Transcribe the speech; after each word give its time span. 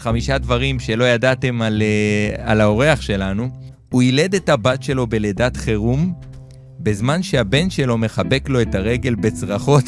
חמישה 0.00 0.38
דברים 0.38 0.80
שלא 0.80 1.04
ידעתם 1.04 1.62
על, 1.62 1.82
אה, 1.82 2.50
על 2.50 2.60
האורח 2.60 3.00
שלנו. 3.00 3.48
הוא 3.90 4.02
יילד 4.02 4.34
את 4.34 4.48
הבת 4.48 4.82
שלו 4.82 5.06
בלידת 5.06 5.56
חירום, 5.56 6.12
בזמן 6.80 7.22
שהבן 7.22 7.70
שלו 7.70 7.98
מחבק 7.98 8.48
לו 8.48 8.62
את 8.62 8.74
הרגל 8.74 9.14
בצרחות, 9.14 9.84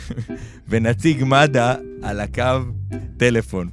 ונציג 0.68 1.24
מד"א 1.24 1.74
על 2.02 2.20
הקו 2.20 2.42
טלפון. 3.16 3.68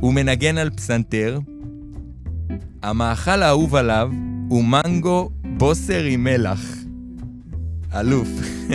הוא 0.00 0.14
מנגן 0.14 0.58
על 0.58 0.70
פסנתר. 0.70 1.38
המאכל 2.82 3.42
האהוב 3.42 3.74
עליו 3.74 4.10
הוא 4.48 4.64
מנגו 4.64 5.30
בוסר 5.44 6.04
עם 6.04 6.24
מלח. 6.24 6.60
אלוף. 7.94 8.28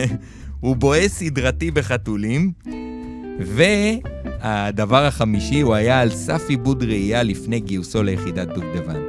הוא 0.60 0.76
בועה 0.76 1.08
סדרתי 1.08 1.72
בחתולים, 1.72 2.52
והדבר 3.40 5.06
החמישי, 5.06 5.61
הוא 5.61 5.74
היה 5.74 6.02
על 6.02 6.10
סף 6.10 6.50
עיבוד 6.50 6.84
ראייה 6.84 7.24
לפני 7.24 7.60
גיוסו 7.60 8.04
ליחידת 8.04 8.48
דובדבן. 8.48 9.02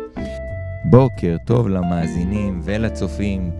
בוקר 0.85 1.37
טוב 1.47 1.69
למאזינים 1.69 2.61
ולצופים. 2.65 3.51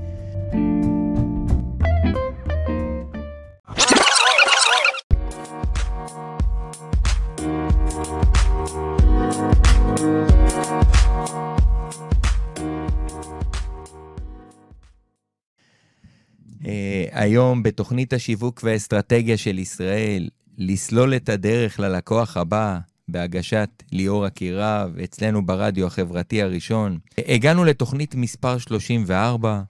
אה, 16.67 17.05
היום 17.13 17.63
בתוכנית 17.63 18.13
השיווק 18.13 18.61
והאסטרטגיה 18.65 19.37
של 19.37 19.59
ישראל, 19.59 20.29
לסלול 20.63 21.17
את 21.17 21.29
הדרך 21.29 21.81
ללקוח 21.81 22.37
הבא, 22.37 22.79
בהגשת 23.09 23.71
ליאור 23.93 24.27
אקירב, 24.27 24.99
אצלנו 25.05 25.47
ברדיו 25.47 25.87
החברתי 25.87 26.43
הראשון. 26.43 26.99
הגענו 27.19 27.65
לתוכנית 27.65 28.15
מספר 28.15 28.59
34, 28.59 29.63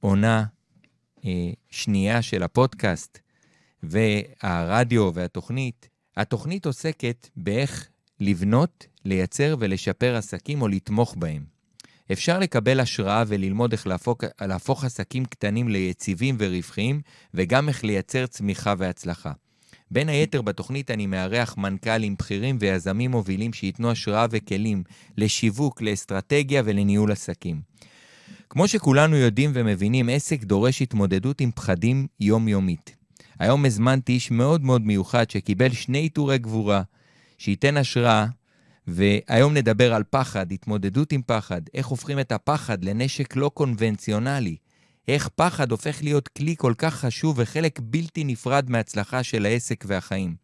עונה 0.00 0.44
אה, 1.24 1.30
שנייה 1.70 2.22
של 2.22 2.42
הפודקאסט, 2.42 3.18
והרדיו 3.82 5.10
והתוכנית. 5.14 5.88
התוכנית 6.16 6.66
עוסקת 6.66 7.28
באיך 7.36 7.88
לבנות, 8.20 8.86
לייצר 9.04 9.56
ולשפר 9.58 10.16
עסקים 10.16 10.62
או 10.62 10.68
לתמוך 10.68 11.14
בהם. 11.18 11.44
אפשר 12.12 12.38
לקבל 12.38 12.80
השראה 12.80 13.24
וללמוד 13.26 13.72
איך 13.72 13.86
להפוך, 13.86 14.18
להפוך 14.40 14.84
עסקים 14.84 15.24
קטנים 15.24 15.68
ליציבים 15.68 16.36
ורווחיים, 16.38 17.00
וגם 17.34 17.68
איך 17.68 17.84
לייצר 17.84 18.26
צמיחה 18.26 18.74
והצלחה. 18.78 19.32
בין 19.90 20.08
היתר 20.08 20.42
בתוכנית 20.42 20.90
אני 20.90 21.06
מארח 21.06 21.56
מנכ"לים 21.56 22.14
בכירים 22.18 22.56
ויזמים 22.60 23.10
מובילים 23.10 23.52
שייתנו 23.52 23.90
השראה 23.90 24.26
וכלים 24.30 24.82
לשיווק, 25.16 25.82
לאסטרטגיה 25.82 26.62
ולניהול 26.64 27.12
עסקים. 27.12 27.60
כמו 28.50 28.68
שכולנו 28.68 29.16
יודעים 29.16 29.50
ומבינים, 29.54 30.08
עסק 30.08 30.44
דורש 30.44 30.82
התמודדות 30.82 31.40
עם 31.40 31.50
פחדים 31.50 32.06
יומיומית. 32.20 32.96
היום 33.38 33.64
הזמנתי 33.64 34.12
איש 34.12 34.30
מאוד 34.30 34.64
מאוד 34.64 34.82
מיוחד 34.82 35.30
שקיבל 35.30 35.72
שני 35.72 35.98
עיטורי 35.98 36.38
גבורה, 36.38 36.82
שייתן 37.38 37.76
השראה, 37.76 38.26
והיום 38.86 39.54
נדבר 39.54 39.94
על 39.94 40.02
פחד, 40.10 40.52
התמודדות 40.52 41.12
עם 41.12 41.22
פחד, 41.26 41.60
איך 41.74 41.86
הופכים 41.86 42.20
את 42.20 42.32
הפחד 42.32 42.84
לנשק 42.84 43.36
לא 43.36 43.50
קונבנציונלי, 43.54 44.56
איך 45.08 45.28
פחד 45.28 45.70
הופך 45.70 46.02
להיות 46.02 46.28
כלי 46.28 46.54
כל 46.58 46.74
כך 46.78 46.94
חשוב 46.94 47.38
וחלק 47.38 47.78
בלתי 47.82 48.24
נפרד 48.24 48.70
מהצלחה 48.70 49.22
של 49.22 49.46
העסק 49.46 49.84
והחיים. 49.86 50.36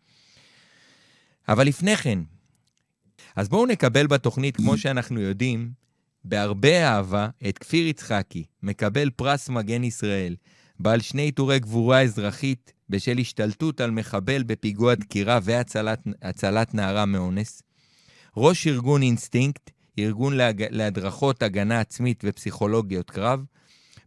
אבל 1.48 1.67
לפני 1.67 1.97
כן, 1.97 2.19
אז 3.37 3.48
בואו 3.48 3.67
נקבל 3.67 4.07
בתוכנית, 4.07 4.57
כמו 4.57 4.79
שאנחנו 4.79 5.20
יודעים, 5.20 5.73
בהרבה 6.25 6.89
אהבה, 6.89 7.29
את 7.48 7.58
כפיר 7.58 7.86
יצחקי, 7.86 8.45
מקבל 8.63 9.11
פרס 9.11 9.48
מגן 9.48 9.85
ישראל, 9.85 10.36
בעל 10.81 11.01
שני 11.01 11.23
עיטורי 11.23 11.58
גבורה 11.58 12.02
אזרחית 12.02 12.73
בשל 12.89 13.19
השתלטות 13.19 13.81
על 13.81 13.91
מחבל 13.91 14.42
בפיגוע 14.42 14.95
דקירה 14.95 15.39
והצלת 15.42 16.75
נערה 16.75 17.07
מאונס. 17.07 17.63
ראש 18.36 18.67
ארגון 18.67 19.02
אינסטינקט, 19.02 19.70
ארגון 19.98 20.36
להג... 20.36 20.64
להדרכות 20.70 21.42
הגנה 21.42 21.81
עצמית 21.81 22.25
ופסיכולוגיות 22.27 23.11
קרב, 23.11 23.45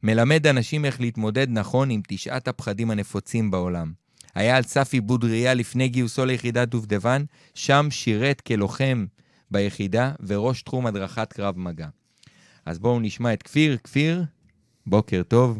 מלמד 0.03 0.47
אנשים 0.47 0.85
איך 0.85 1.01
להתמודד 1.01 1.47
נכון 1.49 1.89
עם 1.89 2.01
תשעת 2.07 2.47
הפחדים 2.47 2.91
הנפוצים 2.91 3.51
בעולם. 3.51 3.91
היה 4.35 4.57
על 4.57 4.63
סף 4.63 4.93
איבוד 4.93 5.23
ראייה 5.23 5.53
לפני 5.53 5.89
גיוסו 5.89 6.25
ליחידת 6.25 6.67
דובדבן, 6.67 7.23
שם 7.53 7.87
שירת 7.89 8.41
כלוחם 8.41 9.05
ביחידה 9.51 10.11
וראש 10.27 10.61
תחום 10.61 10.85
הדרכת 10.85 11.33
קרב 11.33 11.57
מגע. 11.57 11.87
אז 12.65 12.79
בואו 12.79 12.99
נשמע 12.99 13.33
את 13.33 13.43
כפיר. 13.43 13.77
כפיר, 13.83 14.23
בוקר 14.87 15.21
טוב. 15.27 15.59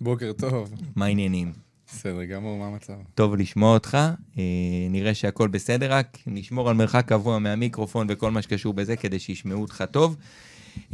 בוקר 0.00 0.32
טוב. 0.32 0.74
מה 0.96 1.04
העניינים? 1.04 1.52
בסדר 1.86 2.24
גמור, 2.24 2.58
מה 2.58 2.66
המצב? 2.66 2.94
טוב 3.14 3.36
לשמוע 3.36 3.74
אותך, 3.74 3.98
אה, 4.38 4.42
נראה 4.90 5.14
שהכל 5.14 5.48
בסדר, 5.48 5.92
רק 5.92 6.18
נשמור 6.26 6.68
על 6.70 6.76
מרחק 6.76 7.04
קבוע 7.08 7.38
מהמיקרופון 7.38 8.06
וכל 8.10 8.30
מה 8.30 8.42
שקשור 8.42 8.74
בזה 8.74 8.96
כדי 8.96 9.18
שישמעו 9.18 9.62
אותך 9.62 9.84
טוב. 9.90 10.16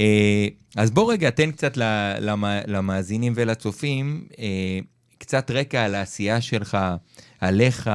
אה, 0.01 0.47
אז 0.77 0.91
בוא 0.91 1.13
רגע, 1.13 1.31
תן 1.31 1.51
קצת 1.51 1.77
למאזינים 2.67 3.33
ולצופים 3.37 4.27
אה, 4.39 4.79
קצת 5.19 5.51
רקע 5.51 5.85
על 5.85 5.95
העשייה 5.95 6.41
שלך, 6.41 6.79
עליך, 7.41 7.91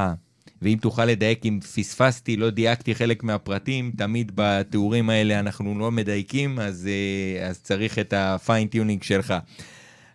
ואם 0.61 0.77
תוכל 0.81 1.05
לדייק, 1.05 1.45
אם 1.45 1.59
פספסתי, 1.59 2.37
לא 2.37 2.49
דייקתי 2.49 2.95
חלק 2.95 3.23
מהפרטים, 3.23 3.91
תמיד 3.97 4.31
בתיאורים 4.35 5.09
האלה 5.09 5.39
אנחנו 5.39 5.79
לא 5.79 5.91
מדייקים, 5.91 6.59
אז, 6.59 6.87
אה, 6.87 7.47
אז 7.47 7.61
צריך 7.61 7.99
את 7.99 8.13
ה 8.17 8.24
fine-tuning 8.24 9.03
שלך. 9.03 9.33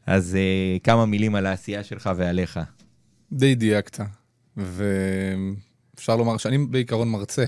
אז 0.07 0.39
כמה 0.83 1.07
מילים 1.07 1.35
על 1.35 1.47
העשייה 1.47 1.85
שלך 1.85 2.11
ועליך. 2.17 2.61
די 3.33 3.55
דייקת, 3.55 4.01
ואפשר 4.57 6.17
לומר 6.17 6.37
שאני 6.37 6.59
בעיקרון 6.59 7.09
מרצה 7.09 7.45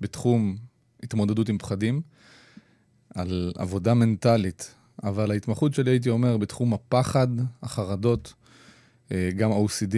בתחום 0.00 0.56
התמודדות 1.02 1.48
עם 1.48 1.58
פחדים. 1.58 2.02
על 3.14 3.52
עבודה 3.56 3.94
מנטלית, 3.94 4.74
אבל 5.02 5.30
ההתמחות 5.30 5.74
שלי, 5.74 5.90
הייתי 5.90 6.10
אומר, 6.10 6.36
בתחום 6.36 6.74
הפחד, 6.74 7.28
החרדות, 7.62 8.34
אה, 9.12 9.30
גם 9.36 9.50
OCD, 9.52 9.96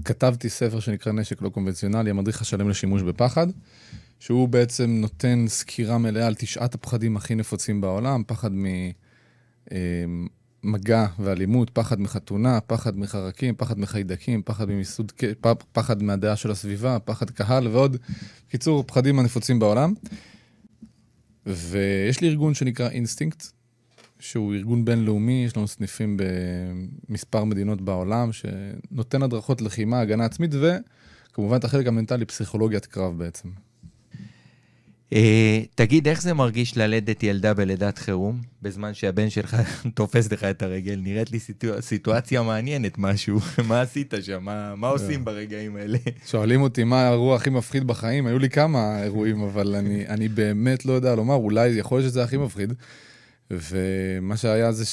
וכתבתי 0.00 0.46
וה... 0.46 0.52
ספר 0.52 0.80
שנקרא 0.80 1.12
נשק 1.12 1.42
לא 1.42 1.48
קונבנציונלי, 1.48 2.10
המדריך 2.10 2.40
השלם 2.40 2.68
לשימוש 2.68 3.02
בפחד, 3.02 3.46
שהוא 4.18 4.48
בעצם 4.48 4.90
נותן 4.90 5.44
סקירה 5.48 5.98
מלאה 5.98 6.26
על 6.26 6.34
תשעת 6.34 6.74
הפחדים 6.74 7.16
הכי 7.16 7.34
נפוצים 7.34 7.80
בעולם, 7.80 8.22
פחד 8.26 8.52
מ... 8.52 8.66
מגע 10.62 11.06
ואלימות, 11.18 11.70
פחד 11.70 12.00
מחתונה, 12.00 12.60
פחד 12.60 12.98
מחרקים, 12.98 13.54
פחד 13.54 13.78
מחיידקים, 13.78 14.42
פחד 14.42 14.68
ממיסוד, 14.68 15.12
פחד 15.72 16.02
מהדעה 16.02 16.36
של 16.36 16.50
הסביבה, 16.50 16.98
פחד 16.98 17.30
קהל 17.30 17.68
ועוד. 17.68 17.96
קיצור, 18.48 18.84
פחדים 18.86 19.18
הנפוצים 19.18 19.58
בעולם. 19.58 19.94
ויש 21.46 22.20
לי 22.20 22.28
ארגון 22.28 22.54
שנקרא 22.54 22.88
אינסטינקט, 22.88 23.46
שהוא 24.18 24.54
ארגון 24.54 24.84
בינלאומי, 24.84 25.44
יש 25.46 25.56
לנו 25.56 25.68
סניפים 25.68 26.16
במספר 27.08 27.44
מדינות 27.44 27.80
בעולם, 27.80 28.30
שנותן 28.32 29.22
הדרכות 29.22 29.62
לחימה, 29.62 30.00
הגנה 30.00 30.24
עצמית, 30.24 30.50
וכמובן 30.54 31.56
את 31.56 31.64
החלק 31.64 31.86
המנטלי, 31.86 32.24
פסיכולוגיית 32.24 32.86
קרב 32.86 33.18
בעצם. 33.18 33.48
אה, 35.12 35.62
תגיד, 35.74 36.08
איך 36.08 36.22
זה 36.22 36.34
מרגיש 36.34 36.76
ללדת 36.76 37.22
ילדה 37.22 37.54
בלידת 37.54 37.98
חירום, 37.98 38.40
בזמן 38.62 38.94
שהבן 38.94 39.30
שלך 39.30 39.56
תופס 39.94 40.32
לך 40.32 40.44
את 40.44 40.62
הרגל? 40.62 41.00
נראית 41.02 41.30
לי 41.32 41.38
סיטואציה 41.80 42.42
מעניינת 42.42 42.98
משהו. 42.98 43.38
מה 43.68 43.80
עשית 43.80 44.14
שם? 44.22 44.44
מה, 44.76 44.88
עושים 44.88 45.24
ברגעים 45.24 45.76
האלה? 45.76 45.98
שואלים 46.30 46.62
אותי 46.62 46.84
מה 46.84 47.02
האירוע 47.02 47.36
הכי 47.36 47.50
מפחיד 47.50 47.86
בחיים, 47.86 48.26
היו 48.26 48.38
לי 48.38 48.50
כמה 48.50 49.02
אירועים, 49.02 49.42
אבל 49.42 49.74
אני, 50.08 50.28
באמת 50.28 50.86
לא 50.86 50.92
יודע 50.92 51.14
לומר, 51.14 51.34
אולי 51.34 51.68
יכול 51.68 51.98
להיות 51.98 52.10
שזה 52.10 52.22
הכי 52.22 52.36
מפחיד. 52.36 52.72
ומה 53.50 54.36
שהיה 54.36 54.72
זה 54.72 54.84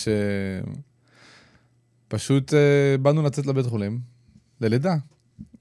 שפשוט 2.07 2.53
אה, 2.53 2.97
באנו 3.01 3.23
לצאת 3.23 3.45
לבית 3.45 3.65
חולים, 3.65 3.99
ללידה. 4.61 4.95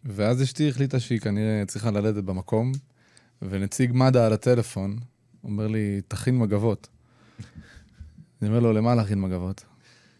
ואז 0.04 0.42
אשתי 0.42 0.68
החליטה 0.68 1.00
שהיא 1.00 1.20
כנראה 1.20 1.62
צריכה 1.66 1.90
ללדת 1.90 2.24
במקום. 2.24 2.72
ונציג 3.42 3.90
מד"א 3.94 4.18
על 4.18 4.32
הטלפון 4.32 4.98
אומר 5.46 5.66
לי, 5.66 6.00
תכין 6.08 6.38
מגבות. 6.38 6.88
אני 8.42 8.48
אומר 8.48 8.60
לו, 8.60 8.72
למה 8.72 8.94
להכין 8.94 9.20
מגבות? 9.20 9.64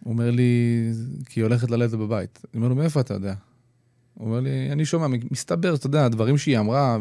הוא 0.04 0.12
אומר 0.12 0.30
לי, 0.30 0.82
כי 1.26 1.40
היא 1.40 1.44
הולכת 1.44 1.70
ללדת 1.70 1.90
בבית. 1.90 2.38
אני 2.44 2.56
אומר 2.56 2.68
לו, 2.68 2.74
מאיפה 2.74 3.00
אתה 3.00 3.14
יודע? 3.14 3.34
הוא 4.14 4.28
אומר 4.28 4.40
לי, 4.40 4.72
אני 4.72 4.84
שומע, 4.84 5.06
מסתבר, 5.30 5.74
אתה 5.74 5.86
יודע, 5.86 6.08
דברים 6.08 6.38
שהיא 6.38 6.58
אמרה 6.58 6.98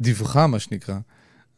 ודיווחה, 0.00 0.46
מה 0.46 0.58
שנקרא. 0.58 0.98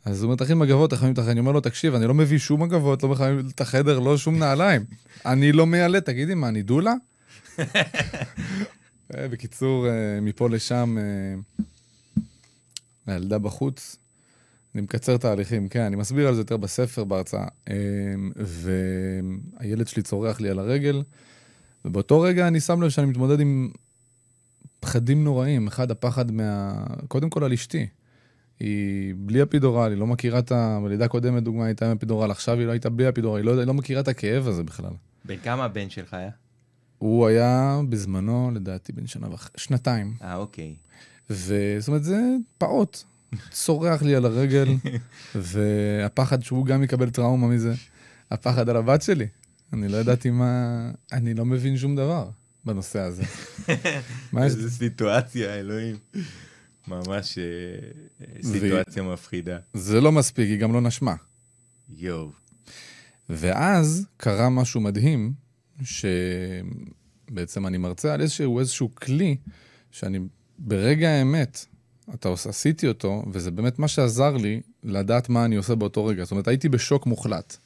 אז 0.04 0.22
הוא 0.22 0.26
אומר, 0.26 0.36
תכין 0.36 0.58
מגבות, 0.58 0.90
תכין 0.90 1.12
החיים. 1.12 1.30
אני 1.30 1.40
אומר 1.40 1.52
לו, 1.52 1.60
תקשיב, 1.60 1.94
אני 1.94 2.06
לא 2.06 2.14
מביא 2.14 2.38
שום 2.38 2.62
מגבות, 2.62 3.02
לא 3.02 3.08
מחיים 3.08 3.48
את 3.54 3.60
החדר, 3.60 3.98
לא 3.98 4.16
שום 4.16 4.38
נעליים. 4.38 4.84
אני 5.26 5.52
לא 5.52 5.66
מיילד, 5.66 6.00
תגידי, 6.00 6.34
מה, 6.34 6.48
אני 6.48 6.62
דולה? 6.62 6.94
אה, 9.14 9.28
בקיצור, 9.28 9.88
אה, 9.88 10.20
מפה 10.22 10.48
לשם, 10.48 10.96
אה, 10.98 11.62
הילדה 13.06 13.38
בחוץ. 13.38 13.96
אני 14.74 14.82
מקצר 14.82 15.16
תהליכים, 15.16 15.68
כן, 15.68 15.82
אני 15.82 15.96
מסביר 15.96 16.28
על 16.28 16.34
זה 16.34 16.40
יותר 16.40 16.56
בספר, 16.56 17.04
בהרצאה. 17.04 17.46
והילד 18.36 19.88
שלי 19.88 20.02
צורח 20.02 20.40
לי 20.40 20.50
על 20.50 20.58
הרגל, 20.58 21.02
ובאותו 21.84 22.20
רגע 22.20 22.48
אני 22.48 22.60
שם 22.60 22.82
לב 22.82 22.88
שאני 22.88 23.06
מתמודד 23.06 23.40
עם 23.40 23.70
פחדים 24.80 25.24
נוראים. 25.24 25.66
אחד, 25.66 25.90
הפחד 25.90 26.32
מה... 26.32 26.84
קודם 27.08 27.30
כל 27.30 27.44
על 27.44 27.52
אשתי. 27.52 27.86
היא 28.60 29.14
בלי 29.18 29.42
אפידורל, 29.42 29.90
היא 29.90 29.98
לא 29.98 30.06
מכירה 30.06 30.38
את 30.38 30.52
ה... 30.52 30.78
בלידה 30.84 31.08
קודמת, 31.08 31.42
דוגמה, 31.42 31.64
הייתה 31.64 31.90
עם 31.90 31.96
אפידורל, 31.96 32.30
עכשיו 32.30 32.58
היא 32.58 32.66
לא 32.66 32.72
הייתה 32.72 32.90
בלי 32.90 33.08
אפידורל, 33.08 33.38
היא 33.38 33.44
לא, 33.44 33.58
היא 33.58 33.66
לא 33.66 33.74
מכירה 33.74 34.00
את 34.00 34.08
הכאב 34.08 34.48
הזה 34.48 34.62
בכלל. 34.62 34.90
בן 35.24 35.36
כמה 35.36 35.64
הבן 35.64 35.90
שלך 35.90 36.14
היה? 36.14 36.30
הוא 36.98 37.26
היה 37.26 37.80
בזמנו, 37.88 38.50
לדעתי, 38.54 38.92
בן 38.92 39.06
שנה 39.06 39.34
וחצי, 39.34 39.52
שנתיים. 39.56 40.14
אה, 40.22 40.36
אוקיי. 40.36 40.76
וזאת 41.30 41.88
אומרת, 41.88 42.04
זה 42.04 42.20
פעוט. 42.58 43.02
צורח 43.50 44.02
לי 44.02 44.14
על 44.14 44.24
הרגל, 44.24 44.68
והפחד 45.34 46.42
שהוא 46.42 46.66
גם 46.66 46.82
יקבל 46.82 47.10
טראומה 47.10 47.48
מזה, 47.48 47.74
הפחד 48.30 48.68
על 48.68 48.76
הבת 48.76 49.02
שלי. 49.02 49.26
אני 49.72 49.88
לא 49.88 49.96
ידעתי 49.96 50.30
מה... 50.30 50.90
אני 51.12 51.34
לא 51.34 51.44
מבין 51.44 51.76
שום 51.76 51.96
דבר 51.96 52.28
בנושא 52.64 53.00
הזה. 53.00 53.22
איזה 54.42 54.70
סיטואציה, 54.70 55.54
אלוהים. 55.54 55.96
ממש 56.88 57.38
אה, 57.38 57.44
סיטואציה 58.42 59.02
מפחידה. 59.02 59.58
זה 59.74 60.00
לא 60.00 60.12
מספיק, 60.12 60.48
היא 60.48 60.58
גם 60.58 60.72
לא 60.72 60.80
נשמה. 60.80 61.14
יואו. 61.96 62.30
ואז 63.28 64.06
קרה 64.16 64.50
משהו 64.50 64.80
מדהים, 64.80 65.32
שבעצם 65.82 67.66
אני 67.66 67.78
מרצה 67.78 68.14
על 68.14 68.20
איזשהו, 68.20 68.58
איזשהו 68.58 68.94
כלי, 68.94 69.36
שאני 69.90 70.18
ברגע 70.58 71.08
האמת, 71.08 71.66
אתה 72.14 72.28
עושה, 72.28 72.50
עשיתי 72.50 72.88
אותו, 72.88 73.22
וזה 73.32 73.50
באמת 73.50 73.78
מה 73.78 73.88
שעזר 73.88 74.36
לי 74.36 74.60
לדעת 74.84 75.28
מה 75.28 75.44
אני 75.44 75.56
עושה 75.56 75.74
באותו 75.74 76.06
רגע. 76.06 76.24
זאת 76.24 76.30
אומרת, 76.30 76.48
הייתי 76.48 76.68
בשוק 76.68 77.06
מוחלט. 77.06 77.56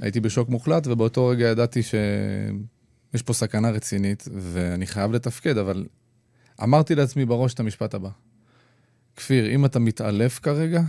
הייתי 0.00 0.20
בשוק 0.20 0.48
מוחלט, 0.48 0.86
ובאותו 0.86 1.26
רגע 1.26 1.48
ידעתי 1.48 1.82
שיש 1.82 3.22
פה 3.22 3.32
סכנה 3.32 3.70
רצינית, 3.70 4.28
ואני 4.34 4.86
חייב 4.86 5.12
לתפקד, 5.12 5.58
אבל 5.58 5.86
אמרתי 6.62 6.94
לעצמי 6.94 7.24
בראש 7.24 7.54
את 7.54 7.60
המשפט 7.60 7.94
הבא. 7.94 8.08
כפיר, 9.16 9.54
אם 9.54 9.64
אתה 9.64 9.78
מתעלף 9.78 10.38
כרגע, 10.38 10.82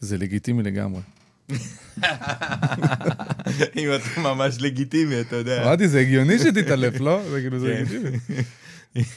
זה 0.00 0.18
לגיטימי 0.18 0.62
לגמרי. 0.62 1.00
אם 3.76 3.88
אתה 3.94 4.20
ממש 4.20 4.56
לגיטימי, 4.60 5.20
אתה 5.20 5.36
יודע. 5.36 5.62
אמרתי, 5.62 5.88
זה 5.88 6.00
הגיוני 6.00 6.38
שתתעלף, 6.38 7.00
לא? 7.00 7.30
זה 7.30 7.40
כאילו, 7.40 7.58
זה 7.58 7.66
כן. 7.66 7.82
לגיטימי. 7.82 8.42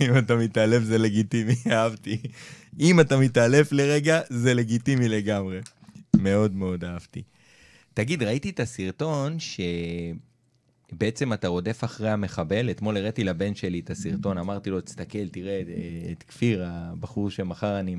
אם 0.02 0.18
אתה 0.18 0.36
מתעלף 0.36 0.84
זה 0.84 0.98
לגיטימי, 0.98 1.56
אהבתי. 1.72 2.18
אם 2.80 3.00
אתה 3.00 3.18
מתעלף 3.18 3.72
לרגע, 3.72 4.22
זה 4.30 4.54
לגיטימי 4.54 5.08
לגמרי. 5.08 5.60
מאוד 6.16 6.56
מאוד 6.56 6.84
אהבתי. 6.84 7.24
תגיד, 7.94 8.24
ראיתי 8.24 8.50
את 8.50 8.60
הסרטון 8.60 9.38
שבעצם 10.90 11.34
אתה 11.34 11.48
רודף 11.48 11.84
אחרי 11.84 12.10
המחבל. 12.10 12.70
אתמול 12.70 12.98
הראיתי 12.98 13.24
לבן 13.24 13.56
שלי 13.56 13.80
את 13.80 13.90
הסרטון, 13.90 14.38
אמרתי 14.38 14.70
לו, 14.70 14.82
תסתכל, 14.82 15.28
תראה 15.28 15.62
את 16.12 16.24
כפיר, 16.24 16.64
הבחור 16.68 17.30
שמחר 17.30 17.80
אני, 17.80 17.96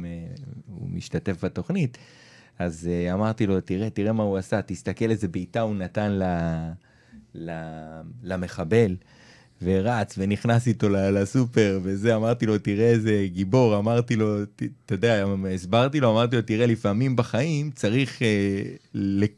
הוא 0.67 0.89
משתתף 0.91 1.45
בתוכנית. 1.45 1.99
אז 2.59 2.89
uh, 2.89 3.13
אמרתי 3.15 3.47
לו, 3.47 3.61
תראה, 3.61 3.91
תראה 3.91 4.13
מה 4.13 4.23
הוא 4.23 4.39
עשה, 4.39 4.63
תסתכל 4.63 5.11
איזה 5.11 5.29
בעיטה 5.29 5.61
הוא 5.61 5.75
נתן 5.75 6.11
ל, 6.13 6.23
ל, 7.35 7.51
למחבל. 8.23 8.97
ורץ 9.63 10.15
ונכנס 10.19 10.67
איתו 10.67 10.89
לסופר 10.89 11.81
וזה, 11.83 12.17
אמרתי 12.17 12.47
לו, 12.47 12.59
תראה 12.59 12.91
איזה 12.91 13.27
גיבור, 13.33 13.79
אמרתי 13.79 14.17
לו, 14.17 14.43
אתה 14.87 14.95
יודע, 14.95 15.25
הסברתי 15.55 16.01
לו, 16.01 16.11
אמרתי 16.11 16.37
לו, 16.37 16.43
תראה, 16.43 16.67
לפעמים 16.67 17.17
בחיים 17.17 17.71
צריך 17.71 18.23
אה, 18.23 18.63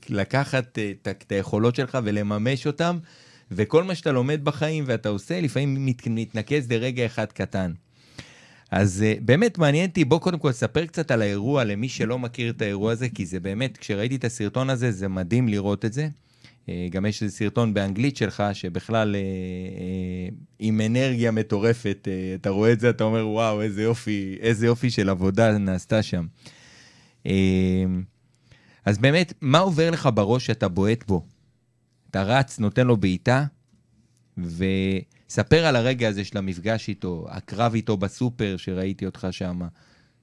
לקחת 0.08 0.78
אה, 0.78 0.92
את 1.10 1.32
היכולות 1.32 1.76
שלך 1.76 1.98
ולממש 2.04 2.66
אותם, 2.66 2.98
וכל 3.50 3.84
מה 3.84 3.94
שאתה 3.94 4.12
לומד 4.12 4.44
בחיים 4.44 4.84
ואתה 4.86 5.08
עושה, 5.08 5.40
לפעמים 5.40 5.86
מת, 5.86 6.06
מתנקז 6.06 6.72
לרגע 6.72 7.06
אחד 7.06 7.26
קטן. 7.26 7.72
אז 8.70 9.04
uh, 9.04 9.20
באמת 9.25 9.58
מעניין 9.58 9.88
אותי, 9.88 10.04
בוא 10.04 10.18
קודם 10.18 10.38
כל 10.38 10.52
ספר 10.52 10.86
קצת 10.86 11.10
על 11.10 11.22
האירוע 11.22 11.64
למי 11.64 11.88
שלא 11.88 12.18
מכיר 12.18 12.50
את 12.50 12.62
האירוע 12.62 12.92
הזה, 12.92 13.08
כי 13.08 13.26
זה 13.26 13.40
באמת, 13.40 13.76
כשראיתי 13.76 14.16
את 14.16 14.25
הסרטון 14.25 14.70
הזה, 14.70 14.92
זה 14.92 15.08
מדהים 15.08 15.48
לראות 15.48 15.84
את 15.84 15.92
זה. 15.92 16.08
Uh, 16.67 16.70
גם 16.91 17.06
יש 17.06 17.23
איזה 17.23 17.37
סרטון 17.37 17.75
באנגלית 17.75 18.17
שלך, 18.17 18.43
שבכלל 18.53 19.14
uh, 19.14 19.19
uh, 19.19 20.35
עם 20.59 20.81
אנרגיה 20.81 21.31
מטורפת, 21.31 22.09
אתה 22.35 22.50
רואה 22.50 22.73
את 22.73 22.81
זה, 22.81 22.91
אתה 22.91 23.05
אומר, 23.05 23.29
וואו, 23.29 23.62
איזה 23.62 23.82
יופי, 23.82 24.37
איזה 24.41 24.67
יופי 24.67 24.91
של 24.91 25.09
עבודה 25.09 25.59
נעשתה 25.59 26.03
שם. 26.03 26.26
אז 28.85 28.99
באמת, 28.99 29.32
מה 29.41 29.59
עובר 29.59 29.91
לך 29.91 30.09
בראש 30.14 30.47
שאתה 30.47 30.69
בועט 30.69 31.05
בו? 31.06 31.26
אתה 32.11 32.23
רץ, 32.23 32.59
נותן 32.59 32.87
לו 32.87 32.97
בעיטה, 32.97 33.44
ו... 34.38 34.64
ספר 35.32 35.64
על 35.64 35.76
הרגע 35.76 36.09
הזה 36.09 36.25
של 36.25 36.38
המפגש 36.38 36.88
איתו, 36.88 37.26
הקרב 37.29 37.75
איתו 37.75 37.97
בסופר 37.97 38.56
שראיתי 38.56 39.06
אותך 39.06 39.26
שם. 39.31 39.61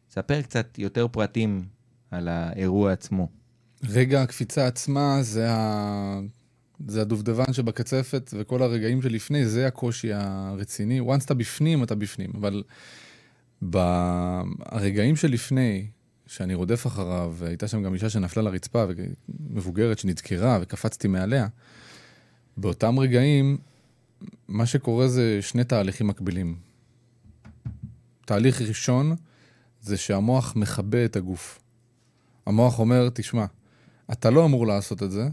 ספר 0.09 0.41
קצת 0.41 0.79
יותר 0.79 1.07
פרטים 1.07 1.65
על 2.11 2.27
האירוע 2.27 2.91
עצמו. 2.91 3.27
רגע 3.83 4.21
הקפיצה 4.21 4.67
עצמה 4.67 5.17
זה, 5.21 5.51
ה... 5.51 6.19
זה 6.87 7.01
הדובדבן 7.01 7.53
שבקצפת, 7.53 8.33
וכל 8.37 8.61
הרגעים 8.61 9.01
שלפני, 9.01 9.45
זה 9.45 9.67
הקושי 9.67 10.13
הרציני. 10.13 11.01
once 11.01 11.25
אתה 11.25 11.33
בפנים, 11.33 11.83
אתה 11.83 11.95
בפנים. 11.95 12.31
אבל 12.35 12.63
ברגעים 13.61 15.15
שלפני, 15.15 15.87
שאני 16.27 16.53
רודף 16.53 16.87
אחריו, 16.87 17.33
והייתה 17.37 17.67
שם 17.67 17.83
גם 17.83 17.93
אישה 17.93 18.09
שנפלה 18.09 18.43
לרצפה, 18.43 18.85
מבוגרת 19.49 19.99
שנדקרה, 19.99 20.59
וקפצתי 20.61 21.07
מעליה, 21.07 21.47
באותם 22.57 22.99
רגעים 22.99 23.57
מה 24.47 24.65
שקורה 24.65 25.07
זה 25.07 25.37
שני 25.41 25.63
תהליכים 25.63 26.07
מקבילים. 26.07 26.55
תהליך 28.25 28.61
ראשון 28.61 29.15
זה 29.81 29.97
שהמוח 29.97 30.55
מכבה 30.55 31.05
את 31.05 31.15
הגוף. 31.15 31.59
המוח 32.45 32.79
אומר, 32.79 33.09
תשמע, 33.13 33.45
אתה 34.11 34.29
לא 34.29 34.45
אמור 34.45 34.67
לעשות 34.67 35.03
את 35.03 35.11
זה, 35.11 35.29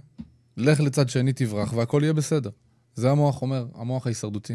לך 0.56 0.80
לצד 0.80 1.08
שני, 1.08 1.32
תברח, 1.32 1.72
והכל 1.72 2.00
יהיה 2.02 2.12
בסדר. 2.12 2.50
זה 2.94 3.10
המוח 3.10 3.42
אומר, 3.42 3.66
המוח 3.74 4.06
ההישרדותי. 4.06 4.54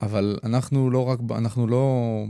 אבל 0.00 0.38
אנחנו 0.44 0.90
לא 0.90 1.04
רק, 1.04 1.18
אנחנו 1.30 1.66
לא... 1.66 2.24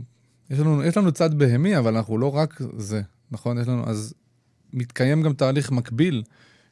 יש 0.50 0.58
לנו, 0.58 0.84
יש 0.84 0.96
לנו 0.96 1.12
צד 1.12 1.38
בהמי, 1.38 1.78
אבל 1.78 1.96
אנחנו 1.96 2.18
לא 2.18 2.36
רק 2.36 2.60
זה, 2.76 3.02
נכון? 3.30 3.58
יש 3.58 3.68
לנו, 3.68 3.90
אז 3.90 4.14
מתקיים 4.72 5.22
גם 5.22 5.32
תהליך 5.32 5.70
מקביל 5.70 6.22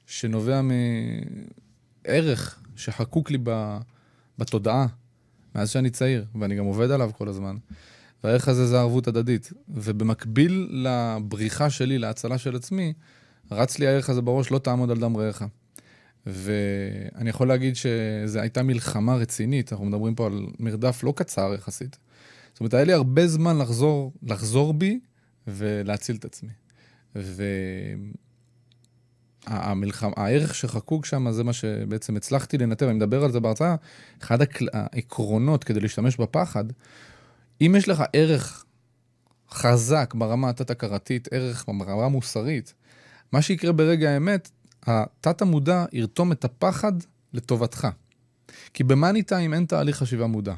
שנובע 0.07 0.61
מערך 2.05 2.63
שחקוק 2.77 3.31
לי 3.31 3.39
בתודעה 4.39 4.87
מאז 5.55 5.71
שאני 5.71 5.91
צעיר, 5.91 6.25
ואני 6.41 6.55
גם 6.55 6.65
עובד 6.65 6.91
עליו 6.91 7.11
כל 7.19 7.29
הזמן. 7.29 7.57
והערך 8.25 8.49
הזה 8.49 8.67
זה 8.67 8.81
ערבות 8.81 9.09
הדדית. 9.09 9.53
ובמקביל 9.69 10.69
לבריחה 10.73 11.71
שלי, 11.71 11.99
להצלה 11.99 12.39
של 12.39 12.57
עצמי, 12.57 12.93
רץ 13.53 13.79
לי 13.79 13.87
הערך 13.87 14.11
הזה 14.11 14.21
בראש, 14.23 14.51
לא 14.51 14.59
תעמוד 14.59 14.91
על 14.91 14.99
דם 14.99 15.17
רעך. 15.17 15.45
ואני 16.27 17.31
יכול 17.31 17.49
להגיד 17.49 17.77
שזו 17.77 18.41
הייתה 18.41 18.63
מלחמה 18.63 19.15
רצינית, 19.15 19.73
אנחנו 19.73 19.85
מדברים 19.85 20.15
פה 20.15 20.27
על 20.27 20.47
מרדף 20.59 21.05
לא 21.05 21.13
קצר 21.17 21.55
יחסית. 21.55 21.99
זאת 22.53 22.61
אומרת, 22.61 22.75
היה 22.75 22.85
לי 22.85 22.93
הרבה 22.93 23.27
זמן 23.27 23.59
לחזור, 23.59 24.13
לחזור 24.23 24.75
בי 24.75 25.01
ולהציל 25.47 26.17
את 26.17 26.25
עצמי. 26.25 26.51
ו... 27.17 27.45
המלחמה, 29.47 30.13
הערך 30.17 30.55
שחקוק 30.55 31.07
שם 31.07 31.31
זה 31.31 31.45
מה 31.45 31.53
שבעצם 31.53 32.17
הצלחתי 32.17 32.59
לנתב, 32.59 32.87
אני 32.87 32.95
מדבר 32.95 33.25
על 33.25 33.33
זה 33.33 33.41
בהרצאה, 33.41 33.77
אחד 34.23 34.39
העקרונות 34.73 35.65
כדי 35.65 35.81
להשתמש 35.81 36.17
בפחד, 36.17 36.65
אם 37.61 37.75
יש 37.79 37.89
לך 37.89 38.03
ערך 38.13 38.65
חזק 39.51 40.15
ברמה 40.15 40.49
התת-הכרתית, 40.49 41.29
ערך 41.31 41.65
ברמה 41.69 42.09
מוסרית, 42.09 42.75
מה 43.33 43.43
שיקרה 43.43 43.73
ברגע 43.73 44.11
האמת, 44.11 44.51
התת 44.83 45.43
המודע 45.43 45.85
ירתום 45.93 46.33
את 46.33 46.45
הפחד 46.45 46.93
לטובתך. 47.33 47.89
כי 48.75 48.85
במאני 48.85 49.23
טיים 49.23 49.55
אין 49.55 49.65
תהליך 49.65 49.97
חשיבה 49.97 50.27
מודע. 50.27 50.55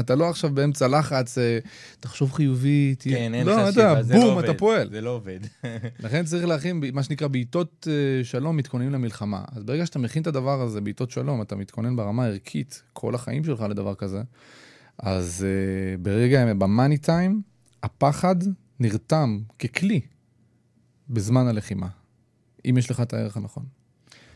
אתה 0.00 0.14
לא 0.14 0.30
עכשיו 0.30 0.50
באמצע 0.50 0.88
לחץ, 0.88 1.38
אה, 1.38 1.58
תחשוב 2.00 2.32
חיובי, 2.32 2.94
תהיה... 2.98 3.16
כן, 3.16 3.34
אין 3.34 3.46
לא, 3.46 3.52
חשיבה, 3.52 3.92
אתה, 3.92 4.02
זה 4.02 4.14
בום, 4.14 4.24
לא 4.24 4.32
עובד. 4.32 4.44
אתה 4.44 4.54
פועל. 4.54 4.90
זה 4.90 5.00
לא 5.00 5.10
עובד. 5.10 5.40
לכן 6.04 6.24
צריך 6.24 6.44
להכין, 6.44 6.80
מה 6.92 7.02
שנקרא, 7.02 7.28
בעיתות 7.28 7.88
אה, 7.90 8.24
שלום 8.24 8.56
מתכוננים 8.56 8.92
למלחמה. 8.92 9.44
אז 9.52 9.62
ברגע 9.62 9.86
שאתה 9.86 9.98
מכין 9.98 10.22
את 10.22 10.26
הדבר 10.26 10.62
הזה 10.62 10.80
בעיתות 10.80 11.10
שלום, 11.10 11.42
אתה 11.42 11.56
מתכונן 11.56 11.96
ברמה 11.96 12.24
הערכית 12.24 12.82
כל 12.92 13.14
החיים 13.14 13.44
שלך 13.44 13.60
לדבר 13.60 13.94
כזה, 13.94 14.22
אז 14.98 15.46
uh, 15.46 16.00
ברגע 16.02 16.40
האמת, 16.40 16.56
במאני 16.56 16.98
טיים, 16.98 17.42
הפחד 17.82 18.36
נרתם 18.80 19.38
ככלי 19.58 20.00
בזמן 21.10 21.46
הלחימה, 21.46 21.88
אם 22.70 22.78
יש 22.78 22.90
לך 22.90 23.00
את 23.00 23.12
הערך 23.12 23.36
הנכון. 23.36 23.64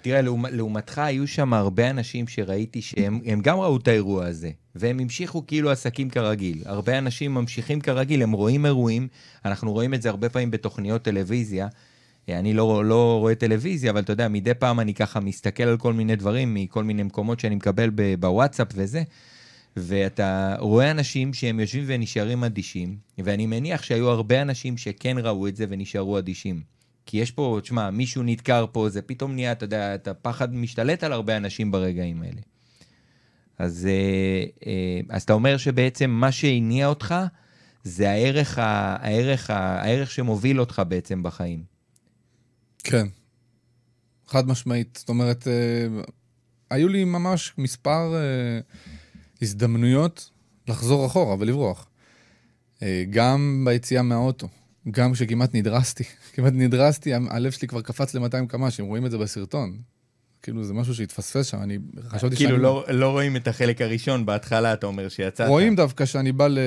תראה, 0.02 0.20
לעומתך 0.50 0.98
היו 0.98 1.26
שם 1.26 1.54
הרבה 1.54 1.90
אנשים 1.90 2.28
שראיתי 2.28 2.82
שהם 2.82 3.40
גם 3.42 3.58
ראו 3.58 3.76
את 3.76 3.88
האירוע 3.88 4.26
הזה, 4.26 4.50
והם 4.74 5.00
המשיכו 5.00 5.46
כאילו 5.46 5.70
עסקים 5.70 6.10
כרגיל. 6.10 6.62
הרבה 6.64 6.98
אנשים 6.98 7.34
ממשיכים 7.34 7.80
כרגיל, 7.80 8.22
הם 8.22 8.32
רואים 8.32 8.66
אירועים, 8.66 9.08
אנחנו 9.44 9.72
רואים 9.72 9.94
את 9.94 10.02
זה 10.02 10.08
הרבה 10.08 10.28
פעמים 10.28 10.50
בתוכניות 10.50 11.02
טלוויזיה. 11.02 11.68
אני 12.28 12.54
לא, 12.54 12.84
לא 12.84 13.18
רואה 13.20 13.34
טלוויזיה, 13.34 13.90
אבל 13.90 14.00
אתה 14.00 14.12
יודע, 14.12 14.28
מדי 14.28 14.54
פעם 14.54 14.80
אני 14.80 14.94
ככה 14.94 15.20
מסתכל 15.20 15.62
על 15.62 15.76
כל 15.76 15.92
מיני 15.92 16.16
דברים, 16.16 16.54
מכל 16.54 16.84
מיני 16.84 17.02
מקומות 17.02 17.40
שאני 17.40 17.54
מקבל 17.54 17.90
בוואטסאפ 18.20 18.68
וזה, 18.74 19.02
ואתה 19.76 20.56
רואה 20.58 20.90
אנשים 20.90 21.34
שהם 21.34 21.60
יושבים 21.60 21.84
ונשארים 21.86 22.44
אדישים, 22.44 22.96
ואני 23.18 23.46
מניח 23.46 23.82
שהיו 23.82 24.10
הרבה 24.10 24.42
אנשים 24.42 24.78
שכן 24.78 25.16
ראו 25.18 25.48
את 25.48 25.56
זה 25.56 25.64
ונשארו 25.68 26.18
אדישים. 26.18 26.75
כי 27.06 27.16
יש 27.16 27.30
פה, 27.30 27.58
תשמע, 27.62 27.90
מישהו 27.90 28.22
נדקר 28.22 28.66
פה, 28.72 28.88
זה 28.88 29.02
פתאום 29.02 29.34
נהיה, 29.34 29.52
אתה 29.52 29.64
יודע, 29.64 29.94
את 29.94 30.08
הפחד 30.08 30.54
משתלט 30.54 31.04
על 31.04 31.12
הרבה 31.12 31.36
אנשים 31.36 31.70
ברגעים 31.70 32.22
האלה. 32.22 32.40
אז, 33.58 33.88
אה, 33.90 34.44
אה, 34.66 35.00
אז 35.08 35.22
אתה 35.22 35.32
אומר 35.32 35.56
שבעצם 35.56 36.10
מה 36.10 36.32
שהניע 36.32 36.86
אותך 36.86 37.14
זה 37.84 38.10
הערך, 38.10 38.58
הערך, 38.58 39.50
הערך 39.50 40.10
שמוביל 40.10 40.60
אותך 40.60 40.82
בעצם 40.88 41.22
בחיים. 41.22 41.62
כן, 42.84 43.06
חד 44.26 44.48
משמעית. 44.48 44.96
זאת 45.00 45.08
אומרת, 45.08 45.48
אה, 45.48 45.86
היו 46.70 46.88
לי 46.88 47.04
ממש 47.04 47.52
מספר 47.58 48.14
הזדמנויות 49.42 50.30
לחזור 50.68 51.06
אחורה 51.06 51.36
ולברוח. 51.38 51.88
גם 53.10 53.62
ביציאה 53.66 54.02
מהאוטו. 54.02 54.48
גם 54.90 55.12
כשכמעט 55.12 55.54
נדרסתי, 55.54 56.04
כמעט 56.34 56.52
נדרסתי, 56.56 57.14
הלב 57.14 57.52
שלי 57.52 57.68
כבר 57.68 57.80
קפץ 57.80 58.14
ל-200 58.14 58.46
קמ"ש, 58.48 58.80
הם 58.80 58.86
רואים 58.86 59.06
את 59.06 59.10
זה 59.10 59.18
בסרטון. 59.18 59.78
כאילו, 60.42 60.64
זה 60.64 60.74
משהו 60.74 60.94
שהתפספס 60.94 61.46
שם, 61.46 61.62
אני 61.62 61.78
חשבתי 62.08 62.36
כאילו, 62.36 62.50
שאני... 62.50 62.62
כאילו, 62.62 62.62
לא, 62.62 62.84
לא 62.88 63.10
רואים 63.10 63.36
את 63.36 63.48
החלק 63.48 63.80
הראשון 63.80 64.26
בהתחלה, 64.26 64.72
אתה 64.72 64.86
אומר, 64.86 65.08
שיצאת. 65.08 65.48
רואים 65.48 65.76
דווקא 65.76 66.04
שאני 66.04 66.32
בא 66.32 66.48
ל... 66.48 66.58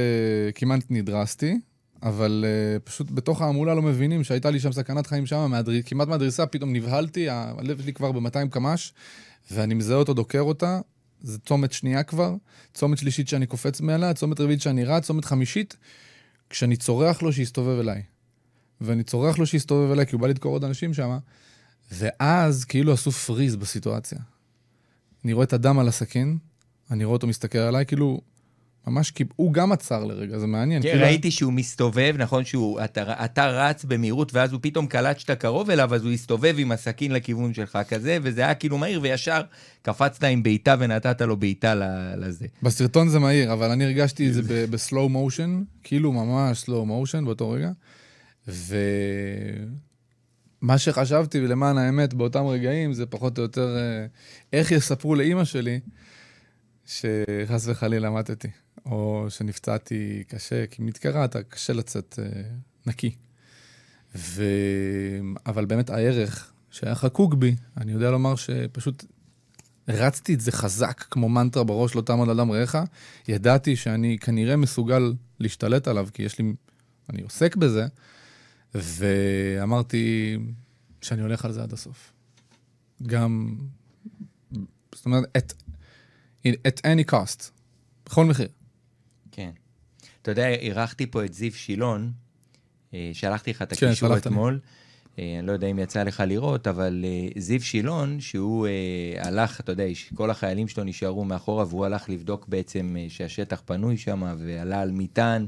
כמעט 0.55 0.83
נדרסתי, 0.89 1.59
אבל 2.03 2.45
uh, 2.45 2.79
פשוט 2.79 3.11
בתוך 3.11 3.41
ההמולה 3.41 3.73
לא 3.73 3.81
מבינים 3.81 4.23
שהייתה 4.23 4.49
לי 4.49 4.59
שם 4.59 4.71
סכנת 4.71 5.07
חיים 5.07 5.25
שם, 5.25 5.47
מהדר... 5.49 5.71
כמעט 5.85 6.07
מהדריסה, 6.07 6.45
פתאום 6.45 6.73
נבהלתי, 6.73 7.29
הלב 7.29 7.81
שלי 7.81 7.93
כבר 7.93 8.11
ב-200 8.11 8.47
קמ"ש, 8.49 8.93
ואני 9.51 9.73
מזהה 9.73 9.97
אותו, 9.97 10.13
דוקר 10.13 10.41
אותה, 10.41 10.79
זה 11.21 11.39
צומת 11.39 11.71
שנייה 11.71 12.03
כבר, 12.03 12.35
צומת 12.73 12.97
שלישית 12.97 13.27
שאני 13.27 13.45
קופץ 13.45 13.81
מעליה, 13.81 14.13
צומת 14.13 14.39
רביעית 14.39 14.61
שאני 14.61 14.85
רץ, 14.85 15.05
צומת 15.05 15.25
חמישית, 15.25 15.77
כשאני 16.49 16.77
צורח 16.77 17.21
לו 17.21 17.33
שיסתובב 17.33 17.79
אליי. 17.79 18.01
ואני 18.81 19.03
צורח 19.03 19.37
לו 19.37 19.45
שיסתובב 19.45 19.91
אליי, 19.91 20.05
כי 20.05 20.15
הוא 20.15 20.21
בא 20.21 20.27
לדקור 20.27 20.51
עוד 20.51 20.63
אנשים 20.63 20.93
שם, 20.93 21.17
ואז 21.91 22.65
כאילו 22.65 22.93
עשו 22.93 23.11
פריז 23.11 23.55
בסיטואציה. 23.55 24.19
אני 25.25 25.33
רואה 25.33 25.43
את 25.43 25.53
הדם 25.53 25.79
על 25.79 25.87
הסכין, 25.87 26.37
אני 26.91 27.03
רואה 27.05 27.13
אותו 27.13 27.27
מסתכל 27.27 27.57
עליי, 27.57 27.85
כאילו, 27.85 28.21
ממש, 28.89 29.11
כי 29.11 29.23
הוא 29.35 29.53
גם 29.53 29.71
עצר 29.71 30.03
לרגע, 30.03 30.39
זה 30.39 30.47
מעניין. 30.47 30.81
כן, 30.81 30.89
כאילו... 30.89 31.03
ראיתי 31.03 31.31
שהוא 31.31 31.53
מסתובב, 31.53 32.15
נכון 32.17 32.45
שהוא, 32.45 32.83
אתה, 32.83 33.25
אתה 33.25 33.47
רץ 33.47 33.85
במהירות, 33.85 34.33
ואז 34.33 34.51
הוא 34.51 34.59
פתאום 34.63 34.87
קלט 34.87 35.19
שאתה 35.19 35.35
קרוב 35.35 35.69
אליו, 35.69 35.95
אז 35.95 36.03
הוא 36.03 36.11
הסתובב 36.11 36.55
עם 36.57 36.71
הסכין 36.71 37.11
לכיוון 37.11 37.53
שלך 37.53 37.79
כזה, 37.89 38.17
וזה 38.21 38.41
היה 38.41 38.53
כאילו 38.53 38.77
מהיר, 38.77 38.99
וישר 39.03 39.41
קפצת 39.81 40.23
עם 40.23 40.43
בעיטה 40.43 40.75
ונתת 40.79 41.21
לו 41.21 41.37
בעיטה 41.37 41.73
לזה. 42.17 42.45
בסרטון 42.63 43.09
זה 43.09 43.19
מהיר, 43.19 43.53
אבל 43.53 43.71
אני 43.71 43.85
הרגשתי 43.85 44.29
את 44.29 44.33
זה 44.33 44.65
בסלואו 44.69 45.09
מושן, 45.09 45.63
כאילו 45.83 46.11
ממש 46.11 46.59
סלואו 46.59 46.85
מושן 46.85 47.25
באותו 47.25 47.49
רגע. 47.49 47.71
ומה 48.47 49.67
שחשבתי, 50.77 51.41
למען 51.41 51.77
האמת, 51.77 52.13
באותם 52.13 52.45
רגעים, 52.45 52.93
זה 52.93 53.05
פחות 53.05 53.37
או 53.37 53.43
יותר 53.43 53.77
אה, 53.77 54.05
איך 54.53 54.71
יספרו 54.71 55.15
לאימא 55.15 55.43
שלי 55.43 55.79
שחס 56.85 57.67
וחלילה 57.67 58.09
מתתי, 58.09 58.47
או 58.85 59.25
שנפצעתי 59.29 60.23
קשה, 60.27 60.67
כי 60.67 60.81
מתקרה 60.81 61.25
אתה 61.25 61.43
קשה 61.43 61.73
לצאת 61.73 62.19
אה, 62.21 62.41
נקי. 62.85 63.15
ו... 64.15 64.43
אבל 65.45 65.65
באמת 65.65 65.89
הערך 65.89 66.51
שהיה 66.71 66.95
חקוק 66.95 67.33
בי, 67.33 67.55
אני 67.77 67.91
יודע 67.91 68.11
לומר 68.11 68.35
שפשוט 68.35 69.05
הרצתי 69.87 70.33
את 70.33 70.41
זה 70.41 70.51
חזק, 70.51 71.05
כמו 71.11 71.29
מנטרה 71.29 71.63
בראש, 71.63 71.95
לא 71.95 72.01
תעמוד 72.01 72.29
על 72.29 72.37
דם 72.37 72.51
רעך. 72.51 72.75
ידעתי 73.27 73.75
שאני 73.75 74.17
כנראה 74.21 74.55
מסוגל 74.55 75.13
להשתלט 75.39 75.87
עליו, 75.87 76.07
כי 76.13 76.23
יש 76.23 76.39
לי, 76.39 76.53
אני 77.09 77.21
עוסק 77.21 77.55
בזה, 77.55 77.87
ואמרתי 78.75 80.37
שאני 81.01 81.21
הולך 81.21 81.45
על 81.45 81.51
זה 81.51 81.63
עד 81.63 81.73
הסוף. 81.73 82.13
גם, 83.03 83.55
זאת 84.95 85.05
אומרת, 85.05 85.37
at, 85.37 85.53
at 86.47 86.81
any 86.85 87.11
cost, 87.11 87.49
בכל 88.05 88.25
מחיר. 88.25 88.47
כן. 90.23 90.31
אתה 90.31 90.41
יודע, 90.41 90.47
אירחתי 90.47 91.05
פה 91.05 91.25
את 91.25 91.33
זיו 91.33 91.51
שילון, 91.51 92.11
אה, 92.93 93.09
שלחתי 93.13 93.51
לך 93.51 93.61
את 93.61 93.73
כן, 93.73 93.87
הקישור 93.87 94.17
אתמול. 94.17 94.59
אה, 95.19 95.35
אני 95.39 95.47
לא 95.47 95.51
יודע 95.51 95.67
אם 95.67 95.79
יצא 95.79 96.03
לך 96.03 96.23
לראות, 96.27 96.67
אבל 96.67 97.05
אה, 97.07 97.41
זיו 97.41 97.61
שילון, 97.61 98.19
שהוא 98.19 98.67
הלך, 99.17 99.59
אתה 99.59 99.71
יודע, 99.71 99.83
כל 100.15 100.29
החיילים 100.29 100.67
שלו 100.67 100.83
נשארו 100.83 101.25
מאחורה, 101.25 101.65
והוא 101.69 101.85
הלך 101.85 102.09
לבדוק 102.09 102.47
בעצם 102.47 102.95
שהשטח 103.09 103.61
פנוי 103.65 103.97
שם, 103.97 104.35
ועלה 104.37 104.81
על 104.81 104.91
מטען. 104.91 105.47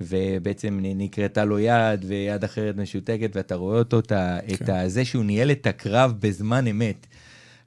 ובעצם 0.00 0.78
נקרתה 0.82 1.44
לו 1.44 1.58
יד, 1.58 2.04
ויד 2.04 2.44
אחרת 2.44 2.76
משותקת, 2.76 3.30
ואתה 3.36 3.54
רואה 3.54 3.78
אותו, 3.78 4.00
כן. 4.08 4.38
את 4.56 4.90
זה 4.90 5.04
שהוא 5.04 5.24
ניהל 5.24 5.50
את 5.50 5.66
הקרב 5.66 6.14
בזמן 6.20 6.66
אמת. 6.66 7.06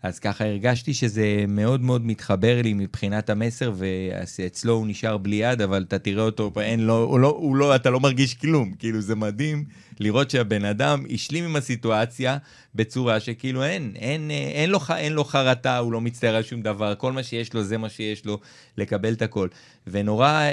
אז 0.05 0.19
ככה 0.19 0.45
הרגשתי 0.45 0.93
שזה 0.93 1.45
מאוד 1.47 1.81
מאוד 1.81 2.05
מתחבר 2.05 2.61
לי 2.61 2.73
מבחינת 2.73 3.29
המסר, 3.29 3.73
ואצלו 3.75 4.73
הוא 4.73 4.87
נשאר 4.87 5.17
בלי 5.17 5.35
יד, 5.35 5.61
אבל 5.61 5.85
אתה 5.87 5.99
תראה 5.99 6.23
אותו, 6.23 6.51
אין 6.61 6.79
לו, 6.79 7.03
הוא 7.03 7.19
לא, 7.19 7.27
הוא 7.27 7.55
לא, 7.55 7.75
אתה 7.75 7.89
לא 7.89 7.99
מרגיש 7.99 8.33
כלום. 8.33 8.73
כאילו, 8.79 9.01
זה 9.01 9.15
מדהים 9.15 9.65
לראות 9.99 10.29
שהבן 10.29 10.65
אדם 10.65 11.05
השלים 11.13 11.43
עם 11.43 11.55
הסיטואציה 11.55 12.37
בצורה 12.75 13.19
שכאילו 13.19 13.63
אין, 13.63 13.91
אין, 13.95 14.31
אין, 14.31 14.31
אין, 14.31 14.69
לו, 14.69 14.79
אין 14.97 15.13
לו 15.13 15.23
חרטה, 15.23 15.77
הוא 15.77 15.91
לא 15.91 16.01
מצטער 16.01 16.35
על 16.35 16.43
שום 16.43 16.61
דבר, 16.61 16.95
כל 16.95 17.11
מה 17.11 17.23
שיש 17.23 17.53
לו 17.53 17.63
זה 17.63 17.77
מה 17.77 17.89
שיש 17.89 18.25
לו, 18.25 18.39
לקבל 18.77 19.13
את 19.13 19.21
הכל. 19.21 19.47
ונורא, 19.87 20.27
אה, 20.27 20.51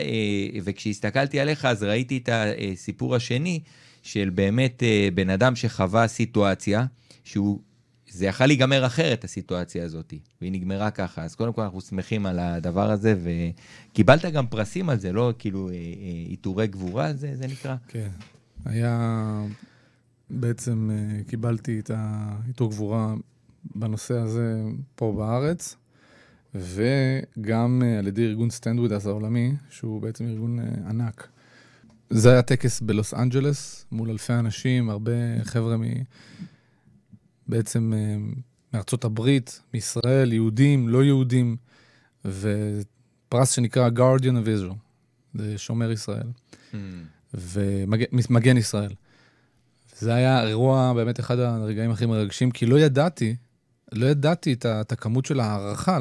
וכשהסתכלתי 0.65 1.41
עליך, 1.41 1.65
אז 1.65 1.83
ראיתי 1.83 2.17
את 2.17 2.29
הסיפור 2.33 3.15
השני, 3.15 3.61
של 4.03 4.31
באמת 4.35 4.83
אה, 4.83 5.09
בן 5.15 5.31
אדם 5.31 5.57
שחווה 5.57 6.09
סיטואציה, 6.09 6.85
שהוא 7.25 7.61
זה 8.13 8.27
יכל 8.27 8.47
להיגמר 8.47 8.87
אחרת, 8.87 9.25
הסיטואציה 9.25 9.85
הזאת, 9.85 10.15
והיא 10.41 10.53
נגמרה 10.53 10.91
ככה. 10.91 11.23
אז 11.23 11.35
קודם 11.35 11.53
כל 11.53 11.63
אנחנו 11.63 11.81
שמחים 11.81 12.27
על 12.27 12.39
הדבר 12.39 12.91
הזה, 12.91 13.15
וקיבלת 13.23 14.25
גם 14.25 14.47
פרסים 14.47 14.91
על 14.91 14.99
זה, 14.99 15.13
לא 15.13 15.33
כאילו 15.39 15.69
אה, 15.69 15.75
אה, 15.75 15.79
עיטורי 16.29 16.67
גבורה, 16.67 17.13
זה, 17.13 17.37
זה 17.37 17.47
נקרא? 17.47 17.77
כן. 17.89 18.09
היה... 18.65 19.45
בעצם 20.31 20.91
אה, 20.93 21.25
קיבלתי 21.25 21.79
את 21.79 21.91
העיטור 21.95 22.71
גבורה 22.71 23.15
בנושא 23.75 24.15
הזה 24.15 24.63
פה 24.95 25.15
בארץ, 25.17 25.77
וגם 26.55 27.83
על 27.99 28.07
ידי 28.07 28.27
ארגון 28.27 28.51
StandWithUs 28.51 29.07
העולמי, 29.07 29.53
שהוא 29.71 30.03
בעצם 30.03 30.25
ארגון 30.25 30.59
ענק. 30.89 31.29
זה 32.11 32.33
היה 32.33 32.43
טקס 32.43 32.81
בלוס 32.81 33.15
אנג'לס, 33.15 33.87
מול 33.93 34.11
אלפי 34.11 34.33
אנשים, 34.33 34.91
הרבה 34.91 35.13
חבר'ה 35.45 35.77
מ... 35.77 35.83
בעצם 37.49 37.93
אה, 37.97 38.17
מארצות 38.75 39.05
הברית, 39.05 39.63
מישראל, 39.75 40.33
יהודים, 40.33 40.89
לא 40.89 41.05
יהודים, 41.05 41.57
ופרס 42.25 43.51
שנקרא 43.51 43.89
Guardian 43.89 44.45
of 44.45 44.47
Israel, 44.47 44.75
זה 45.35 45.59
שומר 45.59 45.91
ישראל, 45.91 46.27
mm. 46.73 46.77
ומגן 47.35 48.57
ישראל. 48.57 48.95
זה 49.99 50.15
היה 50.15 50.47
אירוע, 50.47 50.93
באמת 50.93 51.21
אחד 51.21 51.39
הרגעים 51.39 51.91
הכי 51.91 52.07
מרגשים, 52.07 52.51
כי 52.51 52.67
לא 52.67 52.81
ידעתי, 52.81 53.37
לא 53.93 54.07
ידעתי 54.07 54.53
את, 54.53 54.67
את 54.67 54.93
הכמות 54.93 55.27
של 55.27 55.41
הערכה 55.41 55.99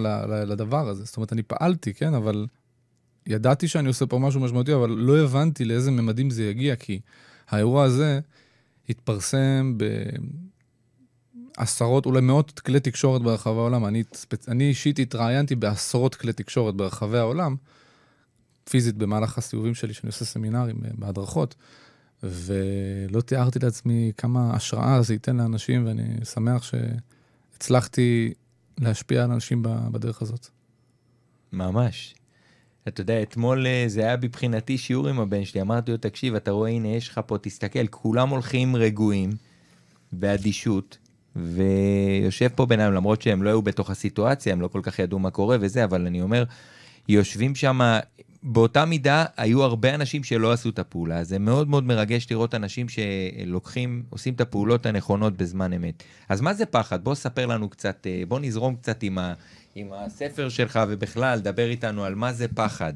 לדבר 0.48 0.90
הזה. 0.90 1.04
זאת 1.04 1.18
אומרת, 1.18 1.34
אני 1.34 1.44
פעלתי, 1.44 1.94
כן, 1.94 2.14
אבל 2.14 2.48
ידעתי 3.28 3.68
שאני 3.68 3.88
עושה 3.88 4.06
פה 4.06 4.20
משהו 4.20 4.40
משמעותי, 4.40 4.74
אבל 4.74 4.90
לא 4.90 5.18
הבנתי 5.18 5.66
לאיזה 5.66 5.92
ממדים 5.92 6.30
זה 6.30 6.44
יגיע, 6.44 6.76
כי 6.76 7.00
האירוע 7.50 7.84
הזה 7.84 8.20
התפרסם 8.90 9.74
ב... 9.78 9.86
עשרות, 11.58 12.06
אולי 12.06 12.22
מאות 12.22 12.60
כלי 12.60 12.80
תקשורת 12.80 13.22
ברחבי 13.22 13.58
העולם. 13.58 13.86
אני, 13.86 14.04
אני 14.48 14.64
אישית 14.70 15.00
התראיינתי 15.00 15.56
בעשרות 15.56 16.16
כלי 16.16 16.34
תקשורת 16.34 16.76
ברחבי 16.76 17.18
העולם, 17.18 17.56
פיזית 18.70 18.96
במהלך 18.96 19.38
הסיבובים 19.38 19.76
שלי, 19.76 19.94
שאני 19.94 20.08
עושה 20.08 20.26
סמינרים 20.26 20.76
אה, 20.86 20.90
בהדרכות, 20.94 21.56
ולא 22.24 23.22
תיארתי 23.22 23.60
לעצמי 23.60 24.12
כמה 24.18 24.54
השראה 24.54 25.02
זה 25.02 25.14
ייתן 25.14 25.38
לאנשים, 25.38 25.88
ואני 25.88 26.26
שמח 26.26 26.64
שהצלחתי 26.64 28.34
להשפיע 28.78 29.24
על 29.24 29.32
אנשים 29.32 29.64
בדרך 29.64 30.22
הזאת. 30.22 30.48
ממש. 31.52 32.16
אתה 32.88 33.02
יודע, 33.02 33.22
אתמול 33.22 33.68
אה, 33.68 33.84
זה 33.88 34.02
היה 34.02 34.18
מבחינתי 34.18 34.78
שיעור 34.78 35.08
עם 35.08 35.20
הבן 35.20 35.46
שלי, 35.46 35.62
אמרתי 35.62 35.92
לו, 35.92 35.98
תקשיב, 35.98 36.36
אתה 36.36 36.52
רואה, 36.52 36.70
הנה, 36.70 36.88
יש 36.88 37.10
לך 37.10 37.22
פה, 37.26 37.38
תסתכל, 37.38 37.88
כולם 37.88 38.30
הולכים 38.30 38.76
רגועים, 38.76 39.30
באדישות, 40.12 40.98
ויושב 41.36 42.48
פה 42.56 42.66
בינם, 42.66 42.94
למרות 42.94 43.22
שהם 43.22 43.44
לא 43.44 43.50
היו 43.50 43.62
בתוך 43.62 43.90
הסיטואציה, 43.90 44.54
הם 44.54 44.62
לא 44.62 44.68
כל 44.68 44.80
כך 44.84 45.00
ידעו 45.00 45.20
מה 45.20 45.30
קורה 45.30 45.58
וזה, 45.62 45.84
אבל 45.84 46.06
אני 46.06 46.22
אומר, 46.22 46.44
יושבים 47.08 47.56
שם, 47.56 47.80
באותה 48.44 48.86
מידה 48.86 49.26
היו 49.38 49.64
הרבה 49.64 49.96
אנשים 49.96 50.24
שלא 50.24 50.52
עשו 50.52 50.70
את 50.70 50.80
הפעולה. 50.80 51.24
זה 51.24 51.40
מאוד 51.40 51.70
מאוד 51.70 51.84
מרגש 51.84 52.28
לראות 52.32 52.56
אנשים 52.56 52.88
שלוקחים, 52.90 54.04
עושים 54.10 54.34
את 54.34 54.42
הפעולות 54.42 54.86
הנכונות 54.86 55.38
בזמן 55.38 55.74
אמת. 55.74 56.04
אז 56.30 56.42
מה 56.42 56.54
זה 56.54 56.66
פחד? 56.66 57.04
בוא 57.04 57.16
ספר 57.16 57.46
לנו 57.46 57.70
קצת, 57.70 58.08
בוא 58.28 58.40
נזרום 58.40 58.76
קצת 58.76 59.04
עם, 59.04 59.18
ה, 59.18 59.34
עם 59.76 59.88
הספר 59.94 60.50
שלך, 60.50 60.80
ובכלל, 60.90 61.40
דבר 61.40 61.70
איתנו 61.70 62.04
על 62.04 62.16
מה 62.16 62.34
זה 62.34 62.48
פחד. 62.48 62.94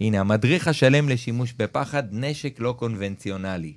הנה, 0.00 0.20
המדריך 0.20 0.68
השלם 0.68 1.08
לשימוש 1.08 1.52
בפחד, 1.58 2.02
נשק 2.12 2.60
לא 2.60 2.74
קונבנציונלי. 2.78 3.72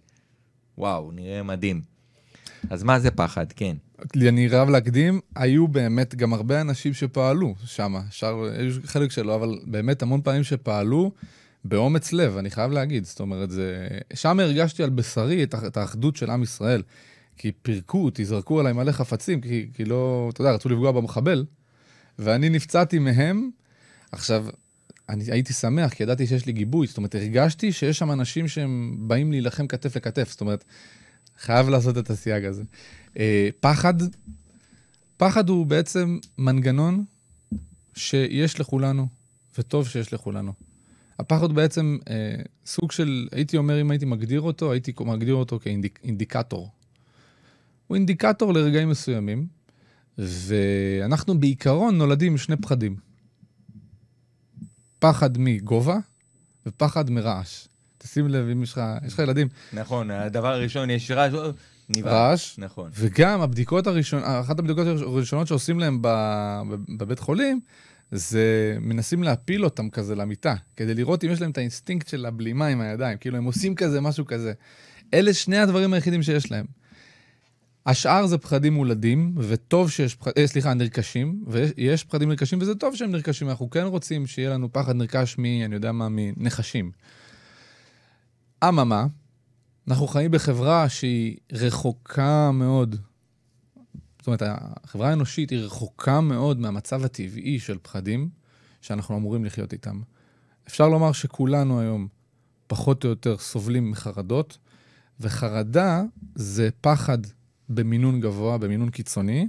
וואו, 0.77 1.11
נראה 1.11 1.43
מדהים. 1.43 1.92
אז 2.69 2.83
מה 2.83 2.99
זה 2.99 3.11
פחד? 3.11 3.45
כן. 3.55 3.75
אני 4.15 4.47
רב 4.47 4.69
להקדים, 4.69 5.19
היו 5.35 5.67
באמת 5.67 6.15
גם 6.15 6.33
הרבה 6.33 6.61
אנשים 6.61 6.93
שפעלו 6.93 7.55
שם, 7.65 7.95
שר, 8.09 8.49
חלק 8.85 9.11
שלו, 9.11 9.35
אבל 9.35 9.59
באמת 9.65 10.01
המון 10.01 10.21
פעמים 10.21 10.43
שפעלו 10.43 11.11
באומץ 11.65 12.13
לב, 12.13 12.37
אני 12.37 12.49
חייב 12.49 12.71
להגיד. 12.71 13.05
זאת 13.05 13.19
אומרת, 13.19 13.51
זה... 13.51 13.87
שם 14.13 14.39
הרגשתי 14.39 14.83
על 14.83 14.89
בשרי 14.89 15.43
את, 15.43 15.55
את 15.67 15.77
האחדות 15.77 16.15
של 16.15 16.29
עם 16.29 16.43
ישראל. 16.43 16.81
כי 17.37 17.51
פירקו 17.61 18.05
אותי, 18.05 18.25
זרקו 18.25 18.59
עליי 18.59 18.73
מלא 18.73 18.91
חפצים, 18.91 19.41
כי, 19.41 19.67
כי 19.73 19.85
לא, 19.85 20.29
אתה 20.33 20.41
יודע, 20.41 20.51
רצו 20.51 20.69
לפגוע 20.69 20.91
במחבל, 20.91 21.45
ואני 22.19 22.49
נפצעתי 22.49 22.99
מהם. 22.99 23.49
עכשיו, 24.11 24.45
אני 25.09 25.23
הייתי 25.31 25.53
שמח, 25.53 25.93
כי 25.93 26.03
ידעתי 26.03 26.27
שיש 26.27 26.45
לי 26.45 26.51
גיבוי, 26.51 26.87
זאת 26.87 26.97
אומרת, 26.97 27.15
הרגשתי 27.15 27.71
שיש 27.71 27.99
שם 27.99 28.11
אנשים 28.11 28.47
שהם 28.47 28.95
באים 28.99 29.31
להילחם 29.31 29.67
כתף 29.67 29.95
לכתף, 29.95 30.29
זאת 30.29 30.41
אומרת, 30.41 30.63
חייב 31.43 31.69
לעשות 31.69 31.97
את 31.97 32.09
הסייג 32.09 32.45
הזה. 32.45 32.63
אה, 33.19 33.49
פחד, 33.59 33.93
פחד 35.17 35.49
הוא 35.49 35.65
בעצם 35.65 36.17
מנגנון 36.37 37.05
שיש 37.95 38.59
לכולנו, 38.59 39.07
וטוב 39.57 39.87
שיש 39.87 40.13
לכולנו. 40.13 40.53
הפחד 41.19 41.43
הוא 41.43 41.55
בעצם 41.55 41.97
אה, 42.09 42.35
סוג 42.65 42.91
של, 42.91 43.27
הייתי 43.31 43.57
אומר, 43.57 43.81
אם 43.81 43.91
הייתי 43.91 44.05
מגדיר 44.05 44.41
אותו, 44.41 44.71
הייתי 44.71 44.93
מגדיר 45.05 45.35
אותו 45.35 45.59
כאינדיקטור. 45.59 46.69
הוא 47.87 47.95
אינדיקטור 47.95 48.53
לרגעים 48.53 48.89
מסוימים, 48.89 49.47
ואנחנו 50.17 51.39
בעיקרון 51.39 51.97
נולדים 51.97 52.31
עם 52.31 52.37
שני 52.37 52.55
פחדים. 52.55 52.95
פחד 54.99 55.37
מגובה 55.37 55.97
ופחד 56.65 57.09
מרעש. 57.09 57.67
תשים 58.03 58.27
לב, 58.27 58.49
אם 58.49 58.63
יש 58.63 58.71
לך, 58.71 58.81
יש 59.05 59.13
לך 59.13 59.19
ילדים. 59.19 59.47
נכון, 59.73 60.11
הדבר 60.11 60.53
הראשון, 60.53 60.89
יש 60.89 61.11
רעש, 61.11 61.33
רעש, 62.03 62.59
נכון. 62.59 62.89
וגם 62.93 63.41
הבדיקות 63.41 63.87
הראשונות, 63.87 64.25
אחת 64.27 64.59
הבדיקות 64.59 64.87
הראשונות 64.87 65.47
שעושים 65.47 65.79
להם 65.79 65.99
בבית 66.97 67.19
חולים, 67.19 67.59
זה 68.11 68.77
מנסים 68.81 69.23
להפיל 69.23 69.63
אותם 69.63 69.89
כזה 69.89 70.15
למיטה, 70.15 70.55
כדי 70.75 70.93
לראות 70.93 71.23
אם 71.23 71.29
יש 71.29 71.41
להם 71.41 71.51
את 71.51 71.57
האינסטינקט 71.57 72.07
של 72.07 72.25
הבלימה 72.25 72.67
עם 72.67 72.81
הידיים, 72.81 73.17
כאילו 73.17 73.37
הם 73.37 73.43
עושים 73.43 73.75
כזה, 73.75 74.01
משהו 74.01 74.25
כזה. 74.25 74.53
אלה 75.13 75.33
שני 75.33 75.57
הדברים 75.57 75.93
היחידים 75.93 76.23
שיש 76.23 76.51
להם. 76.51 76.65
השאר 77.85 78.25
זה 78.25 78.37
פחדים 78.37 78.73
מולדים, 78.73 79.33
וטוב 79.37 79.91
שיש 79.91 80.15
פחדים, 80.15 80.33
אה, 80.37 80.47
סליחה, 80.47 80.73
נרכשים, 80.73 81.43
ויש 81.47 82.03
פחדים 82.03 82.29
נרכשים, 82.29 82.59
וזה 82.61 82.75
טוב 82.75 82.95
שהם 82.95 83.11
נרכשים, 83.11 83.49
אנחנו 83.49 83.69
כן 83.69 83.83
רוצים 83.83 84.27
שיהיה 84.27 84.49
לנו 84.49 84.73
פחד 84.73 84.95
נרכש 84.95 85.35
מ... 85.37 85.45
אני 85.45 85.75
יודע 85.75 85.91
מה, 85.91 86.07
מנחשים. 86.11 86.91
אממה, 88.69 89.05
אנחנו 89.87 90.07
חיים 90.07 90.31
בחברה 90.31 90.89
שהיא 90.89 91.37
רחוקה 91.51 92.51
מאוד, 92.51 92.95
זאת 94.19 94.27
אומרת, 94.27 94.41
החברה 94.45 95.09
האנושית 95.09 95.49
היא 95.49 95.59
רחוקה 95.59 96.21
מאוד 96.21 96.59
מהמצב 96.59 97.05
הטבעי 97.05 97.59
של 97.59 97.77
פחדים 97.81 98.29
שאנחנו 98.81 99.17
אמורים 99.17 99.45
לחיות 99.45 99.73
איתם. 99.73 100.01
אפשר 100.67 100.89
לומר 100.89 101.11
שכולנו 101.11 101.79
היום 101.79 102.07
פחות 102.67 103.03
או 103.03 103.09
יותר 103.09 103.37
סובלים 103.37 103.91
מחרדות, 103.91 104.57
וחרדה 105.19 106.03
זה 106.35 106.69
פחד 106.81 107.17
במינון 107.69 108.19
גבוה, 108.19 108.57
במינון 108.57 108.89
קיצוני, 108.89 109.47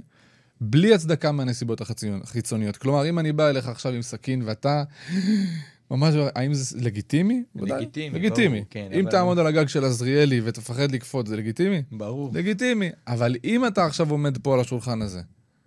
בלי 0.61 0.93
הצדקה 0.93 1.31
מהנסיבות 1.31 1.81
החיצוניות. 2.23 2.77
כלומר, 2.77 3.09
אם 3.09 3.19
אני 3.19 3.31
בא 3.31 3.49
אליך 3.49 3.67
עכשיו 3.67 3.91
עם 3.91 4.01
סכין 4.01 4.41
ואתה 4.45 4.83
ממש, 5.91 6.15
האם 6.35 6.53
זה 6.53 6.77
לגיטימי? 6.81 7.43
לגיטימי, 7.55 8.19
לגיטימי. 8.19 8.57
ברור, 8.57 8.65
כן. 8.69 8.87
אם 8.93 9.01
אבל... 9.01 9.11
תעמוד 9.11 9.39
על 9.39 9.47
הגג 9.47 9.67
של 9.67 9.85
עזריאלי 9.85 10.41
ותפחד 10.43 10.91
לקפוץ, 10.91 11.27
זה 11.27 11.37
לגיטימי? 11.37 11.83
ברור. 11.91 12.31
לגיטימי. 12.33 12.89
אבל 13.07 13.35
אם 13.43 13.67
אתה 13.67 13.85
עכשיו 13.85 14.11
עומד 14.11 14.37
פה 14.37 14.53
על 14.53 14.59
השולחן 14.59 15.01
הזה, 15.01 15.21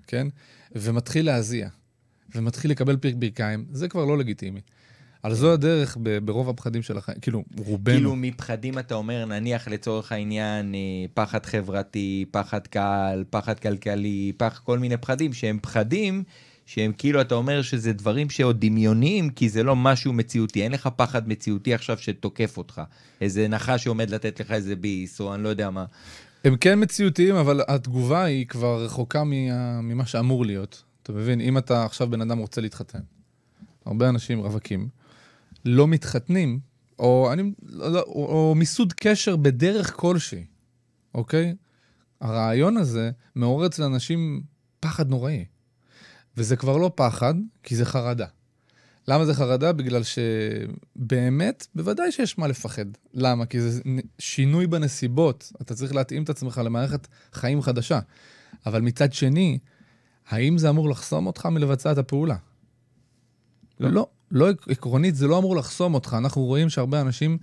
כן? 0.06 0.26
ומתחיל 0.72 1.26
להזיע, 1.26 1.68
ומתחיל 2.34 2.70
לקבל 2.70 2.96
פרק 2.96 3.14
ברכיים, 3.14 3.64
זה 3.72 3.88
כבר 3.88 4.04
לא 4.04 4.18
לגיטימי. 4.18 4.60
על 5.22 5.34
זו 5.34 5.52
הדרך 5.52 5.96
ברוב 6.24 6.48
הפחדים 6.48 6.82
של 6.82 6.98
החיים, 6.98 7.18
כאילו, 7.20 7.44
רובנו. 7.58 7.96
כאילו, 7.96 8.16
מפחדים 8.16 8.78
אתה 8.78 8.94
אומר, 8.94 9.24
נניח 9.24 9.68
לצורך 9.68 10.12
העניין, 10.12 10.74
אה, 10.74 10.80
פחד 11.14 11.46
חברתי, 11.46 12.24
פחד 12.30 12.66
קהל, 12.66 13.24
פחד 13.30 13.58
כלכלי, 13.58 14.32
פחד 14.36 14.58
כל 14.64 14.78
מיני 14.78 14.96
פחדים, 14.96 15.32
שהם 15.32 15.58
פחדים 15.62 16.22
שהם 16.68 16.92
כאילו, 16.98 17.20
אתה 17.20 17.34
אומר 17.34 17.62
שזה 17.62 17.92
דברים 17.92 18.30
שעוד 18.30 18.60
דמיוניים, 18.60 19.30
כי 19.30 19.48
זה 19.48 19.62
לא 19.62 19.76
משהו 19.76 20.12
מציאותי. 20.12 20.62
אין 20.62 20.72
לך 20.72 20.88
פחד 20.96 21.28
מציאותי 21.28 21.74
עכשיו 21.74 21.98
שתוקף 21.98 22.58
אותך. 22.58 22.82
איזה 23.20 23.48
נחש 23.48 23.84
שעומד 23.84 24.10
לתת 24.10 24.40
לך 24.40 24.50
איזה 24.50 24.76
ביס, 24.76 25.20
או 25.20 25.34
אני 25.34 25.42
לא 25.42 25.48
יודע 25.48 25.70
מה. 25.70 25.84
הם 26.44 26.56
כן 26.56 26.82
מציאותיים, 26.82 27.34
אבל 27.34 27.60
התגובה 27.68 28.24
היא 28.24 28.46
כבר 28.46 28.84
רחוקה 28.84 29.22
ממה 29.82 30.06
שאמור 30.06 30.44
להיות. 30.44 30.82
אתה 31.02 31.12
מבין? 31.12 31.40
אם 31.40 31.58
אתה 31.58 31.84
עכשיו 31.84 32.10
בן 32.10 32.20
אדם 32.20 32.38
רוצה 32.38 32.60
להתחתן, 32.60 33.00
הרבה 33.86 34.08
אנשים 34.08 34.40
רווקים, 34.40 34.88
לא 35.64 35.88
מתחתנים, 35.88 36.58
או, 36.98 37.32
אני, 37.32 37.42
או, 37.80 37.98
או, 37.98 38.48
או 38.48 38.54
מיסוד 38.54 38.92
קשר 38.92 39.36
בדרך 39.36 39.92
כלשהי, 39.96 40.44
אוקיי? 41.14 41.54
הרעיון 42.20 42.76
הזה 42.76 43.10
מעורר 43.34 43.66
אצל 43.66 43.82
אנשים 43.82 44.42
פחד 44.80 45.08
נוראי. 45.08 45.44
וזה 46.38 46.56
כבר 46.56 46.76
לא 46.76 46.90
פחד, 46.94 47.34
כי 47.62 47.76
זה 47.76 47.84
חרדה. 47.84 48.26
למה 49.08 49.24
זה 49.24 49.34
חרדה? 49.34 49.72
בגלל 49.72 50.02
שבאמת, 50.02 51.66
בוודאי 51.74 52.12
שיש 52.12 52.38
מה 52.38 52.46
לפחד. 52.46 52.84
למה? 53.14 53.46
כי 53.46 53.60
זה 53.60 53.80
שינוי 54.18 54.66
בנסיבות. 54.66 55.52
אתה 55.62 55.74
צריך 55.74 55.94
להתאים 55.94 56.22
את 56.22 56.30
עצמך 56.30 56.60
למערכת 56.64 57.08
חיים 57.32 57.62
חדשה. 57.62 58.00
אבל 58.66 58.80
מצד 58.80 59.12
שני, 59.12 59.58
האם 60.28 60.58
זה 60.58 60.70
אמור 60.70 60.88
לחסום 60.88 61.26
אותך 61.26 61.46
מלבצע 61.46 61.92
את 61.92 61.98
הפעולה? 61.98 62.36
לא. 63.80 63.90
לא, 63.90 64.08
לא 64.30 64.48
עקרונית, 64.68 65.16
זה 65.16 65.26
לא 65.26 65.38
אמור 65.38 65.56
לחסום 65.56 65.94
אותך. 65.94 66.16
אנחנו 66.18 66.44
רואים 66.44 66.68
שהרבה 66.68 67.00
אנשים 67.00 67.38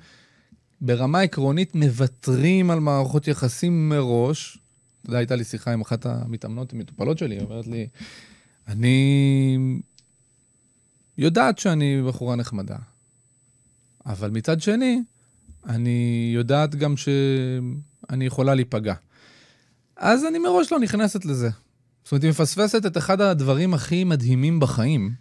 ברמה 0.82 1.22
עקרונית 1.22 1.76
מוותרים 1.76 2.72
על 2.72 2.80
מערכות 2.80 3.28
יחסים 3.28 3.90
מראש. 3.90 4.58
אתה 5.02 5.10
יודע, 5.10 5.18
הייתה 5.18 5.36
לי 5.36 5.44
שיחה 5.44 5.74
עם 5.74 5.82
אחת 5.82 6.06
המתאמנות, 6.06 6.74
המטופלות 6.74 7.18
שלי, 7.18 7.36
היא 7.36 7.44
אומרת 7.44 7.68
לי, 7.68 7.88
אני 8.68 9.58
יודעת 11.18 11.58
שאני 11.60 12.02
בחורה 12.08 12.36
נחמדה, 12.36 12.78
אבל 14.06 14.30
מצד 14.30 14.62
שני, 14.62 15.02
אני 15.66 16.32
יודעת 16.36 16.76
גם 16.76 16.98
שאני 16.98 18.26
יכולה 18.26 18.56
להיפגע. 18.56 18.94
אז 19.98 20.26
אני 20.26 20.40
מראש 20.40 20.72
לא 20.72 20.80
נכנסת 20.80 21.26
לזה. 21.26 21.50
זאת 22.04 22.12
אומרת, 22.12 22.24
היא 22.24 22.32
מפספסת 22.32 22.86
את 22.86 22.98
אחד 22.98 23.22
הדברים 23.22 23.74
הכי 23.74 24.04
מדהימים 24.04 24.60
בחיים, 24.60 25.14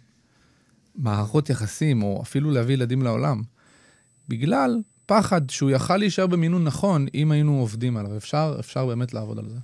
מערכות 0.95 1.49
יחסים, 1.49 2.03
או 2.03 2.21
אפילו 2.21 2.51
להביא 2.51 2.73
ילדים 2.73 3.01
לעולם, 3.01 3.41
בגלל 4.29 4.81
פחד 5.05 5.49
שהוא 5.49 5.69
יכל 5.71 5.97
להישאר 5.97 6.27
במינון 6.27 6.63
נכון 6.63 7.05
אם 7.13 7.31
היינו 7.31 7.59
עובדים 7.59 7.97
עליו. 7.97 8.17
אפשר, 8.17 8.55
אפשר 8.59 8.85
באמת 8.85 9.13
לעבוד 9.13 9.39
על 9.39 9.49
זה. 9.49 9.57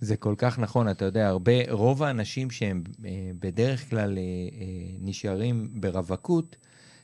זה 0.00 0.16
כל 0.16 0.34
כך 0.38 0.58
נכון, 0.58 0.90
אתה 0.90 1.04
יודע, 1.04 1.28
הרבה, 1.28 1.52
רוב 1.70 2.02
האנשים 2.02 2.50
שהם 2.50 2.82
אה, 3.04 3.10
בדרך 3.40 3.90
כלל 3.90 4.18
אה, 4.18 4.22
אה, 4.22 4.66
נשארים 5.00 5.68
ברווקות, 5.72 6.56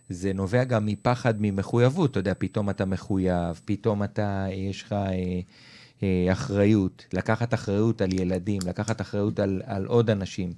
זה 0.08 0.32
נובע 0.32 0.64
גם 0.64 0.86
מפחד 0.86 1.34
ממחויבות, 1.38 2.10
אתה 2.10 2.20
יודע, 2.20 2.32
פתאום 2.38 2.70
אתה 2.70 2.84
מחויב, 2.84 3.60
פתאום 3.64 4.02
אתה, 4.02 4.46
יש 4.52 4.82
לך 4.82 4.92
אה, 4.92 5.40
אה, 6.02 6.32
אחריות, 6.32 7.06
לקחת 7.12 7.54
אחריות 7.54 8.00
על 8.00 8.12
ילדים, 8.12 8.60
לקחת 8.66 9.00
אחריות 9.00 9.38
על, 9.40 9.62
על 9.64 9.86
עוד 9.86 10.10
אנשים. 10.10 10.52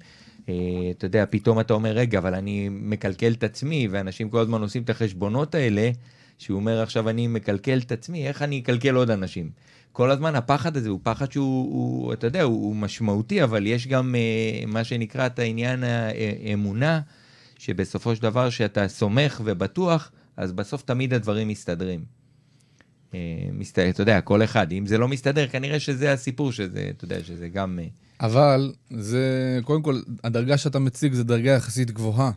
אה, 0.49 0.53
אתה 0.91 1.05
יודע, 1.05 1.25
פתאום 1.29 1.59
אתה 1.59 1.73
אומר, 1.73 1.91
רגע, 1.91 2.19
אבל 2.19 2.35
אני 2.35 2.69
מקלקל 2.71 3.31
את 3.31 3.43
עצמי, 3.43 3.87
ואנשים 3.91 4.29
כל 4.29 4.39
הזמן 4.39 4.61
עושים 4.61 4.83
את 4.83 4.89
החשבונות 4.89 5.55
האלה, 5.55 5.91
שהוא 6.37 6.59
אומר 6.59 6.81
עכשיו 6.81 7.09
אני 7.09 7.27
מקלקל 7.27 7.79
את 7.79 7.91
עצמי, 7.91 8.27
איך 8.27 8.41
אני 8.41 8.59
אקלקל 8.59 8.95
עוד 8.95 9.09
אנשים? 9.11 9.49
כל 9.91 10.11
הזמן 10.11 10.35
הפחד 10.35 10.77
הזה 10.77 10.89
הוא 10.89 10.99
פחד 11.03 11.31
שהוא, 11.31 11.73
הוא, 11.73 12.13
אתה 12.13 12.27
יודע, 12.27 12.43
הוא, 12.43 12.65
הוא 12.65 12.75
משמעותי, 12.75 13.43
אבל 13.43 13.67
יש 13.67 13.87
גם 13.87 14.15
uh, 14.15 14.65
מה 14.65 14.83
שנקרא 14.83 15.25
את 15.25 15.39
העניין 15.39 15.83
האמונה, 15.83 17.01
שבסופו 17.57 18.15
של 18.15 18.21
דבר 18.21 18.49
שאתה 18.49 18.87
סומך 18.87 19.41
ובטוח, 19.43 20.11
אז 20.37 20.51
בסוף 20.51 20.81
תמיד 20.81 21.13
הדברים 21.13 21.47
מסתדרים. 21.47 22.05
אה, 23.13 23.19
מסתדר, 23.53 23.89
אתה 23.89 24.01
יודע, 24.01 24.21
כל 24.21 24.43
אחד. 24.43 24.71
אם 24.71 24.85
זה 24.85 24.97
לא 24.97 25.07
מסתדר, 25.07 25.47
כנראה 25.47 25.79
שזה 25.79 26.13
הסיפור, 26.13 26.51
שזה, 26.51 26.87
אתה 26.97 27.05
יודע, 27.05 27.23
שזה 27.23 27.49
גם... 27.49 27.79
אה, 27.81 27.87
אבל 28.21 28.73
זה, 28.89 29.59
קודם 29.63 29.81
כל, 29.81 30.01
הדרגה 30.23 30.57
שאתה 30.57 30.79
מציג 30.79 31.13
זה 31.13 31.23
דרגה 31.23 31.51
יחסית 31.51 31.91
גבוהה 31.91 32.31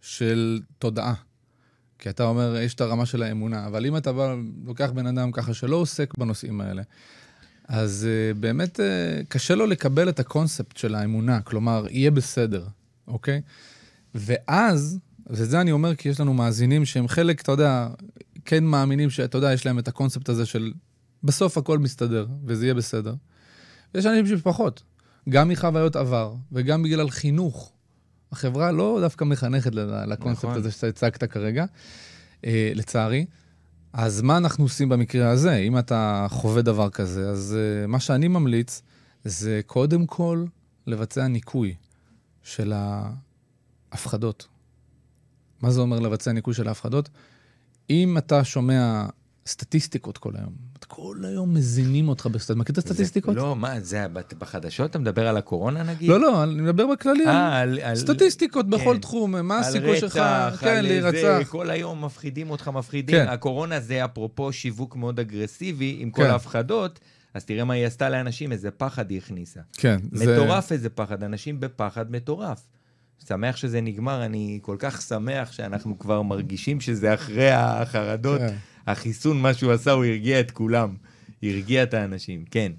של 0.00 0.60
תודעה. 0.78 1.14
כי 2.04 2.10
אתה 2.10 2.24
אומר, 2.24 2.56
יש 2.56 2.74
את 2.74 2.80
הרמה 2.80 3.06
של 3.06 3.22
האמונה, 3.22 3.66
אבל 3.66 3.86
אם 3.86 3.96
אתה 3.96 4.12
בא, 4.12 4.34
לוקח 4.64 4.90
בן 4.90 5.06
אדם 5.06 5.32
ככה 5.32 5.54
שלא 5.54 5.76
עוסק 5.76 6.18
בנושאים 6.18 6.60
האלה, 6.60 6.82
אז 7.68 8.06
uh, 8.06 8.38
באמת 8.38 8.80
uh, 8.80 8.82
קשה 9.28 9.54
לו 9.54 9.66
לקבל 9.66 10.08
את 10.08 10.20
הקונספט 10.20 10.76
של 10.76 10.94
האמונה, 10.94 11.40
כלומר, 11.40 11.86
יהיה 11.90 12.10
בסדר, 12.10 12.66
אוקיי? 13.08 13.40
ואז, 14.14 14.98
וזה 15.26 15.60
אני 15.60 15.72
אומר 15.72 15.94
כי 15.94 16.08
יש 16.08 16.20
לנו 16.20 16.34
מאזינים 16.34 16.84
שהם 16.84 17.08
חלק, 17.08 17.42
אתה 17.42 17.52
יודע, 17.52 17.88
כן 18.44 18.64
מאמינים 18.64 19.10
שאתה 19.10 19.38
יודע, 19.38 19.52
יש 19.52 19.66
להם 19.66 19.78
את 19.78 19.88
הקונספט 19.88 20.28
הזה 20.28 20.46
של 20.46 20.72
בסוף 21.22 21.58
הכל 21.58 21.78
מסתדר, 21.78 22.26
וזה 22.44 22.64
יהיה 22.66 22.74
בסדר. 22.74 23.14
ויש 23.94 24.06
אנשים 24.06 24.38
שפחות, 24.38 24.82
גם 25.28 25.48
מחוויות 25.48 25.96
עבר, 25.96 26.34
וגם 26.52 26.82
בגלל 26.82 27.10
חינוך. 27.10 27.72
החברה 28.34 28.72
לא 28.72 28.98
דווקא 29.00 29.24
מחנכת 29.24 29.74
לקונספט 30.06 30.44
נכון. 30.44 30.58
הזה 30.58 30.70
שאתה 30.70 30.86
הצגת 30.86 31.24
כרגע, 31.24 31.64
אה, 32.44 32.72
לצערי. 32.74 33.26
אז 33.92 34.22
מה 34.22 34.36
אנחנו 34.36 34.64
עושים 34.64 34.88
במקרה 34.88 35.30
הזה? 35.30 35.56
אם 35.56 35.78
אתה 35.78 36.26
חווה 36.30 36.62
דבר 36.62 36.90
כזה, 36.90 37.28
אז 37.28 37.56
uh, 37.56 37.86
מה 37.86 38.00
שאני 38.00 38.28
ממליץ 38.28 38.82
זה 39.24 39.60
קודם 39.66 40.06
כל 40.06 40.44
לבצע 40.86 41.26
ניקוי 41.26 41.74
של 42.42 42.72
ההפחדות. 43.92 44.46
מה 45.62 45.70
זה 45.70 45.80
אומר 45.80 46.00
לבצע 46.00 46.32
ניקוי 46.32 46.54
של 46.54 46.68
ההפחדות? 46.68 47.08
אם 47.90 48.18
אתה 48.18 48.44
שומע 48.44 49.06
סטטיסטיקות 49.46 50.18
כל 50.18 50.32
היום. 50.36 50.52
כל 50.94 51.16
היום 51.24 51.54
מזינים 51.54 52.08
אותך 52.08 52.26
בסטטיסטיקות. 52.26 52.56
מכיר 52.56 52.72
את 52.72 52.78
הסטטיסטיקות? 52.78 53.36
לא, 53.36 53.56
מה, 53.56 53.80
זה 53.80 54.06
בחדשות? 54.38 54.90
אתה 54.90 54.98
מדבר 54.98 55.28
על 55.28 55.36
הקורונה 55.36 55.82
נגיד? 55.82 56.08
לא, 56.08 56.20
לא, 56.20 56.42
אני 56.42 56.62
מדבר 56.62 56.86
בכללי. 56.86 57.26
אה, 57.26 57.58
על, 57.58 57.78
על... 57.82 57.96
סטטיסטיקות 57.96 58.68
בכל 58.68 58.94
כן. 58.94 59.00
תחום, 59.00 59.46
מה 59.48 59.58
הסיכוי 59.58 60.00
שלך, 60.00 60.20
כן, 60.60 60.84
להירצח. 60.84 61.48
כל 61.48 61.70
היום 61.70 62.04
מפחידים 62.04 62.50
אותך, 62.50 62.68
מפחידים. 62.68 63.16
כן. 63.16 63.28
הקורונה 63.28 63.80
זה 63.80 64.04
אפרופו 64.04 64.52
שיווק 64.52 64.96
מאוד 64.96 65.20
אגרסיבי, 65.20 65.96
עם 66.00 66.10
כל 66.10 66.22
כן. 66.22 66.30
ההפחדות. 66.30 67.00
אז 67.34 67.44
תראה 67.44 67.64
מה 67.64 67.74
היא 67.74 67.86
עשתה 67.86 68.08
לאנשים, 68.08 68.52
איזה 68.52 68.70
פחד 68.70 69.10
היא 69.10 69.18
הכניסה. 69.18 69.60
כן. 69.72 70.00
מטורף 70.12 70.68
זה... 70.68 70.74
איזה 70.74 70.90
פחד, 70.90 71.22
אנשים 71.22 71.60
בפחד 71.60 72.12
מטורף. 72.12 72.60
שמח 73.28 73.56
שזה 73.56 73.80
נגמר, 73.80 74.24
אני 74.24 74.58
כל 74.62 74.76
כך 74.78 75.02
שמח 75.02 75.52
שאנחנו 75.52 75.98
כבר 75.98 76.22
מרגישים 76.22 76.80
שזה 76.80 77.14
אחרי 77.14 77.50
החרדות. 77.50 78.40
כן. 78.40 78.54
החיסון, 78.86 79.42
מה 79.42 79.54
שהוא 79.54 79.72
עשה, 79.72 79.92
הוא 79.92 80.04
הרגיע 80.04 80.40
את 80.40 80.50
כולם. 80.50 80.94
הרגיע 81.42 81.82
את 81.82 81.94
האנשים, 81.94 82.44
כן. 82.50 82.72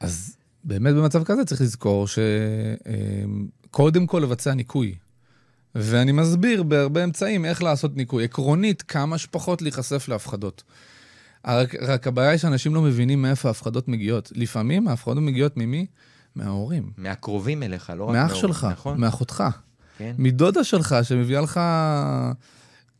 אז 0.00 0.36
באמת 0.64 0.94
במצב 0.94 1.24
כזה 1.24 1.44
צריך 1.44 1.60
לזכור 1.60 2.06
שקודם 3.68 4.06
כל 4.06 4.18
לבצע 4.18 4.54
ניקוי. 4.54 4.94
ואני 5.74 6.12
מסביר 6.12 6.62
בהרבה 6.62 7.04
אמצעים 7.04 7.44
איך 7.44 7.62
לעשות 7.62 7.96
ניקוי. 7.96 8.24
עקרונית, 8.24 8.82
כמה 8.82 9.18
שפחות 9.18 9.62
להיחשף 9.62 10.08
להפחדות. 10.08 10.62
רק, 11.46 11.74
רק 11.74 12.06
הבעיה 12.06 12.30
היא 12.30 12.38
שאנשים 12.38 12.74
לא 12.74 12.82
מבינים 12.82 13.22
מאיפה 13.22 13.48
ההפחדות 13.48 13.88
מגיעות. 13.88 14.32
לפעמים 14.34 14.88
ההפחדות 14.88 15.22
מגיעות 15.22 15.56
ממי? 15.56 15.86
מההורים. 16.34 16.90
מהקרובים 16.96 17.62
אליך, 17.62 17.90
לא 17.96 18.04
רק 18.04 18.12
מההורים. 18.12 18.34
מאח 18.34 18.34
שלך, 18.34 18.66
נכון? 18.72 19.00
מאחותך. 19.00 19.44
כן. 19.98 20.14
מדודה 20.18 20.64
שלך 20.64 20.96
שמביאה 21.02 21.40
לך 21.40 21.60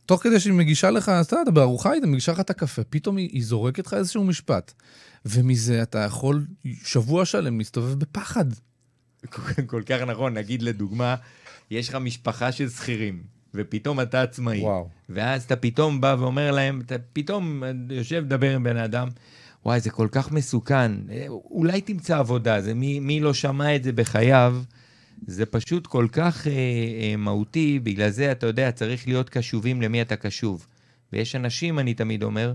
תוך 0.05 0.23
כדי 0.23 0.39
שהיא 0.39 0.53
מגישה 0.53 0.91
לך, 0.91 1.11
אתה 1.21 1.35
יודע, 1.35 1.51
בארוחה 1.51 1.91
היא 1.91 2.01
מגישה 2.01 2.31
לך 2.31 2.39
את 2.39 2.49
הקפה, 2.49 2.83
פתאום 2.83 3.17
היא, 3.17 3.29
היא 3.31 3.43
זורקת 3.45 3.87
לך 3.87 3.93
איזשהו 3.93 4.23
משפט. 4.23 4.73
ומזה 5.25 5.83
אתה 5.83 5.99
יכול 5.99 6.45
שבוע 6.83 7.25
שלם 7.25 7.57
להסתובב 7.57 7.99
בפחד. 7.99 8.45
כל 9.67 9.83
כך 9.85 10.01
נכון, 10.01 10.33
נגיד 10.33 10.61
לדוגמה, 10.61 11.15
יש 11.71 11.89
לך 11.89 11.95
משפחה 11.95 12.51
של 12.51 12.69
שכירים, 12.69 13.23
ופתאום 13.53 14.01
אתה 14.01 14.21
עצמאי. 14.21 14.61
וואו. 14.61 14.89
ואז 15.09 15.43
אתה 15.43 15.55
פתאום 15.55 16.01
בא 16.01 16.15
ואומר 16.19 16.51
להם, 16.51 16.81
אתה 16.85 16.95
פתאום 17.13 17.63
יושב, 17.89 18.23
מדבר 18.25 18.55
עם 18.55 18.63
בן 18.63 18.77
אדם, 18.77 19.07
וואי, 19.65 19.79
זה 19.79 19.89
כל 19.89 20.07
כך 20.11 20.31
מסוכן, 20.31 20.91
אולי 21.29 21.81
תמצא 21.81 22.17
עבודה, 22.17 22.61
זה 22.61 22.73
מי, 22.73 22.99
מי 22.99 23.19
לא 23.19 23.33
שמע 23.33 23.75
את 23.75 23.83
זה 23.83 23.91
בחייו. 23.91 24.61
זה 25.27 25.45
פשוט 25.45 25.87
כל 25.87 26.07
כך 26.11 26.47
אה, 26.47 26.51
אה, 26.51 27.15
מהותי, 27.17 27.79
בגלל 27.79 28.09
זה, 28.09 28.31
אתה 28.31 28.47
יודע, 28.47 28.71
צריך 28.71 29.07
להיות 29.07 29.29
קשובים 29.29 29.81
למי 29.81 30.01
אתה 30.01 30.15
קשוב. 30.15 30.67
ויש 31.13 31.35
אנשים, 31.35 31.79
אני 31.79 31.93
תמיד 31.93 32.23
אומר, 32.23 32.53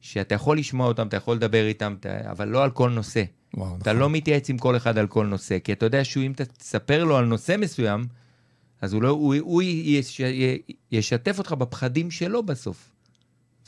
שאתה 0.00 0.34
יכול 0.34 0.58
לשמוע 0.58 0.86
אותם, 0.88 1.06
אתה 1.06 1.16
יכול 1.16 1.36
לדבר 1.36 1.66
איתם, 1.66 1.96
אתה, 2.00 2.30
אבל 2.30 2.48
לא 2.48 2.64
על 2.64 2.70
כל 2.70 2.90
נושא. 2.90 3.22
וואו, 3.54 3.76
אתה 3.76 3.90
נכון. 3.90 3.96
לא 3.96 4.10
מתייעץ 4.10 4.50
עם 4.50 4.58
כל 4.58 4.76
אחד 4.76 4.98
על 4.98 5.06
כל 5.06 5.26
נושא, 5.26 5.58
כי 5.58 5.72
אתה 5.72 5.86
יודע 5.86 6.04
שאם 6.04 6.32
אתה 6.32 6.44
תספר 6.44 7.04
לו 7.04 7.16
על 7.16 7.24
נושא 7.24 7.56
מסוים, 7.58 8.06
אז 8.80 8.92
הוא, 8.92 9.02
לא, 9.02 9.08
הוא, 9.08 9.34
הוא 9.40 9.62
יש, 9.62 10.20
ישתף 10.92 11.38
אותך 11.38 11.52
בפחדים 11.52 12.10
שלו 12.10 12.42
בסוף. 12.42 12.90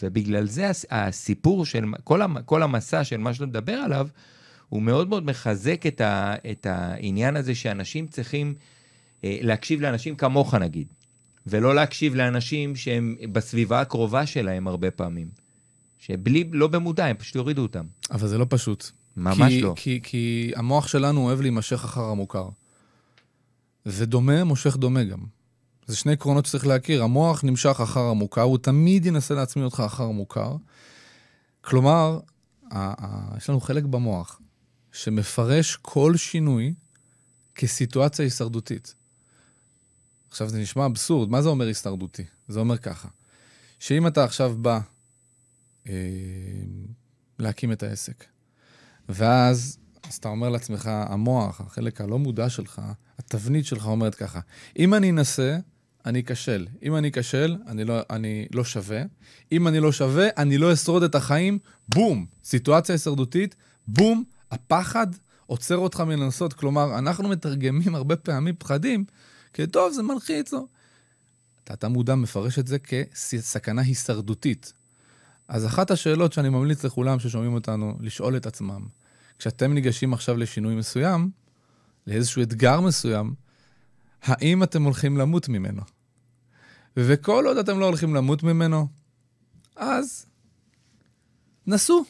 ובגלל 0.02 0.46
זה 0.46 0.70
הסיפור 0.90 1.66
של 1.66 1.84
כל, 2.04 2.20
כל 2.44 2.62
המסע 2.62 3.04
של 3.04 3.16
מה 3.16 3.34
שאתה 3.34 3.46
מדבר 3.46 3.72
עליו, 3.72 4.08
הוא 4.70 4.83
מאוד 4.83 5.09
מאוד 5.09 5.24
מחזק 5.24 5.87
את, 5.87 6.00
ה, 6.00 6.35
את 6.50 6.66
העניין 6.66 7.37
הזה 7.37 7.54
שאנשים 7.54 8.06
צריכים 8.06 8.54
אה, 9.24 9.38
להקשיב 9.42 9.80
לאנשים 9.80 10.16
כמוך 10.16 10.54
נגיד, 10.54 10.87
ולא 11.46 11.74
להקשיב 11.74 12.14
לאנשים 12.14 12.76
שהם 12.76 13.16
בסביבה 13.33 13.80
הקרובה 13.80 14.26
שלהם 14.26 14.68
הרבה 14.68 14.90
פעמים. 14.90 15.28
שבלי, 15.98 16.44
לא 16.52 16.66
במודע, 16.66 17.06
הם 17.06 17.16
פשוט 17.16 17.35
יורידו 17.35 17.62
אותם. 17.62 17.85
אבל 18.11 18.28
זה 18.28 18.38
לא 18.38 18.46
פשוט. 18.48 18.90
ממש 19.16 19.52
כי, 19.52 19.61
לא. 19.61 19.72
כי, 19.76 20.00
כי 20.02 20.52
המוח 20.56 20.88
שלנו 20.88 21.26
אוהב 21.26 21.40
להימשך 21.40 21.85
אחר 21.85 22.04
המוכר. 22.04 22.48
ודומה 23.87 24.44
מושך 24.44 24.76
דומה 24.76 25.04
גם. 25.04 25.18
זה 25.87 25.96
שני 25.96 26.12
עקרונות 26.12 26.46
שצריך 26.46 26.66
להכיר. 26.66 27.02
המוח 27.02 27.44
נמשך 27.44 27.80
אחר 27.80 28.00
המוכר, 28.00 28.42
הוא 28.42 28.59
תמיד 28.59 29.06
ינסה 29.06 29.35
להצמיד 29.35 29.64
אותך 29.64 29.83
אחר 29.87 30.04
המוכר. 30.04 30.56
כלומר, 31.61 32.20
יש 33.37 33.50
לנו 33.50 33.61
חלק 33.61 33.85
במוח 33.85 34.40
שמפרש 34.92 35.76
כל 35.76 36.16
שינוי 36.16 36.74
כסיטואציה 37.55 38.24
הישרדותית. 38.24 38.94
עכשיו, 40.31 40.48
זה 40.48 40.59
נשמע 40.59 40.87
אבסורד. 40.87 41.31
מה 41.31 41.42
זה 41.42 41.48
אומר 41.48 41.66
הישרדותי? 41.66 42.24
זה 42.48 42.61
אומר 42.61 42.79
ככה, 42.79 43.09
שאם 43.79 44.07
אתה 44.07 44.24
עכשיו 44.24 44.57
בא 44.59 44.81
אה, 45.87 45.92
להקים 47.38 47.72
את 47.72 47.83
העסק, 47.83 48.24
ואז 49.09 49.79
אז 50.11 50.16
אתה 50.16 50.29
אומר 50.29 50.48
לעצמך, 50.48 50.90
המוח, 50.92 51.61
החלק 51.61 52.00
הלא 52.00 52.18
מודע 52.18 52.48
שלך, 52.48 52.83
התבנית 53.18 53.66
שלך 53.66 53.87
אומרת 53.87 54.14
ככה, 54.14 54.40
אם 54.79 54.94
אני 54.94 55.11
אנסה, 55.11 55.59
אני 56.07 56.20
אכשל. 56.20 56.66
אם 56.83 56.96
אני 56.96 57.09
אכשל, 57.09 57.57
אני 57.66 57.85
לא, 57.85 58.00
אני 58.11 58.46
לא 58.53 58.64
שווה. 58.64 59.03
אם 59.53 59.68
אני 59.68 59.81
לא 59.81 59.92
שווה, 59.92 60.29
אני 60.37 60.59
לא 60.59 60.72
אשרוד 60.72 61.03
את 61.03 61.14
החיים, 61.14 61.59
בום! 61.88 62.26
סיטואציה 62.44 62.94
הישרדותית, 62.94 63.55
בום, 63.87 64.24
הפחד 64.50 65.06
עוצר 65.46 65.76
אותך 65.76 66.00
מלנסות. 66.00 66.52
כלומר, 66.52 66.98
אנחנו 66.98 67.28
מתרגמים 67.28 67.94
הרבה 67.94 68.16
פעמים 68.16 68.54
פחדים, 68.58 69.04
כי 69.52 69.66
טוב, 69.66 69.92
זה 69.92 70.02
מלחיץ 70.02 70.52
לו. 70.52 70.66
אתה 71.72 71.88
מודע 71.88 72.14
מפרש 72.14 72.58
את 72.58 72.66
זה 72.66 72.78
כסכנה 72.78 73.82
הישרדותית. 73.82 74.72
אז 75.48 75.66
אחת 75.66 75.90
השאלות 75.90 76.32
שאני 76.32 76.48
ממליץ 76.48 76.84
לכולם 76.84 77.18
ששומעים 77.18 77.54
אותנו 77.54 77.96
לשאול 78.00 78.36
את 78.36 78.46
עצמם, 78.46 78.86
כשאתם 79.38 79.72
ניגשים 79.74 80.12
עכשיו 80.12 80.36
לשינוי 80.36 80.74
מסוים, 80.74 81.30
לאיזשהו 82.06 82.42
אתגר 82.42 82.80
מסוים, 82.80 83.34
האם 84.22 84.62
אתם 84.62 84.82
הולכים 84.82 85.16
למות 85.16 85.48
ממנו? 85.48 85.82
וכל 86.96 87.44
עוד 87.46 87.56
אתם 87.56 87.80
לא 87.80 87.84
הולכים 87.84 88.14
למות 88.14 88.42
ממנו, 88.42 88.88
אז 89.76 90.26
נסו. 91.66 92.04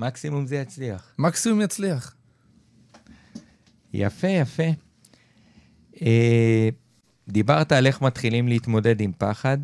מקסימום 0.00 0.46
זה 0.46 0.56
יצליח. 0.56 1.14
מקסימום 1.18 1.60
יצליח. 1.60 2.14
יפה, 3.92 4.28
יפה. 4.28 4.62
אה, 6.02 6.68
דיברת 7.28 7.72
על 7.72 7.86
איך 7.86 8.02
מתחילים 8.02 8.48
להתמודד 8.48 9.00
עם 9.00 9.12
פחד. 9.18 9.58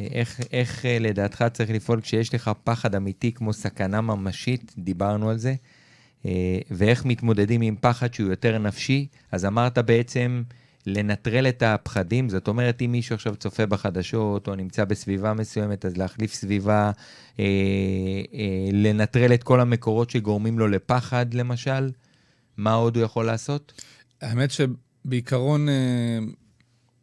אה, 0.00 0.06
איך, 0.12 0.40
איך 0.52 0.86
אה, 0.86 0.98
לדעתך 1.00 1.44
צריך 1.52 1.70
לפעול 1.70 2.00
כשיש 2.00 2.34
לך 2.34 2.50
פחד 2.64 2.94
אמיתי 2.94 3.32
כמו 3.32 3.52
סכנה 3.52 4.00
ממשית, 4.00 4.72
דיברנו 4.78 5.30
על 5.30 5.38
זה, 5.38 5.54
אה, 6.26 6.58
ואיך 6.70 7.04
מתמודדים 7.04 7.60
עם 7.60 7.76
פחד 7.80 8.14
שהוא 8.14 8.30
יותר 8.30 8.58
נפשי. 8.58 9.06
אז 9.32 9.44
אמרת 9.44 9.78
בעצם 9.78 10.42
לנטרל 10.86 11.48
את 11.48 11.62
הפחדים, 11.62 12.28
זאת 12.28 12.48
אומרת, 12.48 12.82
אם 12.82 12.92
מישהו 12.92 13.14
עכשיו 13.14 13.36
צופה 13.36 13.66
בחדשות 13.66 14.48
או 14.48 14.54
נמצא 14.54 14.84
בסביבה 14.84 15.34
מסוימת, 15.34 15.84
אז 15.84 15.96
להחליף 15.96 16.34
סביבה, 16.34 16.90
אה, 17.38 17.44
אה, 18.34 18.68
לנטרל 18.72 19.34
את 19.34 19.42
כל 19.42 19.60
המקורות 19.60 20.10
שגורמים 20.10 20.58
לו 20.58 20.68
לפחד, 20.68 21.34
למשל. 21.34 21.90
מה 22.56 22.72
עוד 22.72 22.96
הוא 22.96 23.04
יכול 23.04 23.26
לעשות? 23.26 23.82
האמת 24.20 24.50
שבעיקרון, 24.50 25.68
אה, 25.68 26.18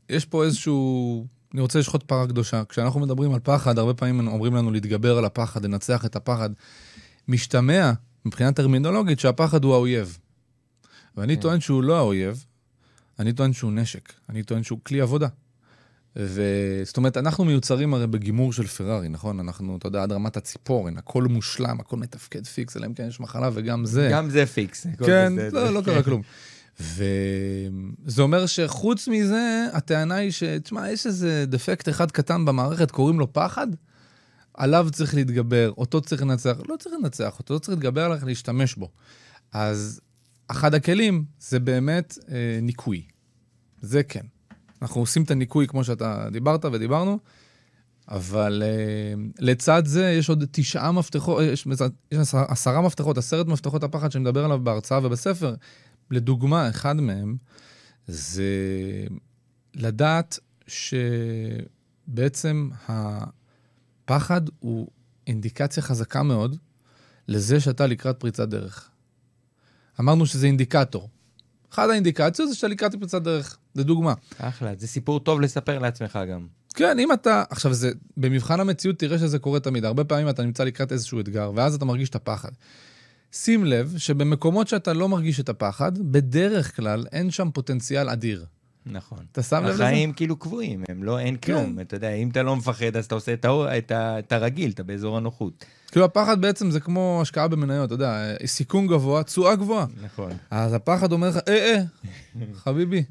יש 0.10 0.26
פה 0.26 0.44
איזשהו 0.44 1.26
אני 1.54 1.62
רוצה 1.62 1.80
לשחוט 1.80 2.04
פרה 2.04 2.28
קדושה. 2.28 2.64
כשאנחנו 2.70 3.00
מדברים 3.00 3.34
על 3.34 3.40
פחד, 3.44 3.78
הרבה 3.78 3.94
פעמים 3.94 4.28
אומרים 4.28 4.56
לנו 4.56 4.72
להתגבר 4.72 5.18
על 5.18 5.26
הפחד, 5.26 5.66
לנצח 5.66 6.06
את 6.06 6.16
הפחד. 6.16 6.50
משתמע, 7.28 7.92
מבחינה 8.26 8.52
טרמינולוגית, 8.52 9.20
שהפחד 9.20 9.64
הוא 9.64 9.74
האויב. 9.74 10.18
ואני 11.18 11.36
כן. 11.36 11.42
טוען 11.42 11.60
שהוא 11.60 11.84
לא 11.84 11.98
האויב, 11.98 12.46
אני 13.20 13.34
טוען 13.34 13.54
שהוא 13.54 13.72
נשק. 13.72 14.14
אני 14.30 14.44
טוען 14.44 14.64
שהוא 14.64 14.80
כלי 14.84 15.02
עבודה. 15.02 15.28
וזאת 16.16 16.98
אומרת, 16.98 17.18
אנחנו 17.18 17.46
מיוצרים 17.46 17.94
הרי 17.94 18.08
בגימור 18.08 18.54
של 18.54 18.68
פרארי, 18.68 19.10
נכון? 19.10 19.40
אנחנו, 19.40 19.78
אתה 19.78 19.88
יודע, 19.88 20.04
עד 20.04 20.12
רמת 20.12 20.38
הציפורן, 20.38 20.98
הכל 20.98 21.24
מושלם, 21.24 21.80
הכל 21.80 21.98
מתפקד 21.98 22.46
פיקס, 22.46 22.78
אלא 22.78 22.86
אם 22.86 22.94
כן 22.94 23.08
יש 23.08 23.20
מחלה 23.20 23.50
וגם 23.54 23.86
זה. 23.86 24.10
גם 24.12 24.30
זה 24.30 24.46
פיקס. 24.46 24.88
כן, 25.06 25.34
בסדר. 25.36 25.64
לא, 25.64 25.74
לא 25.74 25.82
קרה 25.82 26.04
כלום. 26.04 26.22
וזה 26.80 28.22
אומר 28.22 28.46
שחוץ 28.46 29.08
מזה, 29.08 29.68
הטענה 29.74 30.16
היא 30.16 30.32
ש... 30.32 30.44
תשמע, 30.44 30.92
יש 30.92 31.08
איזה 31.08 31.46
דפקט 31.48 31.90
אחד 31.90 32.12
קטן 32.12 32.46
במערכת, 32.46 32.92
קוראים 32.92 33.20
לו 33.20 33.34
פחד, 33.34 33.68
עליו 34.54 34.88
צריך 34.92 35.16
להתגבר, 35.16 35.74
אותו 35.78 36.02
צריך 36.02 36.22
לנצח. 36.22 36.58
לא 36.70 36.76
צריך 36.80 36.96
לנצח 37.04 37.40
אותו, 37.40 37.54
לא 37.54 37.60
צריך 37.60 37.78
להתגבר 37.78 38.06
עליו, 38.06 38.20
להשתמש 38.26 38.76
בו. 38.76 38.90
אז 39.54 40.02
אחד 40.52 40.74
הכלים 40.74 41.26
זה 41.40 41.60
באמת 41.60 42.18
אה, 42.32 42.60
ניקוי. 42.62 43.04
זה 43.82 44.04
כן. 44.04 44.26
אנחנו 44.82 45.02
עושים 45.02 45.24
את 45.24 45.32
הניקוי 45.32 45.68
כמו 45.68 45.84
שאתה 45.84 46.28
דיברת 46.32 46.66
ודיברנו, 46.66 47.20
אבל 48.08 48.64
אה, 48.66 49.14
לצד 49.40 49.86
זה 49.86 50.10
יש 50.12 50.30
עוד 50.30 50.44
תשעה 50.52 50.92
מפתחות, 50.92 51.42
יש, 51.44 51.68
יש 52.12 52.20
עשר- 52.20 52.46
עשרה 52.48 52.82
מפתחות, 52.82 53.18
עשרת 53.18 53.48
מפתחות 53.48 53.84
הפחד 53.84 54.12
שאני 54.12 54.22
מדבר 54.22 54.46
עליו 54.46 54.60
בהרצאה 54.64 55.00
ובספר. 55.06 55.56
לדוגמה, 56.12 56.70
אחד 56.70 56.96
מהם 56.96 57.38
זה 58.08 58.44
לדעת 59.76 60.40
שבעצם 62.08 62.70
הפחד 62.88 64.42
הוא 64.60 64.88
אינדיקציה 65.28 65.84
חזקה 65.84 66.24
מאוד 66.24 66.56
לזה 67.28 67.60
שאתה 67.60 67.88
לקראת 67.88 68.20
פריצת 68.20 68.50
דרך. 68.50 68.89
אמרנו 70.00 70.26
שזה 70.26 70.48
אינדיקטור. 70.48 71.10
אחת 71.74 71.90
האינדיקציות 71.90 72.50
זה 72.50 72.56
שאתה 72.56 72.68
לקראת 72.68 72.96
פריצת 72.96 73.22
דרך, 73.22 73.58
לדוגמה. 73.76 74.14
אחלה, 74.38 74.72
זה 74.78 74.88
סיפור 74.88 75.20
טוב 75.20 75.42
לספר 75.42 75.80
לעצמך 75.80 76.20
גם. 76.32 76.48
כן, 76.74 77.00
אם 77.00 77.14
אתה... 77.14 77.44
עכשיו, 77.50 77.74
זה... 77.74 77.92
במבחן 78.18 78.60
המציאות 78.60 79.00
תראה 79.00 79.18
שזה 79.18 79.40
קורה 79.40 79.60
תמיד. 79.60 79.86
הרבה 79.86 80.04
פעמים 80.04 80.30
אתה 80.30 80.44
נמצא 80.44 80.64
לקראת 80.64 80.92
איזשהו 80.92 81.20
אתגר, 81.20 81.52
ואז 81.56 81.76
אתה 81.76 81.86
מרגיש 81.86 82.10
את 82.10 82.16
הפחד. 82.16 82.50
שים 83.32 83.66
לב 83.66 83.96
שבמקומות 83.98 84.68
שאתה 84.68 84.94
לא 84.94 85.10
מרגיש 85.10 85.40
את 85.40 85.50
הפחד, 85.50 85.98
בדרך 85.98 86.76
כלל 86.76 87.06
אין 87.12 87.32
שם 87.32 87.50
פוטנציאל 87.54 88.10
אדיר. 88.10 88.46
נכון. 88.90 89.20
אתה 89.32 89.44
שם 89.44 89.64
לב 89.64 89.70
לזה? 89.70 89.86
החיים 89.86 90.14
כאילו 90.14 90.36
קבועים, 90.36 90.84
הם 90.90 91.04
לא, 91.04 91.20
אין 91.20 91.36
כלום. 91.36 91.76
כן. 91.76 91.82
אתה 91.82 91.96
יודע, 91.96 92.14
אם 92.14 92.30
אתה 92.30 92.44
לא 92.44 92.56
מפחד, 92.56 92.96
אז 92.98 93.06
אתה 93.06 93.16
עושה 93.16 93.34
את, 93.34 93.46
האור, 93.46 93.78
את, 93.78 93.92
ה, 93.92 94.20
את 94.20 94.32
הרגיל, 94.32 94.72
אתה 94.72 94.84
באזור 94.84 95.18
הנוחות. 95.18 95.66
כאילו, 95.92 96.06
הפחד 96.06 96.42
בעצם 96.42 96.72
זה 96.72 96.80
כמו 96.80 97.20
השקעה 97.22 97.48
במניות, 97.48 97.86
אתה 97.86 97.94
יודע, 97.94 98.36
סיכון 98.46 98.88
גבוה, 98.88 99.24
תשואה 99.24 99.56
גבוהה. 99.56 99.86
נכון. 100.02 100.32
אז 100.52 100.74
הפחד 100.74 101.12
אומר 101.12 101.30
לך, 101.30 101.38
אה, 101.48 101.76
אה, 101.76 101.84
חביבי, 102.54 103.04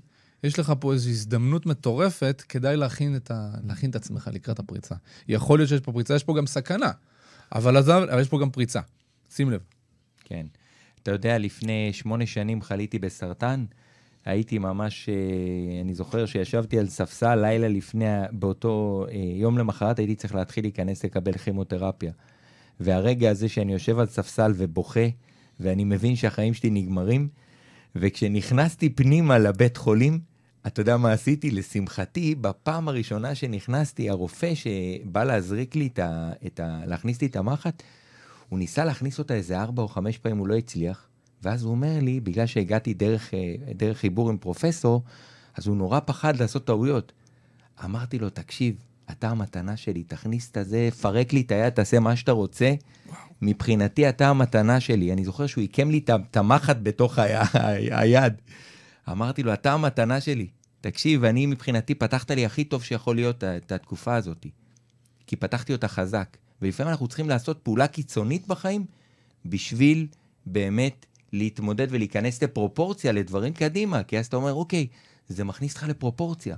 יש 0.44 0.58
לך 0.58 0.72
פה 0.80 0.92
איזו 0.92 1.10
הזדמנות 1.10 1.66
מטורפת, 1.66 2.42
כדאי 2.48 2.76
להכין 2.76 3.16
את, 3.16 3.30
ה... 3.30 3.50
להכין 3.66 3.90
את 3.90 3.96
עצמך 3.96 4.30
לקראת 4.32 4.58
הפריצה. 4.58 4.94
יכול 5.28 5.58
להיות 5.58 5.68
שיש 5.68 5.80
פה 5.80 5.92
פריצה, 5.92 6.14
יש 6.14 6.24
פה 6.24 6.34
גם 6.36 6.46
סכנה, 6.46 6.90
אבל 7.52 7.76
עזב, 7.76 8.02
אבל 8.12 8.20
יש 8.20 8.28
פה 8.28 8.38
גם 8.40 8.50
פריצה. 8.50 8.80
שים 9.30 9.50
לב. 9.50 9.60
כן. 10.24 10.46
אתה 11.02 11.10
יודע, 11.10 11.38
לפני 11.38 11.92
שמונה 11.92 12.26
שנים 12.26 12.62
חליתי 12.62 12.98
בסרטן. 12.98 13.64
הייתי 14.28 14.58
ממש, 14.58 15.08
אה, 15.08 15.80
אני 15.80 15.94
זוכר 15.94 16.26
שישבתי 16.26 16.78
על 16.78 16.88
ספסל 16.88 17.34
לילה 17.34 17.68
לפני, 17.68 18.04
באותו 18.32 19.06
אה, 19.10 19.16
יום 19.16 19.58
למחרת 19.58 19.98
הייתי 19.98 20.14
צריך 20.14 20.34
להתחיל 20.34 20.64
להיכנס 20.64 21.04
לקבל 21.04 21.32
כימותרפיה. 21.32 22.12
והרגע 22.80 23.30
הזה 23.30 23.48
שאני 23.48 23.72
יושב 23.72 23.98
על 23.98 24.06
ספסל 24.06 24.52
ובוכה, 24.56 25.06
ואני 25.60 25.84
מבין 25.84 26.16
שהחיים 26.16 26.54
שלי 26.54 26.70
נגמרים, 26.70 27.28
וכשנכנסתי 27.96 28.90
פנימה 28.90 29.38
לבית 29.38 29.76
חולים, 29.76 30.20
אתה 30.66 30.80
יודע 30.80 30.96
מה 30.96 31.12
עשיתי? 31.12 31.50
לשמחתי, 31.50 32.34
בפעם 32.34 32.88
הראשונה 32.88 33.34
שנכנסתי, 33.34 34.10
הרופא 34.10 34.54
שבא 34.54 35.24
להזריק 35.24 35.76
לי 35.76 35.86
את 35.86 35.98
ה... 35.98 36.30
את 36.46 36.60
ה 36.60 36.80
להכניס 36.86 37.20
לי 37.20 37.26
את 37.26 37.36
המחט, 37.36 37.82
הוא 38.48 38.58
ניסה 38.58 38.84
להכניס 38.84 39.18
אותה 39.18 39.34
איזה 39.34 39.60
ארבע 39.60 39.82
או 39.82 39.88
חמש 39.88 40.18
פעמים, 40.18 40.38
הוא 40.38 40.48
לא 40.48 40.54
הצליח. 40.54 41.07
ואז 41.42 41.62
הוא 41.62 41.70
אומר 41.70 41.98
לי, 42.02 42.20
בגלל 42.20 42.46
שהגעתי 42.46 42.94
דרך, 42.94 43.34
אה, 43.34 43.54
דרך 43.74 43.98
חיבור 43.98 44.28
עם 44.30 44.38
פרופסור, 44.38 45.02
אז 45.54 45.66
הוא 45.66 45.76
נורא 45.76 46.00
פחד 46.00 46.36
לעשות 46.36 46.64
טעויות. 46.64 47.12
אמרתי 47.84 48.18
לו, 48.18 48.30
תקשיב, 48.30 48.74
אתה 49.10 49.28
המתנה 49.30 49.76
שלי, 49.76 50.02
תכניס 50.04 50.50
את 50.50 50.56
הזה, 50.56 50.88
פרק 51.00 51.32
לי 51.32 51.40
את 51.40 51.52
היד, 51.52 51.72
תעשה 51.72 52.00
מה 52.00 52.16
שאתה 52.16 52.32
רוצה. 52.32 52.74
מבחינתי 53.42 54.08
אתה 54.08 54.28
המתנה 54.28 54.80
שלי. 54.80 55.12
אני 55.12 55.24
זוכר 55.24 55.46
שהוא 55.46 55.62
עיקם 55.62 55.90
לי 55.90 56.00
את 56.30 56.36
המחט 56.36 56.76
בתוך 56.82 57.18
ה- 57.18 57.22
ה- 57.42 58.00
היד. 58.00 58.32
אמרתי 59.10 59.42
לו, 59.42 59.52
אתה 59.52 59.72
המתנה 59.72 60.20
שלי. 60.20 60.46
תקשיב, 60.80 61.24
אני 61.24 61.46
מבחינתי 61.46 61.94
פתחת 61.94 62.30
לי 62.30 62.46
הכי 62.46 62.64
טוב 62.64 62.84
שיכול 62.84 63.16
להיות 63.16 63.44
את 63.44 63.72
התקופה 63.72 64.14
הזאת. 64.14 64.46
כי 65.26 65.36
פתחתי 65.36 65.72
אותה 65.72 65.88
חזק. 65.88 66.36
ולפעמים 66.62 66.90
אנחנו 66.90 67.08
צריכים 67.08 67.28
לעשות 67.28 67.58
פעולה 67.62 67.86
קיצונית 67.86 68.46
בחיים 68.48 68.84
בשביל 69.44 70.06
באמת 70.46 71.06
להתמודד 71.32 71.86
ולהיכנס 71.90 72.42
לפרופורציה 72.42 73.12
לדברים 73.12 73.52
קדימה. 73.52 74.02
כי 74.02 74.18
אז 74.18 74.26
אתה 74.26 74.36
אומר, 74.36 74.54
אוקיי, 74.54 74.86
זה 75.28 75.44
מכניס 75.44 75.74
אותך 75.74 75.88
לפרופורציה. 75.88 76.56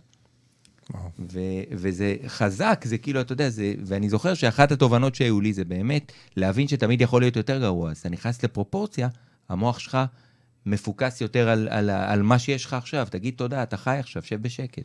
ו- 1.32 1.62
וזה 1.70 2.16
חזק, 2.26 2.84
זה 2.84 2.98
כאילו, 2.98 3.20
אתה 3.20 3.32
יודע, 3.32 3.50
זה, 3.50 3.74
ואני 3.84 4.08
זוכר 4.08 4.34
שאחת 4.34 4.72
התובנות 4.72 5.14
שהיו 5.14 5.40
לי 5.40 5.52
זה 5.52 5.64
באמת 5.64 6.12
להבין 6.36 6.68
שתמיד 6.68 7.00
יכול 7.00 7.22
להיות 7.22 7.36
יותר 7.36 7.60
גרוע. 7.60 7.90
אז 7.90 7.98
אתה 7.98 8.08
נכנס 8.08 8.44
לפרופורציה, 8.44 9.08
המוח 9.48 9.78
שלך 9.78 9.98
מפוקס 10.66 11.20
יותר 11.20 11.48
על, 11.48 11.68
על, 11.70 11.90
על 11.90 12.22
מה 12.22 12.38
שיש 12.38 12.64
לך 12.64 12.74
עכשיו. 12.74 13.06
תגיד 13.10 13.34
תודה, 13.36 13.62
אתה 13.62 13.76
חי 13.76 13.96
עכשיו, 13.98 14.22
שב 14.22 14.42
בשקט. 14.42 14.82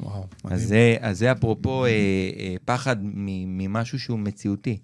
וואו, 0.00 0.26
אז. 0.44 0.62
זה, 0.62 0.96
אז 1.00 1.18
זה 1.18 1.32
אפרופו 1.32 1.84
אה, 1.84 1.90
אה, 1.90 2.54
פחד 2.64 2.96
ממשהו 3.02 3.98
שהוא 3.98 4.18
מציאותי. 4.18 4.78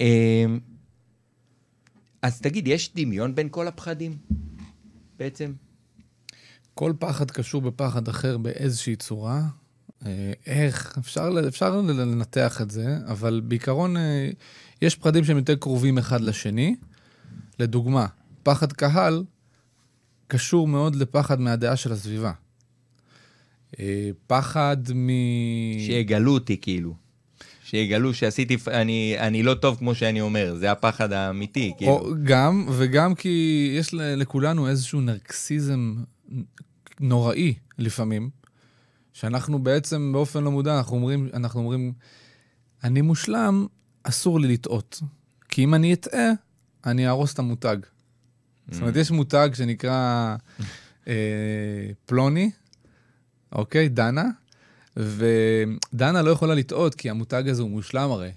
אה, 0.00 0.44
אז 2.24 2.40
תגיד, 2.40 2.68
יש 2.68 2.94
דמיון 2.94 3.34
בין 3.34 3.48
כל 3.50 3.68
הפחדים 3.68 4.16
בעצם? 5.18 5.52
כל 6.74 6.92
פחד 6.98 7.30
קשור 7.30 7.62
בפחד 7.62 8.08
אחר 8.08 8.38
באיזושהי 8.38 8.96
צורה. 8.96 9.42
אה, 10.06 10.32
איך? 10.46 10.98
אפשר, 10.98 11.30
אפשר 11.48 11.80
לנתח 11.80 12.60
את 12.60 12.70
זה, 12.70 12.98
אבל 13.06 13.40
בעיקרון 13.44 13.96
אה, 13.96 14.30
יש 14.82 14.94
פחדים 14.94 15.24
שהם 15.24 15.36
יותר 15.36 15.54
קרובים 15.54 15.98
אחד 15.98 16.20
לשני. 16.20 16.76
לדוגמה, 17.58 18.06
פחד 18.42 18.72
קהל 18.72 19.24
קשור 20.26 20.68
מאוד 20.68 20.96
לפחד 20.96 21.40
מהדעה 21.40 21.76
של 21.76 21.92
הסביבה. 21.92 22.32
אה, 23.80 24.10
פחד 24.26 24.76
מ... 24.94 25.08
שיגלו 25.78 26.34
אותי 26.34 26.60
כאילו. 26.60 26.94
שיגלו 27.74 28.14
שעשיתי, 28.14 28.56
אני, 28.68 29.16
אני 29.18 29.42
לא 29.42 29.54
טוב 29.54 29.76
כמו 29.78 29.94
שאני 29.94 30.20
אומר, 30.20 30.54
זה 30.58 30.72
הפחד 30.72 31.12
האמיתי, 31.12 31.72
כאילו. 31.76 31.92
או 31.92 32.10
גם, 32.24 32.66
וגם 32.72 33.14
כי 33.14 33.72
יש 33.78 33.94
לכולנו 33.94 34.68
איזשהו 34.68 35.00
נרקסיזם 35.00 35.94
נוראי 37.00 37.54
לפעמים, 37.78 38.30
שאנחנו 39.12 39.58
בעצם 39.58 40.10
באופן 40.12 40.44
לא 40.44 40.50
מודע, 40.50 40.78
אנחנו 40.78 40.96
אומרים, 40.96 41.28
אנחנו 41.34 41.60
אומרים, 41.60 41.92
אני 42.84 43.00
מושלם, 43.00 43.66
אסור 44.02 44.40
לי 44.40 44.48
לטעות. 44.48 45.00
כי 45.48 45.64
אם 45.64 45.74
אני 45.74 45.94
אטעה, 45.94 46.30
אני 46.86 47.06
אהרוס 47.06 47.34
את 47.34 47.38
המותג. 47.38 47.76
זאת 48.70 48.80
אומרת, 48.80 48.96
יש 48.96 49.10
מותג 49.10 49.48
שנקרא 49.54 50.36
אה, 51.08 51.14
פלוני, 52.06 52.50
אוקיי? 53.52 53.88
דנה, 53.88 54.24
ודנה 54.96 56.22
לא 56.22 56.30
יכולה 56.30 56.54
לטעות, 56.54 56.94
כי 56.94 57.10
המותג 57.10 57.48
הזה 57.48 57.62
הוא 57.62 57.70
מושלם 57.70 58.10
הרי. 58.10 58.30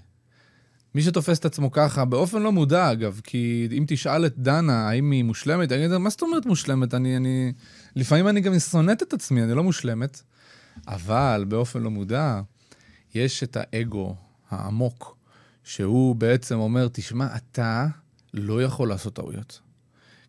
מי 0.94 1.02
שתופס 1.02 1.38
את 1.38 1.44
עצמו 1.44 1.70
ככה, 1.72 2.04
באופן 2.04 2.42
לא 2.42 2.52
מודע 2.52 2.92
אגב, 2.92 3.20
כי 3.24 3.68
אם 3.72 3.84
תשאל 3.88 4.26
את 4.26 4.38
דנה 4.38 4.88
האם 4.88 5.10
היא 5.10 5.24
מושלמת, 5.24 5.72
אני 5.72 5.86
אגיד, 5.86 5.96
מה 5.96 6.10
זאת 6.10 6.22
אומרת 6.22 6.46
מושלמת? 6.46 6.94
אני, 6.94 7.16
אני... 7.16 7.52
לפעמים 7.96 8.28
אני 8.28 8.40
גם 8.40 8.58
שונאת 8.58 9.02
את 9.02 9.12
עצמי, 9.12 9.42
אני 9.42 9.54
לא 9.54 9.62
מושלמת. 9.62 10.22
אבל 10.88 11.44
באופן 11.48 11.82
לא 11.82 11.90
מודע, 11.90 12.40
יש 13.14 13.42
את 13.42 13.56
האגו 13.60 14.16
העמוק, 14.50 15.16
שהוא 15.64 16.16
בעצם 16.16 16.58
אומר, 16.58 16.88
תשמע, 16.92 17.36
אתה 17.36 17.86
לא 18.34 18.62
יכול 18.62 18.88
לעשות 18.88 19.14
טעויות. 19.14 19.60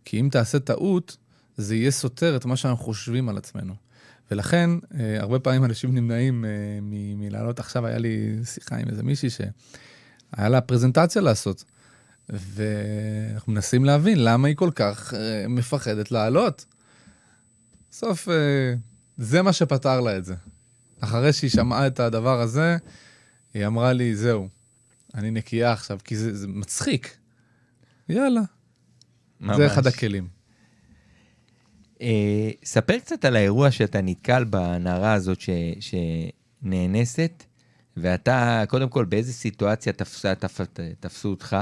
כי 0.06 0.20
אם 0.20 0.30
תעשה 0.32 0.60
טעות, 0.60 1.18
זה 1.58 1.76
יהיה 1.76 1.92
סותר 1.92 2.36
את 2.36 2.46
מה 2.46 2.56
שאנחנו 2.56 2.84
חושבים 2.86 3.30
על 3.30 3.38
עצמנו. 3.38 3.74
ולכן, 4.32 4.70
אה, 5.00 5.20
הרבה 5.20 5.40
פעמים 5.40 5.66
אנשים 5.66 5.96
נמנעים 5.96 6.46
אה, 6.46 6.50
מ- 6.82 7.20
מלעלות. 7.20 7.60
עכשיו 7.60 7.86
היה 7.86 7.98
לי 7.98 8.40
שיחה 8.44 8.78
עם 8.78 8.90
איזה 8.90 9.04
מישהי 9.04 9.30
שהיה 9.30 10.50
לה 10.50 10.62
פרזנטציה 10.62 11.22
לעשות, 11.22 11.64
ואנחנו 12.30 13.54
מנסים 13.54 13.86
להבין 13.86 14.24
למה 14.24 14.48
היא 14.48 14.56
כל 14.56 14.72
כך 14.76 15.14
אה, 15.14 15.46
מפחדת 15.48 16.12
לעלות. 16.12 16.66
בסוף, 17.92 18.30
אה, 18.30 18.74
זה 19.18 19.42
מה 19.42 19.54
שפתר 19.54 20.00
לה 20.02 20.18
את 20.18 20.26
זה. 20.26 20.36
אחרי 21.00 21.34
שהיא 21.34 21.50
שמעה 21.50 21.88
את 21.88 22.00
הדבר 22.00 22.42
הזה, 22.42 22.78
היא 23.54 23.68
אמרה 23.68 23.94
לי, 23.94 24.16
זהו, 24.16 24.48
אני 25.16 25.32
נקייה 25.32 25.72
עכשיו, 25.72 26.00
כי 26.04 26.18
זה, 26.18 26.38
זה 26.38 26.48
מצחיק. 26.48 27.18
יאללה. 28.10 28.42
ממש. 29.40 29.58
זה 29.58 29.68
אחד 29.68 29.88
הכלים. 29.88 30.28
אה, 32.02 32.52
ספר 32.64 33.00
קצת 33.00 33.26
על 33.26 33.36
האירוע 33.36 33.72
שאתה 33.72 34.02
נתקל 34.02 34.44
בנערה 34.44 35.14
הזאת 35.14 35.42
ש, 35.42 35.50
שנאנסת, 35.80 37.44
ואתה, 37.98 38.64
קודם 38.68 38.90
כל, 38.90 39.06
באיזה 39.06 39.34
סיטואציה 39.34 39.94
תפסה, 39.94 40.36
תפ, 40.36 40.62
תפסו 41.00 41.30
אותך? 41.30 41.58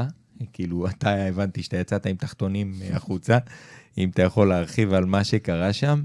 כאילו, 0.54 0.88
אתה 0.88 1.15
הבנתי 1.15 1.63
שאתה 1.63 1.78
יצאת 1.78 2.06
עם 2.06 2.15
תחתונים 2.15 2.73
החוצה, 2.93 3.38
אם 3.97 4.10
אתה 4.10 4.21
יכול 4.21 4.50
להרחיב 4.50 4.93
על 4.93 5.06
מה 5.06 5.23
שקרה 5.23 5.73
שם. 5.73 6.04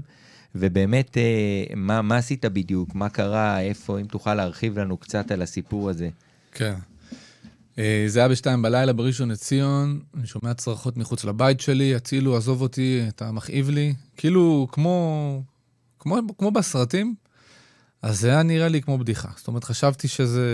ובאמת, 0.55 1.17
אה, 1.17 1.63
מה, 1.75 2.01
מה 2.01 2.17
עשית 2.17 2.45
בדיוק? 2.45 2.95
מה 2.95 3.09
קרה? 3.09 3.59
איפה? 3.59 3.99
אם 3.99 4.05
תוכל 4.05 4.33
להרחיב 4.33 4.79
לנו 4.79 4.97
קצת 4.97 5.31
על 5.31 5.41
הסיפור 5.41 5.89
הזה. 5.89 6.09
כן. 6.51 6.73
אה, 7.79 8.05
זה 8.07 8.19
היה 8.19 8.29
בשתיים 8.29 8.61
בלילה 8.61 8.93
בראשון 8.93 9.31
לציון, 9.31 9.99
אני 10.17 10.27
שומע 10.27 10.53
צרחות 10.53 10.97
מחוץ 10.97 11.25
לבית 11.25 11.59
שלי, 11.61 11.95
הצילו, 11.95 12.37
עזוב 12.37 12.61
אותי, 12.61 13.01
אתה 13.07 13.31
מכאיב 13.31 13.69
לי. 13.69 13.93
כאילו, 14.17 14.67
כמו, 14.71 15.43
כמו, 15.99 16.17
כמו 16.37 16.51
בסרטים, 16.51 17.15
אז 18.01 18.19
זה 18.19 18.29
היה 18.29 18.43
נראה 18.43 18.67
לי 18.67 18.81
כמו 18.81 18.97
בדיחה. 18.97 19.29
זאת 19.37 19.47
אומרת, 19.47 19.63
חשבתי 19.63 20.07
שזה... 20.07 20.47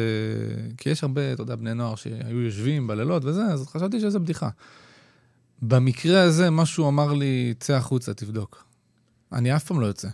כי 0.77 0.89
יש 0.89 1.03
הרבה, 1.03 1.34
אתה 1.34 1.41
יודע, 1.41 1.55
בני 1.55 1.73
נוער 1.73 1.95
שהיו 1.95 2.41
יושבים 2.41 2.88
בלילות 2.88 3.25
וזה, 3.25 3.43
אז 3.45 3.67
חשבתי 3.67 3.99
שזה 3.99 4.19
בדיחה. 4.19 4.49
במקרה 5.62 6.21
הזה, 6.21 6.49
משהו 6.49 6.88
אמר 6.88 7.13
לי, 7.13 7.53
צא 7.60 7.73
החוצה, 7.73 8.13
תבדוק. 8.13 8.65
אני 9.32 9.55
אף 9.55 9.63
פעם 9.63 9.82
לא 9.82 9.86
יוצא. 9.86 10.08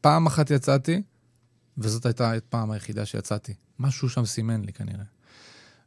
פעם 0.00 0.26
אחת 0.26 0.50
יצאתי, 0.50 1.02
וזאת 1.78 2.06
הייתה 2.06 2.32
הפעם 2.32 2.70
היחידה 2.70 3.06
שיצאתי. 3.06 3.54
משהו 3.78 4.08
שם 4.08 4.24
סימן 4.24 4.64
לי 4.64 4.72
כנראה. 4.72 5.04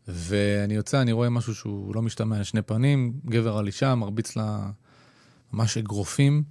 ואני 0.07 0.73
יוצא, 0.73 1.01
אני 1.01 1.11
רואה 1.11 1.29
משהו 1.29 1.55
שהוא 1.55 1.95
לא 1.95 2.01
משתמע 2.01 2.37
על 2.37 2.43
שני 2.43 2.61
פנים, 2.61 3.13
גבר 3.25 3.57
על 3.57 3.67
אישה, 3.67 3.95
מרביץ 3.95 4.35
לה 4.35 4.69
ממש 5.53 5.77
אגרופים, 5.77 6.43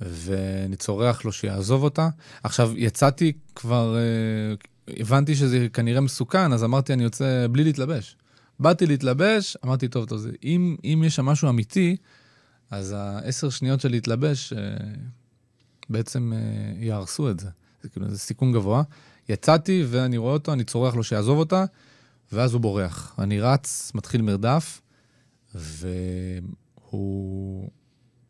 ואני 0.00 0.76
צורח 0.76 1.24
לו 1.24 1.32
שיעזוב 1.32 1.82
אותה. 1.82 2.08
עכשיו, 2.42 2.72
יצאתי 2.76 3.32
כבר, 3.54 3.96
אה, 3.96 4.54
הבנתי 5.00 5.34
שזה 5.34 5.66
כנראה 5.72 6.00
מסוכן, 6.00 6.52
אז 6.52 6.64
אמרתי, 6.64 6.92
אני 6.92 7.02
יוצא 7.02 7.46
בלי 7.52 7.64
להתלבש. 7.64 8.16
באתי 8.60 8.86
להתלבש, 8.86 9.56
אמרתי, 9.64 9.88
טוב, 9.88 10.04
טוב, 10.04 10.26
אם, 10.44 10.76
אם 10.84 11.02
יש 11.06 11.16
שם 11.16 11.26
משהו 11.26 11.48
אמיתי, 11.48 11.96
אז 12.70 12.94
העשר 12.98 13.50
שניות 13.50 13.80
של 13.80 13.90
להתלבש 13.90 14.52
אה, 14.52 14.58
בעצם 15.90 16.32
אה, 16.32 16.38
יהרסו 16.84 17.30
את 17.30 17.40
זה. 17.40 17.48
זה 17.82 17.88
כאילו, 17.88 18.08
זה 18.10 18.18
סיכון 18.18 18.52
גבוה. 18.52 18.82
יצאתי 19.28 19.84
ואני 19.88 20.16
רואה 20.16 20.32
אותו, 20.32 20.52
אני 20.52 20.64
צורח 20.64 20.94
לו 20.94 21.04
שיעזוב 21.04 21.38
אותה, 21.38 21.64
ואז 22.32 22.52
הוא 22.52 22.60
בורח. 22.60 23.14
אני 23.18 23.40
רץ, 23.40 23.92
מתחיל 23.94 24.22
מרדף, 24.22 24.80
והוא 25.54 27.68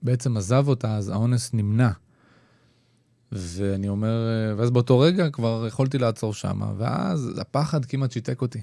בעצם 0.03 0.37
עזב 0.37 0.65
אותה, 0.69 0.97
אז 0.97 1.09
האונס 1.09 1.55
נמנע. 1.55 1.91
ואני 3.33 3.89
אומר, 3.89 4.15
ואז 4.57 4.71
באותו 4.71 4.99
רגע 4.99 5.31
כבר 5.31 5.65
יכולתי 5.69 5.99
לעצור 5.99 6.35
שם, 6.35 6.61
ואז 6.79 7.31
הפחד 7.41 7.85
כמעט 7.85 8.13
שיתק 8.13 8.43
אותי. 8.43 8.63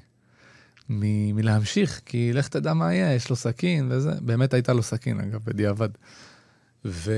מ- 0.90 1.36
מלהמשיך, 1.36 2.02
כי 2.06 2.34
לך 2.34 2.48
תדע 2.48 2.74
מה 2.74 2.94
יהיה, 2.94 3.14
יש 3.14 3.30
לו 3.30 3.36
סכין 3.36 3.88
וזה. 3.92 4.12
באמת 4.22 4.54
הייתה 4.54 4.74
לו 4.74 4.84
סכין, 4.84 5.20
אגב, 5.20 5.42
בדיעבד. 5.46 5.90
ו... 6.86 7.12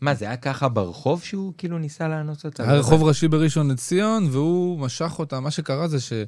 מה, 0.00 0.14
זה 0.14 0.24
היה 0.24 0.36
ככה 0.36 0.68
ברחוב 0.68 1.22
שהוא 1.22 1.52
כאילו 1.58 1.78
ניסה 1.78 2.08
לאנוס 2.08 2.44
אותה? 2.44 2.62
היה 2.62 2.72
רחוב 2.72 3.02
ראשי 3.02 3.28
בראשון 3.28 3.70
לציון, 3.70 4.28
והוא 4.30 4.78
משך 4.78 5.18
אותה. 5.18 5.40
מה 5.40 5.50
שקרה 5.50 5.88
זה 5.88 6.00
שהוא 6.00 6.24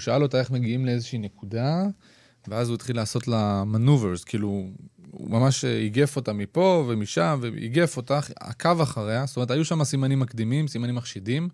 שאל 0.00 0.22
אותה 0.22 0.40
איך 0.40 0.50
מגיעים 0.50 0.86
לאיזושהי 0.86 1.18
נקודה, 1.18 1.82
ואז 2.48 2.68
הוא 2.68 2.74
התחיל 2.74 2.96
לעשות 2.96 3.28
לה 3.28 3.64
מנוברס, 3.64 4.24
כאילו, 4.24 4.66
הוא 5.10 5.30
ממש 5.30 5.64
איגף 5.64 6.16
אותה 6.16 6.32
מפה 6.32 6.84
ומשם, 6.88 7.38
ואיגף 7.42 7.96
אותה, 7.96 8.20
עקב 8.40 8.80
אחריה, 8.80 9.26
זאת 9.26 9.36
אומרת, 9.36 9.50
היו 9.50 9.64
שם 9.64 9.84
סימנים 9.84 10.20
מקדימים, 10.20 10.68
סימנים 10.68 10.94
מחשידים. 10.94 11.48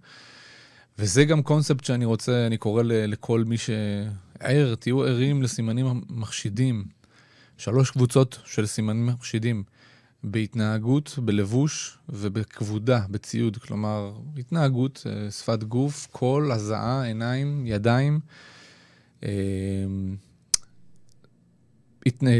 וזה 0.98 1.24
גם 1.24 1.42
קונספט 1.42 1.84
שאני 1.84 2.04
רוצה, 2.04 2.46
אני 2.46 2.56
קורא 2.56 2.82
לכל 2.84 3.44
מי 3.44 3.56
שער, 3.58 4.74
תהיו 4.74 5.02
ערים 5.04 5.42
לסימנים 5.42 6.02
מחשידים. 6.08 6.84
שלוש 7.58 7.90
קבוצות 7.90 8.38
של 8.44 8.66
סימנים 8.66 9.06
מחשידים. 9.06 9.62
בהתנהגות, 10.24 11.18
בלבוש 11.22 11.98
ובכבודה, 12.08 13.00
בציוד. 13.10 13.56
כלומר, 13.56 14.12
התנהגות, 14.38 15.06
אה, 15.06 15.30
שפת 15.30 15.64
גוף, 15.64 16.08
קול, 16.10 16.52
הזעה, 16.52 17.04
עיניים, 17.04 17.66
ידיים. 17.66 18.20
אה, 19.22 19.30
התנה... 22.06 22.30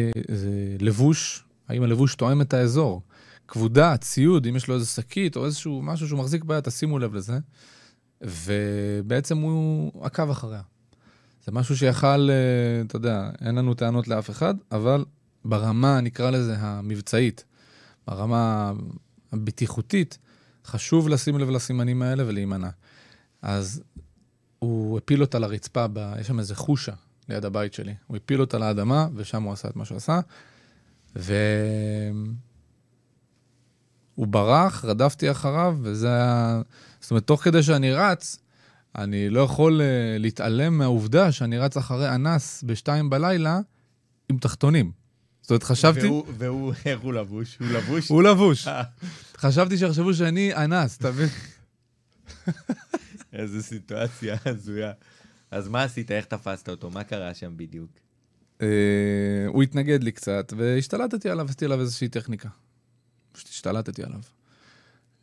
לבוש, 0.80 1.44
האם 1.68 1.82
הלבוש 1.82 2.14
תואם 2.14 2.40
את 2.40 2.54
האזור. 2.54 3.02
כבודה, 3.48 3.96
ציוד, 3.96 4.46
אם 4.46 4.56
יש 4.56 4.68
לו 4.68 4.74
איזה 4.74 4.86
שקית 4.86 5.36
או 5.36 5.44
איזשהו 5.44 5.82
משהו 5.82 6.08
שהוא 6.08 6.18
מחזיק 6.18 6.44
ביד, 6.44 6.60
תשימו 6.60 6.98
לב 6.98 7.14
לזה. 7.14 7.38
ובעצם 8.20 9.38
הוא 9.38 9.92
עקב 10.04 10.30
אחריה. 10.30 10.62
זה 11.44 11.52
משהו 11.52 11.76
שיכל, 11.76 12.30
אה, 12.30 12.80
אתה 12.86 12.96
יודע, 12.96 13.30
אין 13.40 13.54
לנו 13.54 13.74
טענות 13.74 14.08
לאף 14.08 14.30
אחד, 14.30 14.54
אבל 14.72 15.04
ברמה, 15.44 16.00
נקרא 16.00 16.30
לזה, 16.30 16.56
המבצעית, 16.58 17.44
ברמה 18.08 18.72
הבטיחותית, 19.32 20.18
חשוב 20.64 21.08
לשים 21.08 21.38
לב 21.38 21.50
לסימנים 21.50 22.02
האלה 22.02 22.24
ולהימנע. 22.26 22.68
אז 23.42 23.82
הוא 24.58 24.98
הפיל 24.98 25.20
אותה 25.20 25.38
לרצפה, 25.38 25.86
ב... 25.92 26.14
יש 26.20 26.26
שם 26.26 26.38
איזה 26.38 26.54
חושה 26.54 26.92
ליד 27.28 27.44
הבית 27.44 27.74
שלי. 27.74 27.94
הוא 28.06 28.16
הפיל 28.16 28.40
אותה 28.40 28.58
לאדמה, 28.58 29.08
ושם 29.14 29.42
הוא 29.42 29.52
עשה 29.52 29.68
את 29.68 29.76
מה 29.76 29.84
שהוא 29.84 29.96
עשה. 29.96 30.20
והוא 31.16 31.36
ברח, 34.16 34.84
רדפתי 34.84 35.30
אחריו, 35.30 35.76
וזה 35.82 36.08
היה... 36.08 36.62
זאת 37.00 37.10
אומרת, 37.10 37.26
תוך 37.26 37.42
כדי 37.42 37.62
שאני 37.62 37.92
רץ, 37.92 38.38
אני 38.96 39.30
לא 39.30 39.40
יכול 39.40 39.80
uh, 39.80 39.84
להתעלם 40.18 40.78
מהעובדה 40.78 41.32
שאני 41.32 41.58
רץ 41.58 41.76
אחרי 41.76 42.14
אנס 42.14 42.64
בשתיים 42.66 43.10
בלילה 43.10 43.60
עם 44.28 44.38
תחתונים. 44.38 44.97
זאת 45.48 45.50
אומרת, 45.50 45.62
חשבתי... 45.62 46.06
והוא, 46.06 46.24
והוא, 46.38 46.72
איך 46.84 47.00
הוא 47.00 47.12
לבוש? 47.12 47.56
הוא 47.60 47.68
לבוש? 47.68 48.08
הוא 48.08 48.22
לבוש. 48.22 48.68
אה. 48.68 48.82
חשבתי 49.36 49.78
שיחשבו 49.78 50.14
שאני 50.14 50.54
אנס, 50.54 50.96
אתה 50.96 51.10
מבין? 51.10 51.28
איזו 53.32 53.62
סיטואציה 53.62 54.36
הזויה. 54.44 54.92
אז 55.50 55.68
מה 55.68 55.82
עשית? 55.82 56.10
איך 56.10 56.24
תפסת 56.24 56.68
אותו? 56.68 56.90
מה 56.90 57.04
קרה 57.04 57.34
שם 57.34 57.52
בדיוק? 57.56 57.90
Uh, 58.58 58.62
הוא 59.46 59.62
התנגד 59.62 60.04
לי 60.04 60.12
קצת, 60.12 60.52
והשתלטתי 60.56 61.30
עליו, 61.30 61.46
עשיתי 61.46 61.64
עליו 61.64 61.80
איזושהי 61.80 62.08
טכניקה. 62.08 62.48
פשוט 63.32 63.48
השתלטתי 63.48 64.02
עליו. 64.02 64.20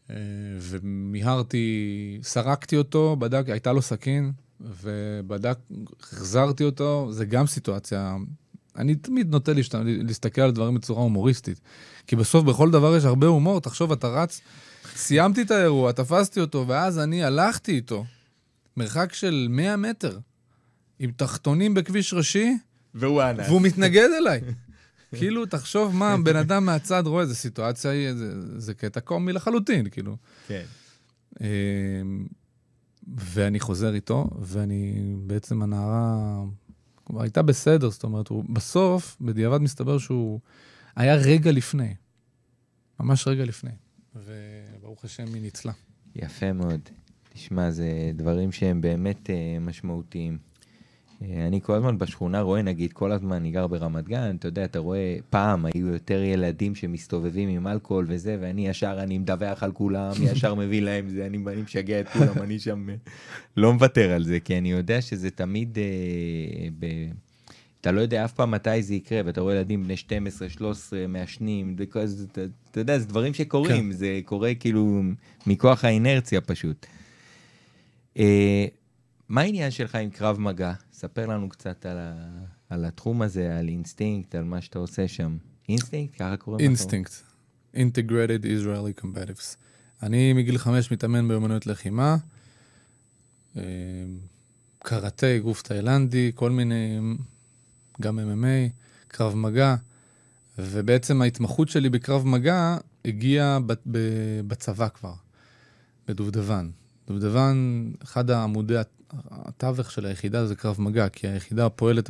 אה, 0.10 0.16
ומיהרתי, 0.60 2.20
סרקתי 2.24 2.78
אותו, 2.78 3.16
בדק, 3.16 3.50
הייתה 3.50 3.74
לו 3.74 3.82
סכין, 3.82 4.32
ובדק, 4.62 5.58
החזרתי 6.00 6.64
אותו, 6.64 7.08
זה 7.12 7.26
גם 7.26 7.48
סיטואציה... 7.48 8.16
אני 8.78 8.96
תמיד 8.96 9.32
נוטה 9.32 9.54
להשת... 9.54 9.76
להסתכל 9.84 10.42
על 10.42 10.52
דברים 10.52 10.76
בצורה 10.76 11.02
הומוריסטית. 11.02 11.60
כי 12.08 12.16
בסוף 12.16 12.46
בכל 12.46 12.72
דבר 12.72 12.96
יש 12.96 13.06
הרבה 13.06 13.28
הומור, 13.28 13.62
תחשוב, 13.62 13.92
אתה 13.92 14.08
רץ, 14.08 14.42
סיימתי 14.96 15.42
את 15.42 15.52
האירוע, 15.52 15.92
תפסתי 15.92 16.40
אותו, 16.40 16.66
ואז 16.68 17.00
אני 17.00 17.24
הלכתי 17.24 17.72
איתו, 17.72 18.06
מרחק 18.78 19.14
של 19.14 19.48
100 19.50 19.78
מטר, 19.78 20.20
עם 21.00 21.12
תחתונים 21.12 21.74
בכביש 21.74 22.14
ראשי, 22.14 22.58
והוא 22.96 23.22
האנס. 23.22 23.50
והוא 23.50 23.62
מתנגד 23.62 24.10
אליי. 24.20 24.42
כאילו, 25.16 25.46
תחשוב 25.46 25.96
מה 25.96 26.18
בן 26.26 26.36
אדם 26.36 26.66
מהצד 26.66 27.04
רואה, 27.06 27.22
איזה 27.22 27.36
סיטואציה 27.36 27.92
זה, 28.16 28.60
זה 28.60 28.74
קטע 28.74 29.00
קומי 29.00 29.34
לחלוטין, 29.34 29.90
כאילו. 29.90 30.18
כן. 30.48 30.64
אמ, 31.42 32.26
ואני 33.18 33.60
חוזר 33.60 33.94
איתו, 33.94 34.30
ואני, 34.42 35.14
בעצם 35.18 35.62
הנערה 35.62 36.44
כבר 37.06 37.22
הייתה 37.22 37.42
בסדר, 37.42 37.90
זאת 37.90 38.04
אומרת, 38.04 38.28
הוא 38.28 38.44
בסוף, 38.50 39.18
בדיעבד 39.22 39.58
מסתבר 39.62 39.98
שהוא 39.98 40.40
היה 40.96 41.16
רגע 41.16 41.52
לפני. 41.52 41.96
ממש 43.00 43.28
רגע 43.28 43.46
לפני. 43.46 43.72
וברוך 44.16 45.06
השם 45.06 45.26
היא 45.34 45.42
ניצלה. 45.42 45.74
יפה 46.16 46.54
מאוד. 46.54 46.80
תשמע, 47.34 47.72
זה 47.72 48.12
דברים 48.14 48.52
שהם 48.52 48.82
באמת 48.82 49.30
uh, 49.30 49.60
משמעותיים. 49.62 50.38
אה, 51.22 51.48
אני 51.48 51.62
כל 51.62 51.74
הזמן 51.74 51.98
בשכונה 51.98 52.42
רואה, 52.42 52.62
נגיד, 52.62 52.94
כל 52.94 53.12
הזמן 53.12 53.36
אני 53.36 53.52
גר 53.52 53.68
ברמת 53.68 54.08
גן, 54.08 54.36
אתה 54.36 54.48
יודע, 54.48 54.66
אתה 54.66 54.80
רואה, 54.80 55.18
פעם 55.30 55.66
היו 55.66 55.88
יותר 55.88 56.22
ילדים 56.24 56.76
שמסתובבים 56.76 57.50
עם 57.50 57.68
אלכוהול 57.68 58.06
וזה, 58.10 58.38
ואני 58.42 58.68
ישר, 58.68 59.00
אני 59.00 59.18
מדווח 59.18 59.64
על 59.64 59.72
כולם, 59.72 60.12
ישר 60.32 60.56
מביא 60.56 60.82
להם 60.82 61.10
זה, 61.10 61.26
אני, 61.26 61.38
אני 61.48 61.62
משגע 61.62 62.00
את 62.00 62.08
כולם, 62.08 62.42
אני 62.42 62.60
שם 62.60 62.88
לא 63.58 63.74
מוותר 63.74 64.12
על 64.12 64.24
זה, 64.24 64.40
כי 64.40 64.58
אני 64.58 64.72
יודע 64.72 65.02
שזה 65.02 65.32
תמיד, 65.32 65.78
אה, 65.78 66.68
ב, 66.80 66.86
אתה 67.82 67.92
לא 67.92 68.02
יודע 68.02 68.26
אף 68.26 68.34
פעם 68.34 68.52
מתי 68.52 68.84
זה 68.84 68.96
יקרה, 68.96 69.22
ואתה 69.26 69.42
רואה 69.42 69.56
ילדים 69.56 69.84
בני 69.84 69.98
12, 69.98 70.50
13, 70.50 71.08
מעשנים, 71.08 71.76
וכל 71.78 72.06
זה, 72.06 72.26
אתה, 72.32 72.42
אתה 72.72 72.80
יודע, 72.80 73.00
זה 73.00 73.06
דברים 73.06 73.34
שקורים, 73.34 73.92
כן. 73.92 73.92
זה 73.92 74.20
קורה 74.26 74.56
כאילו 74.56 75.02
מכוח 75.48 75.86
האינרציה 75.86 76.42
פשוט. 76.42 76.86
אה, 78.18 78.66
מה 79.30 79.42
העניין 79.42 79.72
שלך 79.72 79.96
עם 79.96 80.10
קרב 80.10 80.40
מגע? 80.40 80.74
ספר 80.96 81.26
לנו 81.26 81.50
קצת 81.50 81.86
על, 81.86 81.98
ה, 81.98 82.14
על 82.70 82.86
התחום 82.86 83.22
הזה, 83.22 83.58
על 83.58 83.68
אינסטינקט, 83.68 84.36
על 84.36 84.44
מה 84.44 84.62
שאתה 84.62 84.80
עושה 84.80 85.08
שם. 85.08 85.38
אינסטינקט? 85.70 86.16
ככה 86.16 86.38
קוראים 86.38 86.60
לזה? 86.60 86.68
אינסטינקט. 86.70 87.12
Integrated 87.74 88.44
Israeli 88.44 89.02
Combatives. 89.02 89.56
אני 90.04 90.34
מגיל 90.34 90.58
חמש 90.58 90.92
מתאמן 90.92 91.28
באמנויות 91.28 91.68
לחימה. 91.68 92.18
אה, 93.58 93.62
קראטה, 94.80 95.36
אגרוף 95.36 95.62
תאילנדי, 95.62 96.32
כל 96.36 96.52
מיני, 96.52 97.00
גם 98.02 98.20
MMA, 98.20 98.72
קרב 99.08 99.36
מגע, 99.36 99.76
ובעצם 100.58 101.22
ההתמחות 101.22 101.70
שלי 101.70 101.90
בקרב 101.90 102.28
מגע 102.28 102.78
הגיעה 103.06 103.60
בצבא 104.48 104.88
כבר, 104.90 105.14
בדובדבן. 106.08 106.70
דובדבן, 107.08 107.92
אחד 108.04 108.32
העמודי 108.32 108.76
התווך 109.30 109.92
של 109.92 110.06
היחידה 110.06 110.46
זה 110.46 110.56
קרב 110.56 110.82
מגע, 110.82 111.10
כי 111.10 111.28
היחידה 111.28 111.70
פועלת 111.70 112.10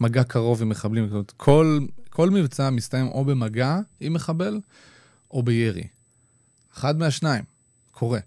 במגע 0.00 0.24
קרוב 0.24 0.62
עם 0.62 0.68
מחבלים. 0.68 1.22
כל, 1.36 1.78
כל 2.10 2.30
מבצע 2.30 2.70
מסתיים 2.70 3.06
או 3.06 3.24
במגע 3.24 3.78
עם 4.00 4.12
מחבל 4.12 4.60
או 5.30 5.42
בירי. 5.42 5.84
אחד 6.72 6.98
מהשניים, 6.98 7.44
קורה. 7.90 8.20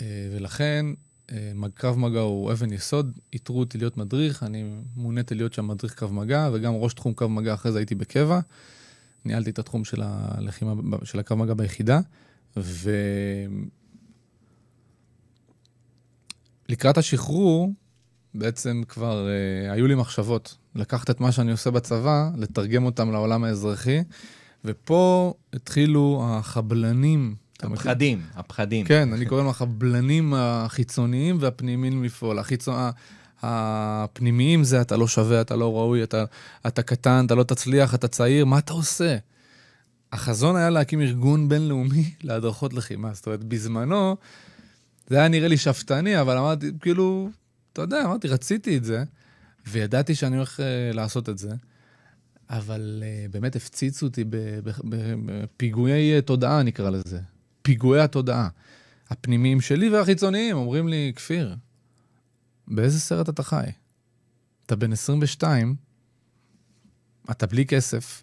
אה, 0.00 0.28
ולכן 0.36 0.86
אה, 1.32 1.52
קרב 1.74 1.98
מגע 1.98 2.20
הוא 2.20 2.52
אבן 2.52 2.72
יסוד, 2.72 3.18
איתרו 3.32 3.60
אותי 3.60 3.78
להיות 3.78 3.96
מדריך, 3.96 4.42
אני 4.42 4.64
מוניתי 4.96 5.34
להיות 5.34 5.52
שם 5.52 5.68
מדריך 5.68 5.94
קרב 5.94 6.12
מגע, 6.12 6.50
וגם 6.52 6.74
ראש 6.74 6.94
תחום 6.94 7.14
קרב 7.14 7.30
מגע, 7.30 7.54
אחרי 7.54 7.72
זה 7.72 7.78
הייתי 7.78 7.94
בקבע. 7.94 8.40
ניהלתי 9.24 9.50
את 9.50 9.58
התחום 9.58 9.84
של 9.84 10.02
הלחימה, 10.04 10.72
של 11.04 11.18
הקרב 11.18 11.38
מגע 11.38 11.54
ביחידה, 11.54 12.00
ולקראת 16.68 16.98
השחרור, 16.98 17.72
בעצם 18.34 18.82
כבר 18.88 19.26
uh, 19.26 19.72
היו 19.72 19.86
לי 19.86 19.94
מחשבות 19.94 20.56
לקחת 20.74 21.10
את 21.10 21.20
מה 21.20 21.32
שאני 21.32 21.52
עושה 21.52 21.70
בצבא, 21.70 22.30
לתרגם 22.36 22.84
אותם 22.84 23.12
לעולם 23.12 23.44
האזרחי, 23.44 24.02
ופה 24.64 25.34
התחילו 25.52 26.22
החבלנים 26.24 27.34
הפחדים, 27.62 28.22
הפחדים. 28.34 28.86
כן, 28.86 29.12
אני 29.12 29.26
קורא 29.26 29.40
להם 29.40 29.50
החבלנים 29.50 30.34
החיצוניים 30.36 31.36
והפנימיים 31.40 32.04
לפעול. 32.04 32.38
החיצון... 32.38 32.90
הפנימיים 33.42 34.64
זה 34.64 34.80
אתה 34.80 34.96
לא 34.96 35.08
שווה, 35.08 35.40
אתה 35.40 35.56
לא 35.56 35.76
ראוי, 35.76 36.02
אתה, 36.02 36.24
אתה 36.66 36.82
קטן, 36.82 37.26
אתה 37.26 37.34
לא 37.34 37.42
תצליח, 37.42 37.94
אתה 37.94 38.08
צעיר, 38.08 38.44
מה 38.44 38.58
אתה 38.58 38.72
עושה? 38.72 39.16
החזון 40.12 40.56
היה 40.56 40.70
להקים 40.70 41.00
ארגון 41.00 41.48
בינלאומי 41.48 42.10
להדרכות 42.24 42.72
לחימה. 42.72 43.14
זאת 43.14 43.26
אומרת, 43.26 43.44
בזמנו, 43.44 44.16
זה 45.06 45.18
היה 45.18 45.28
נראה 45.28 45.48
לי 45.48 45.56
שאפתני, 45.56 46.20
אבל 46.20 46.36
אמרתי, 46.36 46.70
כאילו, 46.80 47.30
אתה 47.72 47.82
יודע, 47.82 48.04
אמרתי, 48.04 48.28
רציתי 48.28 48.76
את 48.76 48.84
זה, 48.84 49.04
וידעתי 49.66 50.14
שאני 50.14 50.36
הולך 50.36 50.60
uh, 50.60 50.96
לעשות 50.96 51.28
את 51.28 51.38
זה, 51.38 51.50
אבל 52.50 53.02
uh, 53.02 53.32
באמת 53.32 53.56
הפציצו 53.56 54.06
אותי 54.06 54.24
בפיגועי 54.84 56.22
תודעה, 56.22 56.62
נקרא 56.62 56.90
לזה. 56.90 57.20
פיגועי 57.62 58.00
התודעה. 58.00 58.48
הפנימיים 59.10 59.60
שלי 59.60 59.88
והחיצוניים 59.88 60.56
אומרים 60.56 60.88
לי, 60.88 61.12
כפיר, 61.16 61.56
באיזה 62.68 63.00
סרט 63.00 63.28
אתה 63.28 63.42
חי? 63.42 63.66
אתה 64.66 64.76
בן 64.76 64.92
22, 64.92 65.74
אתה 67.30 67.46
בלי 67.46 67.66
כסף, 67.66 68.22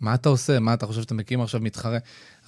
מה 0.00 0.14
אתה 0.14 0.28
עושה? 0.28 0.60
מה 0.60 0.74
אתה 0.74 0.86
חושב 0.86 1.02
שאתה 1.02 1.14
מקים 1.14 1.40
עכשיו 1.40 1.60
מתחרה? 1.60 1.98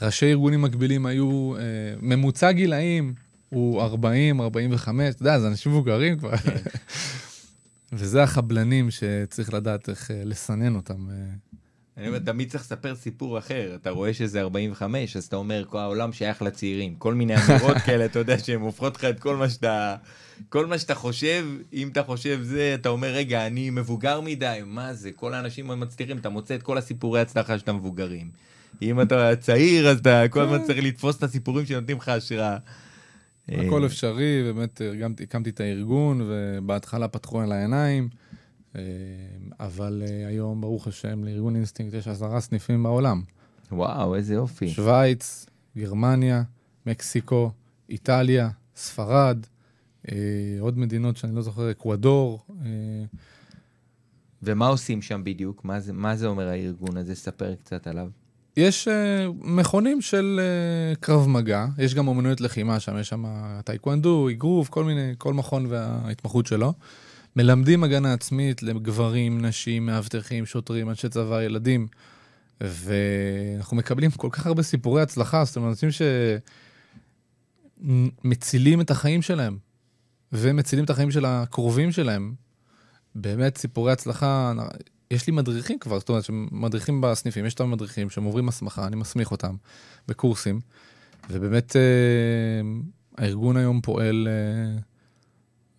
ראשי 0.02 0.30
ארגונים 0.30 0.62
מקבילים 0.62 1.06
היו, 1.06 1.56
אה, 1.56 1.60
ממוצע 2.00 2.52
גילאים 2.52 3.14
הוא 3.52 3.82
40, 3.82 4.40
45, 4.40 5.14
אתה 5.14 5.22
יודע, 5.22 5.38
זה 5.38 5.48
אנשים 5.48 5.72
מבוגרים 5.72 6.18
כבר. 6.18 6.36
כן. 6.36 6.56
וזה 7.92 8.22
החבלנים 8.22 8.90
שצריך 8.90 9.54
לדעת 9.54 9.88
איך 9.88 10.10
אה, 10.10 10.22
לסנן 10.24 10.76
אותם. 10.76 11.10
אה. 11.10 11.14
אני 11.96 12.08
אומר, 12.08 12.18
תמיד 12.18 12.50
צריך 12.50 12.62
לספר 12.62 12.94
סיפור 12.94 13.38
אחר, 13.38 13.76
אתה 13.80 13.90
רואה 13.90 14.14
שזה 14.14 14.40
45, 14.40 15.16
אז 15.16 15.24
אתה 15.24 15.36
אומר, 15.36 15.64
כל 15.68 15.78
העולם 15.78 16.12
שייך 16.12 16.42
לצעירים. 16.42 16.94
כל 16.94 17.14
מיני 17.14 17.34
אמירות 17.36 17.76
כאלה, 17.86 18.04
אתה 18.04 18.18
יודע, 18.18 18.38
שהן 18.38 18.60
הופכות 18.60 18.96
לך 18.96 19.04
את 19.04 19.20
כל 19.20 19.36
מה 19.36 19.48
שאתה... 19.48 19.96
כל 20.48 20.66
מה 20.66 20.78
שאתה 20.78 20.94
חושב, 20.94 21.46
אם 21.72 21.88
אתה 21.88 22.02
חושב 22.02 22.42
זה, 22.42 22.74
אתה 22.74 22.88
אומר, 22.88 23.08
רגע, 23.08 23.46
אני 23.46 23.70
מבוגר 23.70 24.20
מדי, 24.20 24.60
מה 24.66 24.94
זה? 24.94 25.10
כל 25.12 25.34
האנשים 25.34 25.80
מצליחים, 25.80 26.18
אתה 26.18 26.28
מוצא 26.28 26.54
את 26.54 26.62
כל 26.62 26.78
הסיפורי 26.78 27.20
הצלחה 27.20 27.58
של 27.58 27.70
המבוגרים. 27.70 28.30
אם 28.82 29.00
אתה 29.00 29.36
צעיר, 29.36 29.88
אז 29.88 29.98
אתה 29.98 30.24
כל 30.30 30.40
הזמן 30.40 30.64
צריך 30.66 30.78
לתפוס 30.82 31.16
את 31.16 31.22
הסיפורים 31.22 31.66
שנותנים 31.66 31.96
לך 31.96 32.08
השראה. 32.08 32.56
הכל 33.48 33.86
אפשרי, 33.86 34.42
באמת 34.42 34.80
הקמתי 35.22 35.50
את 35.50 35.60
הארגון, 35.60 36.20
ובהתחלה 36.24 37.08
פתחו 37.08 37.40
על 37.40 37.52
העיניים. 37.52 38.08
אה, 38.76 38.82
אבל 39.60 40.02
אה, 40.06 40.26
היום, 40.26 40.60
ברוך 40.60 40.86
השם, 40.86 41.24
לארגון 41.24 41.56
אינסטינקט 41.56 41.94
יש 41.94 42.08
עשרה 42.08 42.40
סניפים 42.40 42.82
בעולם. 42.82 43.22
וואו, 43.72 44.14
איזה 44.14 44.34
יופי. 44.34 44.68
שווייץ, 44.68 45.46
גרמניה, 45.76 46.42
מקסיקו, 46.86 47.50
איטליה, 47.88 48.50
ספרד, 48.76 49.46
אה, 50.12 50.16
עוד 50.60 50.78
מדינות 50.78 51.16
שאני 51.16 51.34
לא 51.34 51.42
זוכר, 51.42 51.70
אקוודור. 51.70 52.46
ומה 54.42 54.66
עושים 54.66 55.02
שם 55.02 55.24
בדיוק? 55.24 55.64
מה 55.64 55.80
זה, 55.80 55.92
מה 55.92 56.16
זה 56.16 56.26
אומר 56.26 56.48
הארגון 56.48 56.96
הזה? 56.96 57.14
ספר 57.14 57.54
קצת 57.54 57.86
עליו. 57.86 58.08
יש 58.56 58.88
אה, 58.88 58.90
מכונים 59.40 60.00
של 60.00 60.40
אה, 60.94 60.98
קרב 61.00 61.28
מגע, 61.28 61.66
יש 61.78 61.94
גם 61.94 62.08
אומנויות 62.08 62.40
לחימה 62.40 62.80
שם, 62.80 62.98
יש 62.98 63.08
שם 63.08 63.24
טייקוונדו, 63.64 64.28
אגרוף, 64.30 64.68
כל 64.68 64.84
מיני, 64.84 65.12
כל 65.18 65.34
מכון 65.34 65.66
וההתמחות 65.68 66.46
שלו. 66.46 66.72
מלמדים 67.36 67.84
הגנה 67.84 68.12
עצמית 68.12 68.62
לגברים, 68.62 69.46
נשים, 69.46 69.86
מאבטחים, 69.86 70.46
שוטרים, 70.46 70.90
אנשי 70.90 71.08
צבא, 71.08 71.42
ילדים. 71.42 71.86
ואנחנו 72.60 73.76
מקבלים 73.76 74.10
כל 74.10 74.28
כך 74.32 74.46
הרבה 74.46 74.62
סיפורי 74.62 75.02
הצלחה, 75.02 75.44
זאת 75.44 75.56
אומרת, 75.56 75.70
אנשים 75.70 75.88
שמצילים 78.24 78.80
את 78.80 78.90
החיים 78.90 79.22
שלהם, 79.22 79.58
ומצילים 80.32 80.84
את 80.84 80.90
החיים 80.90 81.10
של 81.10 81.24
הקרובים 81.24 81.92
שלהם. 81.92 82.34
באמת 83.14 83.58
סיפורי 83.58 83.92
הצלחה, 83.92 84.52
יש 85.12 85.26
לי 85.26 85.32
מדריכים 85.32 85.78
כבר, 85.78 85.98
זאת 85.98 86.08
אומרת, 86.08 86.24
שמדריכים 86.24 87.00
בסניפים, 87.00 87.46
יש 87.46 87.54
את 87.54 87.60
המדריכים 87.60 88.10
שהם 88.10 88.24
עוברים 88.24 88.48
הסמכה, 88.48 88.86
אני 88.86 88.96
מסמיך 88.96 89.30
אותם 89.30 89.54
בקורסים, 90.08 90.60
ובאמת 91.30 91.76
אה, 91.76 91.80
הארגון 93.18 93.56
היום 93.56 93.80
פועל... 93.80 94.28
אה, 94.30 94.78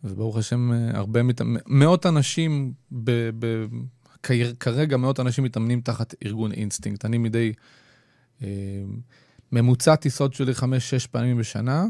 וברוך 0.04 0.38
השם, 0.38 0.72
אה, 0.72 0.98
הרבה, 0.98 1.24
מת... 1.24 1.42
מאות 1.68 2.06
אנשים, 2.06 2.74
ב... 2.92 3.30
ב... 3.40 3.66
כרגע 4.60 4.98
מאות 4.98 5.20
אנשים 5.20 5.44
מתאמנים 5.44 5.82
תחת 5.82 6.16
ארגון 6.26 6.52
אינסטינקט. 6.52 7.06
אני 7.06 7.18
מדי, 7.18 7.54
אה, 8.44 8.48
ממוצע 9.52 9.96
טיסות 9.96 10.34
שלי 10.34 10.54
חמש-שש 10.54 11.08
פעמים 11.08 11.38
בשנה, 11.38 11.86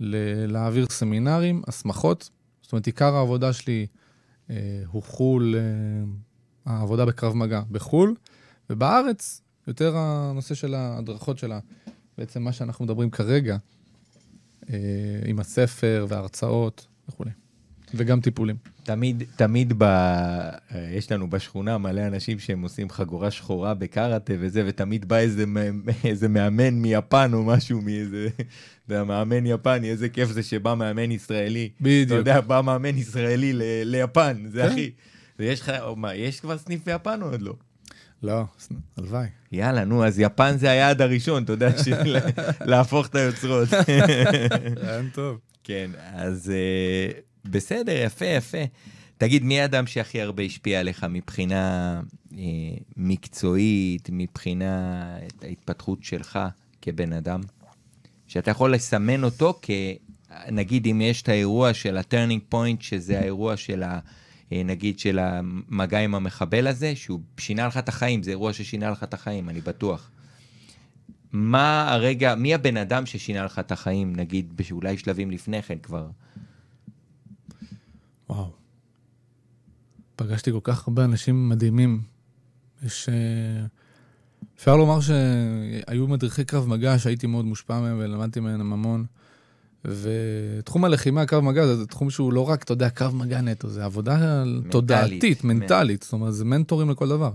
ל... 0.00 0.16
להעביר 0.52 0.86
סמינרים, 0.90 1.62
הסמכות. 1.66 2.30
זאת 2.62 2.72
אומרת, 2.72 2.86
עיקר 2.86 3.14
העבודה 3.14 3.52
שלי 3.52 3.86
אה, 4.50 4.82
הוא 4.86 5.02
חו"ל, 5.02 5.54
אה, 5.56 5.60
העבודה 6.68 7.06
בקרב 7.06 7.36
מגע 7.36 7.62
בחו"ל, 7.70 8.14
ובארץ, 8.70 9.42
יותר 9.66 9.96
הנושא 9.96 10.54
של 10.54 10.74
ההדרכות 10.74 11.38
שלה, 11.38 11.58
בעצם 12.18 12.42
מה 12.42 12.52
שאנחנו 12.52 12.84
מדברים 12.84 13.10
כרגע, 13.10 13.56
אה, 14.70 14.76
עם 15.26 15.38
הספר 15.40 16.06
וההרצאות. 16.08 16.86
וכולי. 17.08 17.30
וגם 17.94 18.20
טיפולים. 18.20 18.56
תמיד, 18.82 19.22
תמיד 19.36 19.72
ב... 19.78 19.84
יש 20.96 21.12
לנו 21.12 21.30
בשכונה 21.30 21.78
מלא 21.78 22.06
אנשים 22.06 22.38
שהם 22.38 22.62
עושים 22.62 22.90
חגורה 22.90 23.30
שחורה 23.30 23.74
בקראטה 23.74 24.32
וזה, 24.38 24.62
ותמיד 24.66 25.08
בא 25.08 25.16
איזה, 25.16 25.44
איזה 26.04 26.28
מאמן 26.28 26.74
מיפן 26.74 27.30
או 27.34 27.44
משהו 27.44 27.80
מאיזה... 27.80 28.28
זה 28.88 29.00
המאמן 29.00 29.46
יפני, 29.46 29.90
איזה 29.90 30.08
כיף 30.08 30.30
זה 30.30 30.42
שבא 30.42 30.74
מאמן 30.74 31.10
ישראלי. 31.10 31.68
בדיוק. 31.80 32.06
אתה 32.06 32.14
יודע, 32.14 32.40
בא 32.40 32.60
מאמן 32.60 32.98
ישראלי 32.98 33.52
ל... 33.52 33.62
ליפן, 33.84 34.44
זה 34.48 34.62
כן. 34.62 34.74
ויש 35.38 35.60
לך, 35.60 35.72
מה, 35.96 36.14
יש 36.14 36.40
כבר 36.40 36.58
סניף 36.58 36.84
ביפן 36.84 37.22
או 37.22 37.30
עוד 37.30 37.42
לא? 37.42 37.54
לא, 38.22 38.44
הלוואי. 38.96 39.26
יאללה, 39.52 39.84
נו, 39.84 40.04
אז 40.04 40.20
יפן 40.20 40.56
זה 40.56 40.70
היעד 40.70 41.02
הראשון, 41.02 41.42
אתה 41.42 41.52
יודע, 41.52 41.70
להפוך 42.70 43.06
את 43.06 43.14
היוצרות. 43.14 43.68
רעיון 44.82 45.08
טוב. 45.14 45.38
כן, 45.64 45.90
אז 46.12 46.52
אה, 46.52 47.48
בסדר, 47.50 47.92
יפה, 47.92 48.26
יפה. 48.26 48.58
תגיד, 49.18 49.44
מי 49.44 49.60
האדם 49.60 49.86
שהכי 49.86 50.20
הרבה 50.20 50.42
השפיע 50.42 50.80
עליך 50.80 51.06
מבחינה 51.10 52.00
אה, 52.30 52.36
מקצועית, 52.96 54.08
מבחינה 54.12 55.04
ההתפתחות 55.42 56.04
שלך 56.04 56.38
כבן 56.82 57.12
אדם? 57.12 57.40
שאתה 58.26 58.50
יכול 58.50 58.74
לסמן 58.74 59.24
אותו 59.24 59.58
כ... 59.62 59.70
נגיד, 60.50 60.86
אם 60.86 61.00
יש 61.00 61.22
את 61.22 61.28
האירוע 61.28 61.74
של 61.74 61.96
ה 61.96 62.02
turning 62.02 62.42
point, 62.48 62.82
שזה 62.82 63.18
האירוע 63.18 63.56
של 63.56 63.82
אה, 63.82 63.98
נגיד, 64.52 64.98
של 64.98 65.18
המגע 65.18 65.98
עם 65.98 66.14
המחבל 66.14 66.66
הזה, 66.66 66.96
שהוא 66.96 67.20
שינה 67.38 67.66
לך 67.66 67.76
את 67.76 67.88
החיים, 67.88 68.22
זה 68.22 68.30
אירוע 68.30 68.52
ששינה 68.52 68.90
לך 68.90 69.02
את 69.02 69.14
החיים, 69.14 69.48
אני 69.48 69.60
בטוח. 69.60 70.10
מה 71.32 71.92
הרגע, 71.92 72.34
מי 72.34 72.54
הבן 72.54 72.76
אדם 72.76 73.06
ששינה 73.06 73.44
לך 73.44 73.58
את 73.58 73.72
החיים, 73.72 74.16
נגיד, 74.16 74.60
אולי 74.70 74.98
שלבים 74.98 75.30
לפני 75.30 75.62
כן 75.62 75.78
כבר? 75.78 76.08
וואו. 78.30 78.52
פגשתי 80.16 80.52
כל 80.52 80.60
כך 80.62 80.88
הרבה 80.88 81.04
אנשים 81.04 81.48
מדהימים. 81.48 82.02
יש... 82.82 83.08
אה, 83.08 83.66
אפשר 84.56 84.76
לומר 84.76 85.00
שהיו 85.00 86.08
מדריכי 86.08 86.44
קרב 86.44 86.68
מגע 86.68 86.98
שהייתי 86.98 87.26
מאוד 87.26 87.44
מושפע 87.44 87.80
מהם 87.80 87.96
ולמדתי 87.98 88.40
מהם 88.40 88.72
המון. 88.72 89.06
ותחום 89.84 90.84
הלחימה, 90.84 91.26
קרב 91.26 91.44
מגע, 91.44 91.66
זה 91.66 91.86
תחום 91.86 92.10
שהוא 92.10 92.32
לא 92.32 92.48
רק, 92.48 92.62
אתה 92.62 92.72
יודע, 92.72 92.90
קרב 92.90 93.14
מגע 93.14 93.40
נטו, 93.40 93.68
זה 93.68 93.84
עבודה 93.84 94.44
מנטלית, 94.44 94.72
תודעתית, 94.72 95.44
מנטלית, 95.44 96.02
זאת 96.02 96.12
אומרת, 96.12 96.34
זה 96.34 96.44
מנטורים 96.44 96.90
לכל 96.90 97.08
דבר. 97.08 97.30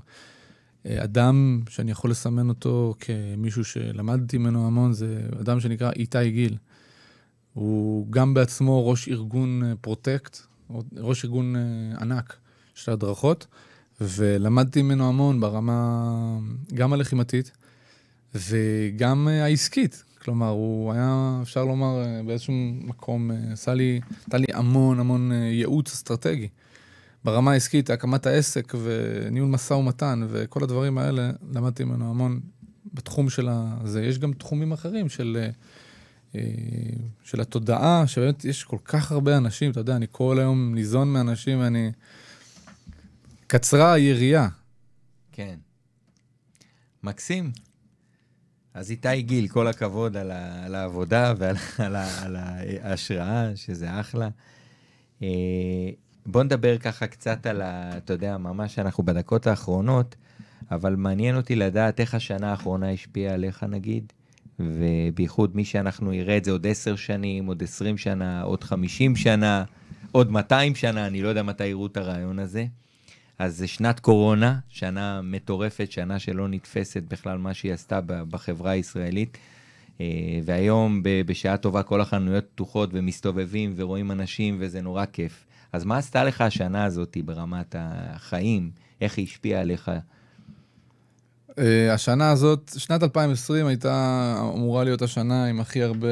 אה, 0.86 1.04
אדם 1.04 1.62
שאני 1.70 1.92
יכול 1.92 2.12
לסמן 2.12 2.50
אותו 2.50 2.96
כמישהו 3.00 3.66
שלמדתי 3.66 4.38
ממנו 4.38 4.68
המון, 4.68 4.94
זה 4.94 5.22
אדם 5.42 5.60
שנקרא 5.60 5.92
איתי 5.96 6.32
גיל. 6.32 6.58
הוא 7.54 8.08
גם 8.12 8.34
בעצמו 8.34 8.90
ראש 8.90 9.10
ארגון 9.10 9.64
אה, 9.64 9.74
Protect, 9.82 10.40
ראש 10.98 11.26
ארגון 11.26 11.56
אה, 11.56 11.62
ענק 12.02 12.36
של 12.76 12.92
הדרכות, 12.92 13.48
ולמדתי 14.02 14.82
ממנו 14.82 15.08
המון 15.08 15.40
ברמה 15.40 16.10
גם 16.74 16.94
הלחימתית 16.94 17.52
וגם 18.36 19.28
העסקית. 19.28 20.04
כלומר, 20.24 20.50
הוא 20.50 20.94
היה, 20.94 21.40
אפשר 21.42 21.66
לומר, 21.66 22.04
באיזשהו 22.26 22.54
מקום, 22.82 23.32
עשה 23.52 23.74
לי, 23.74 24.00
נתן 24.28 24.40
לי 24.40 24.46
המון 24.54 25.00
המון 25.00 25.32
ייעוץ 25.32 25.92
אסטרטגי. 25.94 26.48
ברמה 27.24 27.52
העסקית, 27.52 27.90
הקמת 27.90 28.26
העסק 28.26 28.74
וניהול 28.84 29.50
משא 29.50 29.74
ומתן 29.74 30.28
וכל 30.30 30.64
הדברים 30.64 30.98
האלה, 30.98 31.32
למדתי 31.54 31.84
ממנו 31.84 32.10
המון 32.10 32.40
בתחום 32.94 33.30
של 33.30 33.50
זה. 33.84 34.06
יש 34.06 34.20
גם 34.20 34.34
תחומים 34.34 34.72
אחרים 34.72 35.10
של, 35.10 35.46
אה, 36.36 36.42
של 37.24 37.42
התודעה, 37.42 38.08
שבאמת 38.08 38.46
יש 38.46 38.64
כל 38.64 38.78
כך 38.86 39.12
הרבה 39.12 39.38
אנשים, 39.38 39.72
אתה 39.72 39.80
יודע, 39.80 39.96
אני 39.96 40.06
כל 40.12 40.40
היום 40.40 40.76
ניזון 40.76 41.14
מאנשים 41.14 41.60
ואני... 41.60 41.92
קצרה 43.48 43.94
היריעה. 43.94 44.48
כן. 45.32 45.56
מקסים. 47.04 47.52
אז 48.74 48.92
איתי 48.92 49.22
גיל, 49.22 49.48
כל 49.48 49.68
הכבוד 49.68 50.18
על, 50.18 50.32
ה, 50.32 50.66
על 50.66 50.76
העבודה 50.76 51.34
ועל 51.38 51.56
על, 51.78 51.96
על 51.96 52.36
ההשראה, 52.82 53.52
שזה 53.56 54.00
אחלה. 54.00 54.30
אה, 55.24 55.28
בוא 56.26 56.44
נדבר 56.44 56.78
ככה 56.78 57.08
קצת 57.08 57.46
על 57.46 57.62
ה... 57.62 57.98
אתה 57.98 58.14
יודע, 58.14 58.38
ממש 58.38 58.80
אנחנו 58.80 59.04
בדקות 59.04 59.48
האחרונות, 59.48 60.16
אבל 60.72 60.96
מעניין 60.96 61.36
אותי 61.36 61.56
לדעת 61.56 62.00
איך 62.00 62.16
השנה 62.16 62.52
האחרונה 62.52 62.92
השפיעה 62.92 63.34
עליך 63.34 63.64
נגיד, 63.64 64.14
ובייחוד 64.60 65.56
מי 65.56 65.66
שאנחנו 65.66 66.12
נראה 66.12 66.38
את 66.38 66.46
זה 66.46 66.52
עוד 66.52 66.68
עשר 66.68 66.96
שנים, 66.96 67.46
עוד 67.46 67.64
עשרים 67.64 67.98
שנה, 67.98 68.42
עוד 68.42 68.64
חמישים 68.64 69.16
שנה, 69.16 69.64
עוד 70.12 70.32
מאתיים 70.32 70.76
שנה, 70.76 71.08
אני 71.08 71.22
לא 71.22 71.30
יודע 71.30 71.44
מתי 71.44 71.66
יראו 71.66 71.88
את 71.88 71.98
הרעיון 71.98 72.40
הזה. 72.40 72.66
אז 73.40 73.58
זה 73.58 73.68
שנת 73.68 74.00
קורונה, 74.00 74.60
שנה 74.70 75.22
מטורפת, 75.24 75.92
שנה 75.92 76.20
שלא 76.20 76.48
נתפסת 76.48 77.04
בכלל 77.08 77.38
מה 77.38 77.54
שהיא 77.54 77.74
עשתה 77.74 78.00
בחברה 78.06 78.72
הישראלית. 78.72 79.38
אה, 80.02 80.40
והיום 80.44 81.02
בשעה 81.04 81.58
טובה 81.58 81.84
כל 81.84 82.02
החנויות 82.02 82.46
פתוחות 82.56 82.90
ומסתובבים 82.94 83.74
ורואים 83.76 84.12
אנשים 84.12 84.58
וזה 84.60 84.82
נורא 84.82 85.06
כיף. 85.06 85.46
אז 85.74 85.86
מה 85.86 85.98
עשתה 85.98 86.24
לך 86.24 86.42
השנה 86.42 86.84
הזאת 86.84 87.18
ברמת 87.26 87.76
החיים? 87.80 88.72
איך 89.02 89.18
היא 89.18 89.26
השפיעה 89.26 89.62
עליך? 89.62 89.92
Uh, 91.52 91.56
השנה 91.92 92.32
הזאת, 92.32 92.72
שנת 92.78 93.04
2020 93.04 93.68
הייתה 93.68 94.36
אמורה 94.56 94.84
להיות 94.84 95.02
השנה 95.02 95.46
עם 95.46 95.60
הכי 95.60 95.84
הרבה 95.84 96.08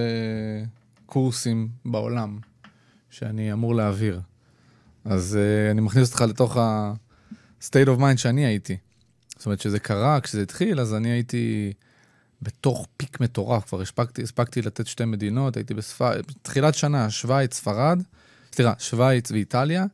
קורסים 1.05 1.67
בעולם 1.85 2.39
שאני 3.09 3.53
אמור 3.53 3.75
להעביר. 3.75 4.21
אז 5.05 5.37
uh, 5.39 5.71
אני 5.71 5.81
מכניס 5.81 6.09
אותך 6.09 6.21
לתוך 6.21 6.57
ה-state 7.61 7.87
of 7.87 7.99
mind 7.99 8.17
שאני 8.17 8.45
הייתי. 8.45 8.77
זאת 9.37 9.45
אומרת, 9.45 9.59
כשזה 9.59 9.79
קרה, 9.79 10.21
כשזה 10.21 10.41
התחיל, 10.41 10.79
אז 10.79 10.93
אני 10.93 11.09
הייתי 11.09 11.73
בתוך 12.41 12.87
פיק 12.97 13.19
מטורף. 13.19 13.65
כבר 13.69 13.81
הספקתי, 13.81 14.23
הספקתי 14.23 14.61
לתת 14.61 14.87
שתי 14.87 15.05
מדינות, 15.05 15.57
הייתי 15.57 15.73
בתחילת 15.73 16.75
שנה, 16.75 17.09
שווייץ, 17.09 17.53
ספרד. 17.53 18.01
סליחה, 18.53 18.73
שווייץ 18.79 19.31
ואיטליה, 19.31 19.85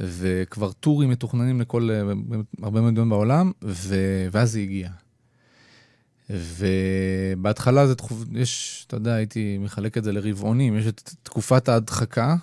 וכבר 0.00 0.72
טורים 0.72 1.10
מתוכננים 1.10 1.60
לכל, 1.60 1.90
אה, 1.90 2.12
הרבה 2.62 2.80
מדינות 2.80 3.08
בעולם, 3.08 3.52
ו... 3.64 3.96
ואז 4.32 4.52
זה 4.52 4.58
הגיע. 4.58 4.88
ובהתחלה 6.30 7.86
זה 7.86 7.94
תחוב, 7.94 8.36
יש, 8.36 8.84
אתה 8.86 8.96
יודע, 8.96 9.14
הייתי 9.14 9.58
מחלק 9.58 9.98
את 9.98 10.04
זה 10.04 10.12
לרבעונים, 10.12 10.78
יש 10.78 10.86
את 10.86 11.10
תקופת 11.22 11.68
ההדחקה. 11.68 12.36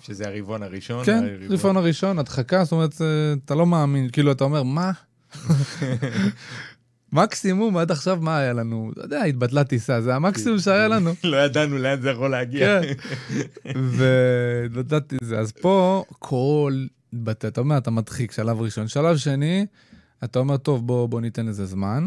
שזה 0.00 0.28
הרבעון 0.28 0.62
הראשון? 0.62 1.04
כן, 1.04 1.24
הרבעון 1.50 1.76
הראשון, 1.76 2.18
הדחקה, 2.18 2.64
זאת 2.64 2.72
אומרת, 2.72 2.94
אתה 3.44 3.54
לא 3.54 3.66
מאמין, 3.66 4.08
כאילו, 4.10 4.32
אתה 4.32 4.44
אומר, 4.44 4.62
מה? 4.62 4.92
מקסימום, 7.12 7.76
עד 7.76 7.90
עכשיו 7.90 8.18
מה 8.20 8.38
היה 8.38 8.52
לנו? 8.52 8.90
אתה 8.92 9.00
יודע, 9.00 9.22
התבטלה 9.22 9.64
טיסה, 9.64 10.00
זה 10.00 10.14
המקסימום 10.14 10.58
שהיה 10.58 10.88
לנו. 10.88 11.10
לא 11.24 11.36
ידענו 11.36 11.78
לאן 11.78 12.00
זה 12.00 12.10
יכול 12.10 12.30
להגיע. 12.30 12.80
כן, 12.82 12.92
והתבטלה 13.74 15.00
טיסה. 15.00 15.38
אז 15.38 15.52
פה, 15.52 16.04
כל... 16.18 16.86
אתה 17.30 17.60
אומר, 17.60 17.78
אתה 17.78 17.90
מדחיק, 17.90 18.32
שלב 18.32 18.60
ראשון. 18.60 18.88
שלב 18.88 19.16
שני, 19.16 19.66
אתה 20.24 20.38
אומר, 20.38 20.56
טוב, 20.56 20.86
בוא, 20.86 21.08
בוא 21.08 21.20
ניתן 21.20 21.46
לזה 21.46 21.66
זמן. 21.66 22.06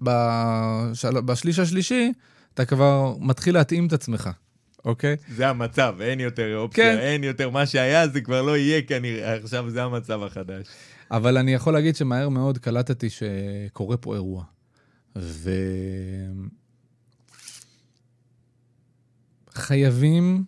בשל... 0.00 1.20
בשליש 1.20 1.58
השלישי, 1.58 2.12
אתה 2.54 2.64
כבר 2.64 3.14
מתחיל 3.20 3.54
להתאים 3.54 3.86
את 3.86 3.92
עצמך, 3.92 4.30
אוקיי? 4.84 5.16
זה 5.28 5.48
המצב, 5.48 5.94
אין 6.00 6.20
יותר 6.20 6.56
אופציה, 6.56 6.96
כן. 6.96 6.98
אין 6.98 7.24
יותר 7.24 7.50
מה 7.50 7.66
שהיה, 7.66 8.08
זה 8.08 8.20
כבר 8.20 8.42
לא 8.42 8.56
יהיה 8.56 8.82
כנראה, 8.82 9.34
עכשיו 9.34 9.70
זה 9.70 9.82
המצב 9.82 10.22
החדש. 10.22 10.66
אבל 11.10 11.38
אני 11.38 11.54
יכול 11.54 11.72
להגיד 11.72 11.96
שמהר 11.96 12.28
מאוד 12.28 12.58
קלטתי 12.58 13.08
שקורה 13.10 13.96
פה 13.96 14.14
אירוע. 14.14 14.44
ו... 15.18 15.50
חייבים, 19.54 20.44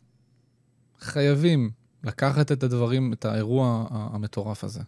חייבים 1.01 1.71
לקחת 2.05 2.53
את 2.53 2.63
הדברים, 2.63 3.13
את 3.13 3.25
האירוע 3.25 3.87
המטורף 3.91 4.65
הזה, 4.65 4.81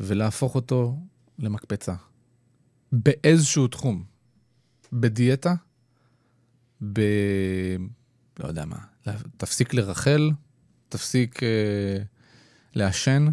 ולהפוך 0.00 0.54
אותו 0.54 0.96
למקפצה. 1.38 1.94
באיזשהו 2.92 3.68
תחום. 3.68 4.04
בדיאטה, 4.92 5.54
ב... 6.92 7.00
לא 8.40 8.48
יודע 8.48 8.64
מה, 8.64 8.78
תפסיק 9.36 9.74
לרחל, 9.74 10.30
תפסיק 10.88 11.42
אה, 11.42 12.02
לעשן, 12.74 13.26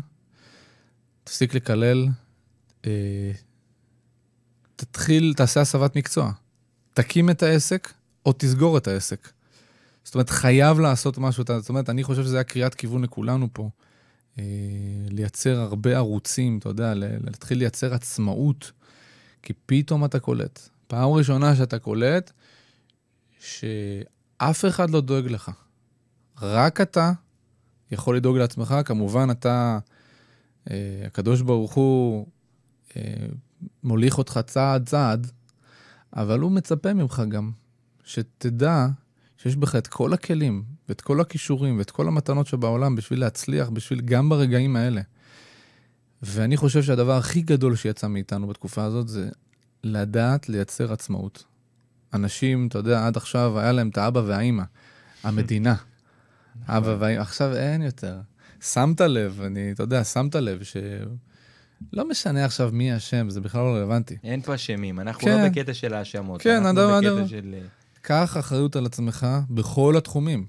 תפסיק 1.24 1.54
לקלל, 1.54 2.08
אה, 2.86 3.32
תתחיל, 4.76 5.34
תעשה 5.38 5.62
הסבת 5.62 5.96
מקצוע. 5.96 6.32
תקים 6.94 7.30
את 7.30 7.44
העסק 7.44 7.94
או 8.26 8.34
תסגור 8.38 8.78
את 8.78 8.88
העסק. 8.88 9.30
זאת 10.04 10.16
אומרת, 10.16 10.30
חייב 10.30 10.80
לעשות 10.80 11.18
משהו. 11.18 11.44
זאת 11.48 11.70
אומרת, 11.70 11.90
אני 11.90 12.04
חושב 12.04 12.24
שזה 12.24 12.36
היה 12.36 12.44
קריאת 12.44 12.76
כיוון 12.76 13.04
לכולנו 13.04 13.48
פה. 13.54 13.70
אה, 14.40 14.44
לייצר 15.10 15.60
הרבה 15.60 15.96
ערוצים, 15.96 16.58
אתה 16.58 16.70
יודע, 16.70 16.94
להתחיל 16.96 17.58
לייצר 17.58 17.94
עצמאות, 17.94 18.72
כי 19.42 19.54
פתאום 19.66 20.06
אתה 20.06 20.20
קולט. 20.20 20.70
פעם 20.88 21.10
ראשונה 21.10 21.56
שאתה 21.56 21.80
קולט, 21.80 22.32
שאף 24.42 24.66
אחד 24.66 24.90
לא 24.90 25.02
דואג 25.02 25.28
לך. 25.28 25.52
רק 26.42 26.82
אתה 26.82 27.12
יכול 27.92 28.18
לדאוג 28.18 28.38
לעצמך. 28.38 28.76
כמובן, 28.86 29.28
אתה 29.32 29.80
אה, 30.72 31.04
הקדוש 31.06 31.42
ברוך 31.42 31.74
הוא 31.74 32.28
אה, 32.98 33.02
מוליך 33.84 34.18
אותך 34.18 34.40
צעד 34.48 34.86
צעד, 34.90 35.32
אבל 36.16 36.40
הוא 36.40 36.52
מצפה 36.52 36.94
ממך 36.94 37.22
גם 37.30 37.52
שתדע 38.04 38.88
שיש 39.38 39.56
בך 39.56 39.76
את 39.76 39.88
כל 39.88 40.14
הכלים, 40.14 40.64
ואת 40.90 41.02
כל 41.02 41.22
הכישורים, 41.22 41.78
ואת 41.78 41.92
כל 41.92 42.08
המתנות 42.08 42.48
שבעולם 42.48 42.96
בשביל 42.96 43.20
להצליח, 43.20 43.70
בשביל 43.70 44.02
גם 44.02 44.30
ברגעים 44.30 44.76
האלה. 44.76 45.02
ואני 46.22 46.58
חושב 46.58 46.84
שהדבר 46.84 47.18
הכי 47.18 47.42
גדול 47.42 47.76
שיצא 47.76 48.08
מאיתנו 48.08 48.48
בתקופה 48.48 48.84
הזאת 48.84 49.08
זה 49.08 49.30
לדעת 49.84 50.50
לייצר 50.50 50.94
עצמאות. 50.94 51.44
אנשים, 52.18 52.68
אתה 52.68 52.78
יודע, 52.78 53.08
עד 53.08 53.18
עכשיו 53.18 53.60
היה 53.60 53.72
להם 53.72 53.90
את 53.90 53.98
האבא 53.98 54.22
והאימא, 54.26 54.64
המדינה. 55.24 55.76
אבא 56.68 56.96
והאימא, 57.00 57.22
עכשיו 57.22 57.56
אין 57.56 57.82
יותר. 57.82 58.18
שמת 58.62 59.02
לב, 59.02 59.42
אני, 59.46 59.72
אתה 59.72 59.84
יודע, 59.84 60.04
שמת 60.04 60.36
לב 60.36 60.64
ש... 60.64 60.78
לא 61.94 62.10
משנה 62.10 62.46
עכשיו 62.46 62.70
מי 62.74 62.98
אשם, 62.98 63.30
זה 63.30 63.42
בכלל 63.42 63.62
לא 63.62 63.76
רלוונטי. 63.76 64.18
אין 64.24 64.42
פה 64.42 64.56
אשמים, 64.56 65.00
אנחנו 65.00 65.22
כן. 65.22 65.44
לא 65.44 65.50
בקטע 65.50 65.74
של 65.74 65.94
האשמות. 65.94 66.42
כן, 66.42 66.66
אנחנו 66.66 67.00
אדם, 67.00 67.00
בקטע 67.00 67.20
אדם. 67.20 67.28
של... 67.28 67.56
קח 68.02 68.38
אחריות 68.40 68.76
על 68.76 68.86
עצמך 68.86 69.28
בכל 69.50 69.98
התחומים. 69.98 70.46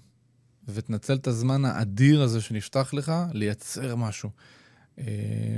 ותנצל 0.68 1.14
את 1.14 1.26
הזמן 1.26 1.64
האדיר 1.64 2.22
הזה 2.22 2.40
שנפתח 2.40 2.94
לך, 2.94 3.12
לייצר 3.32 3.96
משהו. 3.96 4.30
אה, 4.98 5.04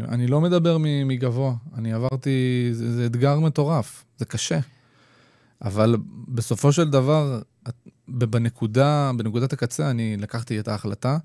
אני 0.08 0.26
לא 0.26 0.40
מדבר 0.40 0.76
מגבוה, 0.80 1.54
אני 1.74 1.92
עברתי, 1.92 2.68
זה, 2.72 2.92
זה 2.96 3.06
אתגר 3.06 3.40
מטורף, 3.40 4.04
זה 4.18 4.24
קשה. 4.24 4.58
אבל 5.62 5.96
בסופו 6.28 6.72
של 6.72 6.90
דבר, 6.90 7.42
בנקודה, 8.08 9.10
בנקודת 9.16 9.52
הקצה, 9.52 9.90
אני 9.90 10.16
לקחתי 10.16 10.60
את 10.60 10.68
ההחלטה 10.68 11.18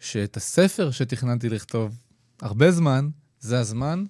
שאת 0.00 0.36
הספר 0.36 0.90
שתכננתי 0.90 1.48
לכתוב 1.48 1.98
הרבה 2.42 2.70
זמן, 2.70 3.08
זה 3.40 3.60
הזמן, 3.60 4.04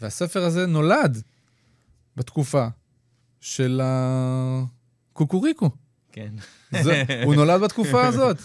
והספר 0.00 0.44
הזה 0.44 0.66
נולד 0.66 1.22
בתקופה 2.16 2.68
של 3.40 3.80
הקוקוריקו. 3.84 5.70
כן. 6.12 6.34
זה, 6.82 7.02
הוא 7.24 7.34
נולד 7.34 7.60
בתקופה 7.60 8.06
הזאת. 8.06 8.38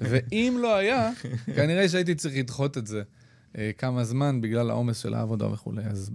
ואם 0.00 0.58
לא 0.62 0.76
היה, 0.76 1.10
כנראה 1.56 1.88
שהייתי 1.88 2.14
צריך 2.14 2.34
לדחות 2.36 2.78
את 2.78 2.86
זה 2.86 3.02
אה, 3.58 3.70
כמה 3.78 4.04
זמן 4.04 4.40
בגלל 4.40 4.70
העומס 4.70 4.98
של 4.98 5.14
העבודה 5.14 5.52
וכולי. 5.52 5.82
אז 5.84 6.10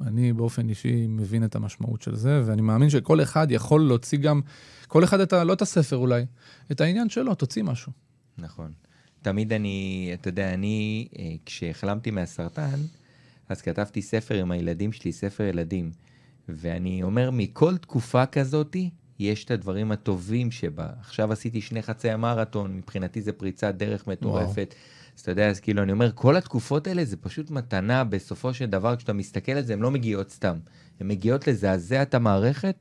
אני 0.00 0.32
באופן 0.32 0.68
אישי 0.68 1.06
מבין 1.08 1.44
את 1.44 1.54
המשמעות 1.54 2.02
של 2.02 2.16
זה, 2.16 2.42
ואני 2.46 2.62
מאמין 2.62 2.90
שכל 2.90 3.22
אחד 3.22 3.46
יכול 3.50 3.80
להוציא 3.80 4.18
גם, 4.18 4.40
כל 4.88 5.04
אחד 5.04 5.20
את 5.20 5.32
ה... 5.32 5.44
לא 5.44 5.52
את 5.52 5.62
הספר 5.62 5.96
אולי, 5.96 6.24
את 6.72 6.80
העניין 6.80 7.08
שלו, 7.08 7.34
תוציא 7.34 7.62
משהו. 7.62 7.92
נכון. 8.38 8.72
תמיד 9.22 9.52
אני, 9.52 10.10
אתה 10.14 10.28
יודע, 10.28 10.54
אני, 10.54 11.08
אה, 11.18 11.34
כשהחלמתי 11.46 12.10
מהסרטן, 12.10 12.80
אז 13.48 13.62
כתבתי 13.62 14.02
ספר 14.02 14.34
עם 14.34 14.50
הילדים 14.50 14.92
שלי, 14.92 15.12
ספר 15.12 15.44
ילדים. 15.44 15.90
ואני 16.48 17.02
אומר, 17.02 17.30
מכל 17.30 17.76
תקופה 17.76 18.26
כזאתי, 18.26 18.90
יש 19.18 19.44
את 19.44 19.50
הדברים 19.50 19.92
הטובים 19.92 20.50
שבה. 20.50 20.88
עכשיו 21.00 21.32
עשיתי 21.32 21.60
שני 21.60 21.82
חצי 21.82 22.10
המרתון, 22.10 22.76
מבחינתי 22.76 23.22
זה 23.22 23.32
פריצת 23.32 23.74
דרך 23.74 24.06
מטורפת. 24.06 24.74
אז 25.16 25.20
אתה 25.20 25.30
יודע, 25.30 25.48
אז 25.48 25.60
כאילו, 25.60 25.82
אני 25.82 25.92
אומר, 25.92 26.10
כל 26.14 26.36
התקופות 26.36 26.86
האלה 26.86 27.04
זה 27.04 27.16
פשוט 27.16 27.50
מתנה, 27.50 28.04
בסופו 28.04 28.54
של 28.54 28.66
דבר, 28.66 28.96
כשאתה 28.96 29.12
מסתכל 29.12 29.52
על 29.52 29.62
זה, 29.62 29.72
הן 29.72 29.78
לא 29.78 29.90
מגיעות 29.90 30.30
סתם. 30.30 30.58
הן 31.00 31.08
מגיעות 31.08 31.46
לזעזע 31.46 32.02
את 32.02 32.14
המערכת 32.14 32.76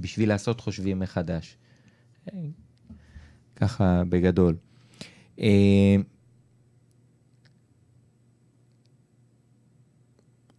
בשביל 0.00 0.28
לעשות 0.28 0.60
חושבים 0.60 0.98
מחדש. 0.98 1.56
ככה 3.56 4.02
בגדול. 4.08 4.56
אה, 5.40 5.96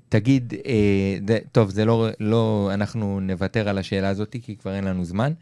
תגיד, 0.10 0.54
אה, 0.66 1.38
טוב, 1.52 1.70
זה 1.70 1.86
לא, 1.86 2.08
לא, 2.20 2.70
אנחנו 2.74 3.20
נוותר 3.20 3.70
על 3.70 3.78
השאלה 3.78 4.10
הזאת, 4.10 4.36
כי 4.42 4.56
כבר 4.56 4.76
אין 4.76 4.84
לנו 4.84 5.06
זמן. 5.06 5.34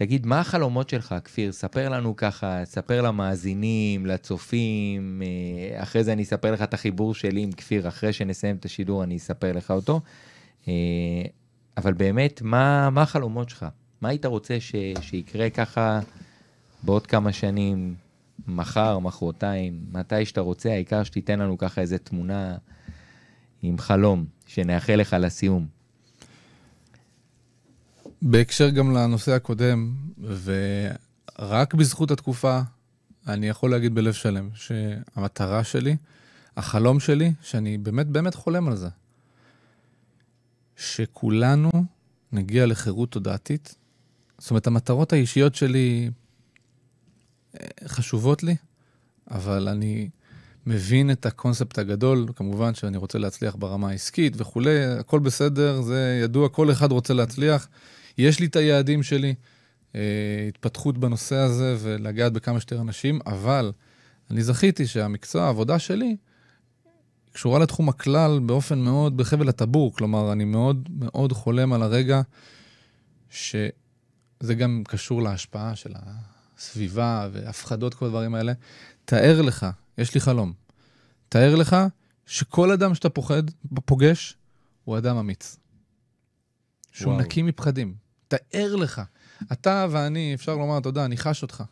תגיד, 0.00 0.26
מה 0.26 0.40
החלומות 0.40 0.88
שלך, 0.88 1.14
כפיר? 1.24 1.52
ספר 1.52 1.88
לנו 1.88 2.16
ככה, 2.16 2.64
ספר 2.64 3.02
למאזינים, 3.02 4.06
לצופים, 4.06 5.22
אה, 5.24 5.82
אחרי 5.82 6.04
זה 6.04 6.12
אני 6.12 6.22
אספר 6.22 6.52
לך 6.52 6.62
את 6.62 6.74
החיבור 6.74 7.14
שלי 7.14 7.42
עם 7.42 7.52
כפיר, 7.52 7.88
אחרי 7.88 8.12
שנסיים 8.12 8.56
את 8.56 8.64
השידור 8.64 9.04
אני 9.04 9.16
אספר 9.16 9.52
לך 9.52 9.70
אותו. 9.70 10.00
אה, 10.68 10.72
אבל 11.76 11.92
באמת, 11.92 12.42
מה, 12.42 12.90
מה 12.90 13.02
החלומות 13.02 13.48
שלך? 13.48 13.66
מה 14.00 14.08
היית 14.08 14.26
רוצה 14.26 14.60
ש, 14.60 14.74
שיקרה 15.00 15.50
ככה 15.50 16.00
בעוד 16.82 17.06
כמה 17.06 17.32
שנים, 17.32 17.94
מחר, 18.48 18.98
מחרתיים, 18.98 19.80
מתי 19.92 20.24
שאתה 20.24 20.40
רוצה, 20.40 20.70
העיקר 20.70 21.02
שתיתן 21.02 21.38
לנו 21.38 21.58
ככה 21.58 21.80
איזה 21.80 21.98
תמונה 21.98 22.56
עם 23.62 23.78
חלום, 23.78 24.24
שנאחל 24.46 24.94
לך 24.94 25.16
לסיום. 25.20 25.79
בהקשר 28.22 28.70
גם 28.70 28.94
לנושא 28.94 29.32
הקודם, 29.32 29.94
ורק 31.38 31.74
בזכות 31.74 32.10
התקופה, 32.10 32.60
אני 33.26 33.48
יכול 33.48 33.70
להגיד 33.70 33.94
בלב 33.94 34.12
שלם 34.12 34.48
שהמטרה 34.54 35.64
שלי, 35.64 35.96
החלום 36.56 37.00
שלי, 37.00 37.32
שאני 37.42 37.78
באמת 37.78 38.06
באמת 38.06 38.34
חולם 38.34 38.68
על 38.68 38.76
זה, 38.76 38.88
שכולנו 40.76 41.70
נגיע 42.32 42.66
לחירות 42.66 43.10
תודעתית. 43.10 43.74
זאת 44.38 44.50
אומרת, 44.50 44.66
המטרות 44.66 45.12
האישיות 45.12 45.54
שלי 45.54 46.10
אה, 47.60 47.66
חשובות 47.86 48.42
לי, 48.42 48.56
אבל 49.30 49.68
אני 49.68 50.08
מבין 50.66 51.10
את 51.10 51.26
הקונספט 51.26 51.78
הגדול, 51.78 52.26
כמובן 52.36 52.74
שאני 52.74 52.96
רוצה 52.96 53.18
להצליח 53.18 53.54
ברמה 53.54 53.88
העסקית 53.88 54.32
וכולי, 54.36 54.84
הכל 54.84 55.18
בסדר, 55.18 55.82
זה 55.82 56.20
ידוע, 56.24 56.48
כל 56.48 56.72
אחד 56.72 56.92
רוצה 56.92 57.14
להצליח. 57.14 57.68
יש 58.20 58.40
לי 58.40 58.46
את 58.46 58.56
היעדים 58.56 59.02
שלי, 59.02 59.34
אה, 59.94 60.00
התפתחות 60.48 60.98
בנושא 60.98 61.36
הזה 61.36 61.76
ולגעת 61.80 62.32
בכמה 62.32 62.60
שיותר 62.60 62.80
אנשים, 62.80 63.20
אבל 63.26 63.72
אני 64.30 64.42
זכיתי 64.42 64.86
שהמקצוע, 64.86 65.44
העבודה 65.44 65.78
שלי, 65.78 66.16
קשורה 67.32 67.58
לתחום 67.58 67.88
הכלל 67.88 68.38
באופן 68.46 68.78
מאוד 68.78 69.16
בחבל 69.16 69.48
הטבור. 69.48 69.94
כלומר, 69.94 70.32
אני 70.32 70.44
מאוד 70.44 70.88
מאוד 70.98 71.32
חולם 71.32 71.72
על 71.72 71.82
הרגע 71.82 72.20
שזה 73.30 74.54
גם 74.58 74.82
קשור 74.88 75.22
להשפעה 75.22 75.76
של 75.76 75.92
הסביבה 76.58 77.28
והפחדות, 77.32 77.94
כל 77.94 78.06
הדברים 78.06 78.34
האלה. 78.34 78.52
תאר 79.04 79.42
לך, 79.42 79.66
יש 79.98 80.14
לי 80.14 80.20
חלום, 80.20 80.52
תאר 81.28 81.54
לך 81.54 81.76
שכל 82.26 82.72
אדם 82.72 82.94
שאתה 82.94 83.08
פוחד, 83.08 83.42
פוגש, 83.84 84.36
הוא 84.84 84.98
אדם 84.98 85.16
אמיץ. 85.16 85.56
שהוא 86.92 87.12
וואו. 87.12 87.24
נקי 87.24 87.42
מפחדים. 87.42 87.94
תאר 88.30 88.76
לך. 88.76 89.02
אתה 89.52 89.86
ואני, 89.90 90.34
אפשר 90.34 90.54
לומר, 90.54 90.78
אתה 90.78 90.88
יודע, 90.88 91.04
אני 91.04 91.16
חש 91.16 91.42
אותך. 91.42 91.64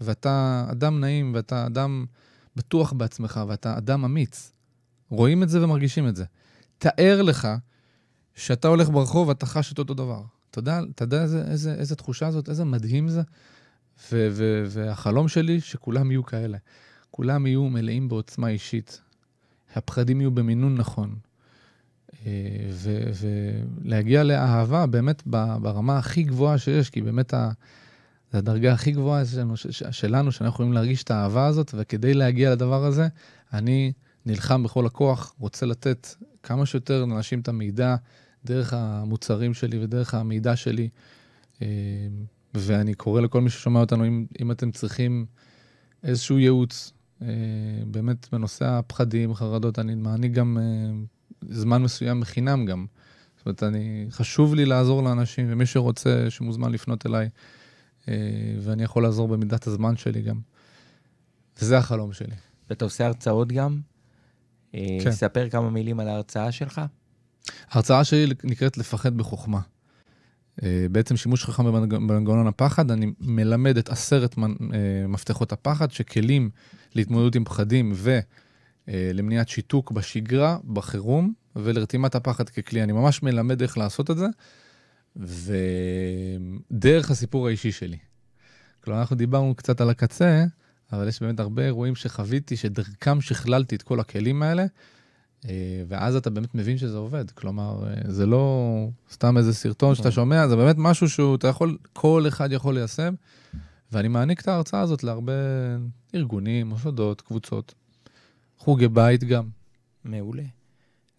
ואתה 0.00 0.66
אדם 0.70 1.00
נעים, 1.00 1.32
ואתה 1.34 1.66
אדם 1.66 2.04
בטוח 2.56 2.92
בעצמך, 2.92 3.40
ואתה 3.48 3.78
אדם 3.78 4.04
אמיץ. 4.04 4.52
רואים 5.08 5.42
את 5.42 5.48
זה 5.48 5.64
ומרגישים 5.64 6.08
את 6.08 6.16
זה. 6.16 6.24
תאר 6.78 7.22
לך 7.22 7.48
שאתה 8.34 8.68
הולך 8.68 8.90
ברחוב 8.90 9.28
ואתה 9.28 9.46
חש 9.46 9.72
את 9.72 9.78
אותו 9.78 9.94
דבר. 9.94 10.22
אתה 10.50 10.58
יודע, 10.58 10.80
אתה 10.94 11.04
יודע 11.04 11.22
איזה, 11.22 11.44
איזה, 11.50 11.74
איזה 11.74 11.96
תחושה 11.96 12.30
זאת, 12.30 12.48
איזה 12.48 12.64
מדהים 12.64 13.08
זה? 13.08 13.22
ו- 14.12 14.28
ו- 14.30 14.64
והחלום 14.68 15.28
שלי, 15.28 15.60
שכולם 15.60 16.10
יהיו 16.10 16.24
כאלה. 16.24 16.58
כולם 17.10 17.46
יהיו 17.46 17.64
מלאים 17.64 18.08
בעוצמה 18.08 18.48
אישית. 18.48 19.00
הפחדים 19.74 20.20
יהיו 20.20 20.30
במינון 20.30 20.74
נכון. 20.74 21.16
אה, 22.26 22.30
ולהגיע 23.84 24.22
לאהבה 24.22 24.86
באמת 24.86 25.22
ברמה 25.62 25.98
הכי 25.98 26.22
גבוהה 26.22 26.58
שיש, 26.58 26.90
כי 26.90 27.02
באמת 27.02 27.34
ה... 27.34 27.50
זו 28.32 28.38
הדרגה 28.38 28.72
הכי 28.72 28.92
גבוהה 28.92 29.26
שלנו, 29.26 29.54
שלנו, 29.90 30.32
שאנחנו 30.32 30.54
יכולים 30.54 30.72
להרגיש 30.72 31.02
את 31.02 31.10
האהבה 31.10 31.46
הזאת, 31.46 31.70
וכדי 31.74 32.14
להגיע 32.14 32.52
לדבר 32.52 32.84
הזה, 32.84 33.08
אני 33.52 33.92
נלחם 34.26 34.62
בכל 34.62 34.86
הכוח, 34.86 35.34
רוצה 35.38 35.66
לתת 35.66 36.08
כמה 36.42 36.66
שיותר 36.66 37.04
לאנשים 37.04 37.40
את 37.40 37.48
המידע 37.48 37.96
דרך 38.44 38.72
המוצרים 38.72 39.54
שלי 39.54 39.84
ודרך 39.84 40.14
המידע 40.14 40.56
שלי. 40.56 40.88
אה, 41.62 41.66
ואני 42.54 42.94
קורא 42.94 43.20
לכל 43.20 43.40
מי 43.40 43.50
ששומע 43.50 43.80
אותנו, 43.80 44.06
אם, 44.06 44.26
אם 44.40 44.50
אתם 44.50 44.70
צריכים 44.70 45.26
איזשהו 46.04 46.38
ייעוץ, 46.38 46.92
אה, 47.22 47.26
באמת 47.86 48.28
בנושא 48.32 48.64
הפחדים, 48.64 49.34
חרדות, 49.34 49.78
אני 49.78 49.94
מעניק 49.94 50.32
גם 50.32 50.58
זמן 51.50 51.82
מסוים 51.82 52.20
בחינם 52.20 52.66
גם. 52.66 52.86
זאת 53.36 53.46
אומרת, 53.46 53.62
אני, 53.62 54.06
חשוב 54.10 54.54
לי 54.54 54.64
לעזור 54.64 55.02
לאנשים, 55.02 55.46
ומי 55.50 55.66
שרוצה, 55.66 56.26
שמוזמן 56.30 56.72
לפנות 56.72 57.06
אליי, 57.06 57.28
אה, 58.08 58.14
ואני 58.60 58.82
יכול 58.82 59.02
לעזור 59.02 59.28
במידת 59.28 59.66
הזמן 59.66 59.96
שלי 59.96 60.22
גם. 60.22 60.38
וזה 61.60 61.78
החלום 61.78 62.12
שלי. 62.12 62.34
ואתה 62.70 62.84
עושה 62.84 63.06
הרצאות 63.06 63.52
גם? 63.52 63.80
אה, 64.74 64.98
כן. 65.04 65.12
ספר 65.12 65.48
כמה 65.48 65.70
מילים 65.70 66.00
על 66.00 66.08
ההרצאה 66.08 66.52
שלך. 66.52 66.80
ההרצאה 67.70 68.04
שלי 68.04 68.34
נקראת 68.44 68.78
לפחד 68.78 69.16
בחוכמה. 69.16 69.60
אה, 70.62 70.86
בעצם 70.90 71.16
שימוש 71.16 71.44
חכם 71.44 71.64
במנגנון 71.64 72.46
הפחד, 72.46 72.90
אני 72.90 73.12
מלמד 73.20 73.76
את 73.76 73.88
עשרת 73.88 74.34
מפתחות 75.08 75.52
הפחד, 75.52 75.90
שכלים 75.90 76.50
להתמודדות 76.94 77.34
עם 77.34 77.44
פחדים 77.44 77.92
ו... 77.94 78.18
למניעת 78.88 79.48
שיתוק 79.48 79.92
בשגרה, 79.92 80.58
בחירום, 80.72 81.32
ולרתימת 81.56 82.14
הפחד 82.14 82.48
ככלי. 82.48 82.82
אני 82.82 82.92
ממש 82.92 83.22
מלמד 83.22 83.62
איך 83.62 83.78
לעשות 83.78 84.10
את 84.10 84.16
זה, 84.16 84.26
ודרך 85.16 87.10
הסיפור 87.10 87.46
האישי 87.46 87.72
שלי. 87.72 87.98
כלומר, 88.84 89.00
אנחנו 89.00 89.16
דיברנו 89.16 89.54
קצת 89.54 89.80
על 89.80 89.90
הקצה, 89.90 90.44
אבל 90.92 91.08
יש 91.08 91.22
באמת 91.22 91.40
הרבה 91.40 91.64
אירועים 91.64 91.94
שחוויתי, 91.94 92.56
שדרכם 92.56 93.20
שכללתי 93.20 93.76
את 93.76 93.82
כל 93.82 94.00
הכלים 94.00 94.42
האלה, 94.42 94.66
אה, 95.48 95.82
ואז 95.88 96.16
אתה 96.16 96.30
באמת 96.30 96.54
מבין 96.54 96.78
שזה 96.78 96.96
עובד. 96.96 97.30
כלומר, 97.30 97.84
אה, 97.86 98.12
זה 98.12 98.26
לא 98.26 98.88
סתם 99.12 99.38
איזה 99.38 99.54
סרטון 99.54 99.94
שאתה 99.94 100.10
שומע, 100.10 100.48
זה 100.48 100.56
באמת 100.56 100.76
משהו 100.78 101.08
שהוא, 101.08 101.36
אתה 101.36 101.48
יכול, 101.48 101.78
כל 101.92 102.24
אחד 102.28 102.52
יכול 102.52 102.74
ליישם, 102.74 103.14
ואני 103.92 104.08
מעניק 104.08 104.40
את 104.40 104.48
ההרצאה 104.48 104.80
הזאת 104.80 105.04
להרבה 105.04 105.32
ארגונים, 106.14 106.66
מוסדות, 106.66 107.20
קבוצות. 107.20 107.74
חוגי 108.64 108.88
בית 108.88 109.24
גם. 109.24 109.48
מעולה. 110.04 110.42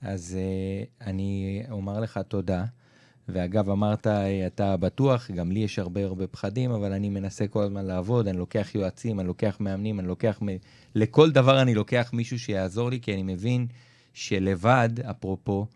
אז 0.01 0.37
uh, 0.37 1.07
אני 1.07 1.63
אומר 1.71 1.99
לך 1.99 2.19
תודה, 2.27 2.65
ואגב, 3.29 3.69
אמרת, 3.69 4.07
אתה 4.47 4.77
בטוח, 4.77 5.31
גם 5.31 5.51
לי 5.51 5.59
יש 5.59 5.79
הרבה 5.79 6.05
הרבה 6.05 6.27
פחדים, 6.27 6.71
אבל 6.71 6.93
אני 6.93 7.09
מנסה 7.09 7.47
כל 7.47 7.63
הזמן 7.63 7.85
לעבוד, 7.85 8.27
אני 8.27 8.37
לוקח 8.37 8.75
יועצים, 8.75 9.19
אני 9.19 9.27
לוקח 9.27 9.57
מאמנים, 9.59 9.99
אני 9.99 10.07
לוקח... 10.07 10.39
מ... 10.41 10.47
לכל 10.95 11.31
דבר 11.31 11.61
אני 11.61 11.75
לוקח 11.75 12.09
מישהו 12.13 12.39
שיעזור 12.39 12.89
לי, 12.89 12.99
כי 13.01 13.13
אני 13.13 13.23
מבין 13.23 13.67
שלבד, 14.13 14.89
אפרופו, 15.09 15.67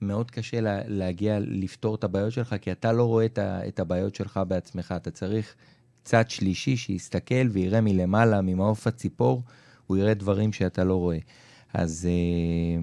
מאוד 0.00 0.30
קשה 0.30 0.60
לה, 0.60 0.80
להגיע, 0.86 1.38
לפתור 1.40 1.94
את 1.94 2.04
הבעיות 2.04 2.32
שלך, 2.32 2.54
כי 2.60 2.72
אתה 2.72 2.92
לא 2.92 3.04
רואה 3.04 3.24
את, 3.24 3.38
ה, 3.38 3.68
את 3.68 3.80
הבעיות 3.80 4.14
שלך 4.14 4.40
בעצמך. 4.48 4.94
אתה 4.96 5.10
צריך 5.10 5.54
צד 6.04 6.30
שלישי 6.30 6.76
שיסתכל 6.76 7.48
ויראה 7.50 7.80
מלמעלה, 7.80 8.40
ממעוף 8.40 8.86
הציפור, 8.86 9.42
הוא 9.90 9.96
יראה 9.96 10.14
דברים 10.14 10.52
שאתה 10.52 10.84
לא 10.84 10.94
רואה. 10.94 11.18
אז 11.74 12.08
אה, 12.10 12.82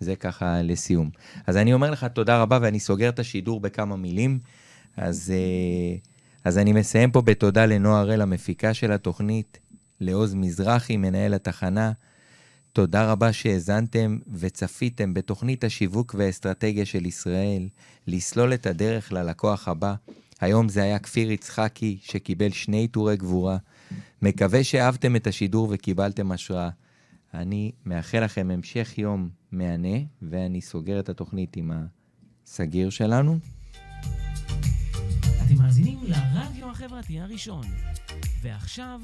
זה 0.00 0.16
ככה 0.16 0.62
לסיום. 0.62 1.10
אז 1.46 1.56
אני 1.56 1.72
אומר 1.72 1.90
לך 1.90 2.04
תודה 2.04 2.42
רבה, 2.42 2.58
ואני 2.62 2.80
סוגר 2.80 3.08
את 3.08 3.18
השידור 3.18 3.60
בכמה 3.60 3.96
מילים. 3.96 4.38
אז, 4.96 5.32
אה, 5.34 5.96
אז 6.44 6.58
אני 6.58 6.72
מסיים 6.72 7.10
פה 7.10 7.22
בתודה 7.22 7.66
לנועה 7.66 8.00
הראל, 8.00 8.22
המפיקה 8.22 8.74
של 8.74 8.92
התוכנית, 8.92 9.58
לעוז 10.00 10.34
מזרחי, 10.34 10.96
מנהל 10.96 11.34
התחנה. 11.34 11.92
תודה 12.72 13.12
רבה 13.12 13.32
שהאזנתם 13.32 14.18
וצפיתם 14.34 15.14
בתוכנית 15.14 15.64
השיווק 15.64 16.14
והאסטרטגיה 16.18 16.86
של 16.86 17.06
ישראל, 17.06 17.68
לסלול 18.06 18.54
את 18.54 18.66
הדרך 18.66 19.12
ללקוח 19.12 19.68
הבא. 19.68 19.94
היום 20.40 20.68
זה 20.68 20.82
היה 20.82 20.98
כפיר 20.98 21.30
יצחקי, 21.30 21.98
שקיבל 22.02 22.50
שני 22.50 22.76
עיטורי 22.76 23.16
גבורה. 23.16 23.56
מקווה 24.22 24.64
שאהבתם 24.64 25.16
את 25.16 25.26
השידור 25.26 25.68
וקיבלתם 25.70 26.32
השראה. 26.32 26.70
אני 27.34 27.72
מאחל 27.84 28.24
לכם 28.24 28.50
המשך 28.50 28.98
יום 28.98 29.28
מהנה, 29.52 29.98
ואני 30.22 30.60
סוגר 30.60 31.00
את 31.00 31.08
התוכנית 31.08 31.56
עם 31.56 31.72
הסגיר 32.46 32.90
שלנו. 32.90 33.38
מאזינים 35.66 35.98
לרדיו 36.02 36.70
החברתי 36.70 37.20
הראשון. 37.20 37.64
ועכשיו, 38.42 39.00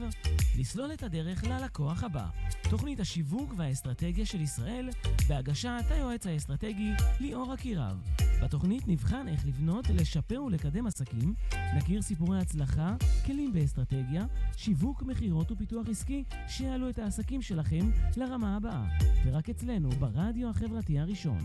לסלול 0.59 0.93
את 0.93 1.03
הדרך 1.03 1.45
ללקוח 1.45 2.05
הבא. 2.05 2.27
תוכנית 2.71 3.01
השיווק 3.01 3.55
והאסטרטגיה 3.57 4.27
של 4.27 4.41
ישראל, 4.41 4.91
בהגשת 5.29 5.85
היועץ 5.91 6.27
האסטרטגי 6.27 6.91
ליאור 7.21 7.55
אקירב. 7.55 8.03
בתוכנית 8.43 8.89
נבחן 8.89 9.29
איך 9.29 9.47
לבנות, 9.47 9.89
לשפר 9.89 10.43
ולקדם 10.43 10.87
עסקים, 10.87 11.35
נכיר 11.77 12.03
סיפורי 12.03 12.39
הצלחה, 12.39 12.97
כלים 13.27 13.53
באסטרטגיה, 13.53 14.25
שיווק, 14.57 15.03
מכירות 15.03 15.53
ופיתוח 15.53 15.89
עסקי, 15.89 16.25
שיעלו 16.49 16.89
את 16.89 16.99
העסקים 16.99 17.43
שלכם 17.43 17.91
לרמה 18.17 18.57
הבאה. 18.57 18.85
ורק 19.25 19.51
אצלנו, 19.51 19.91
ברדיו 19.91 20.51
החברתי 20.51 20.99
הראשון. 20.99 21.39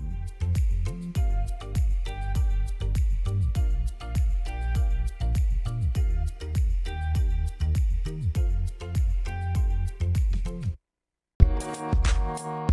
Thank 12.38 12.68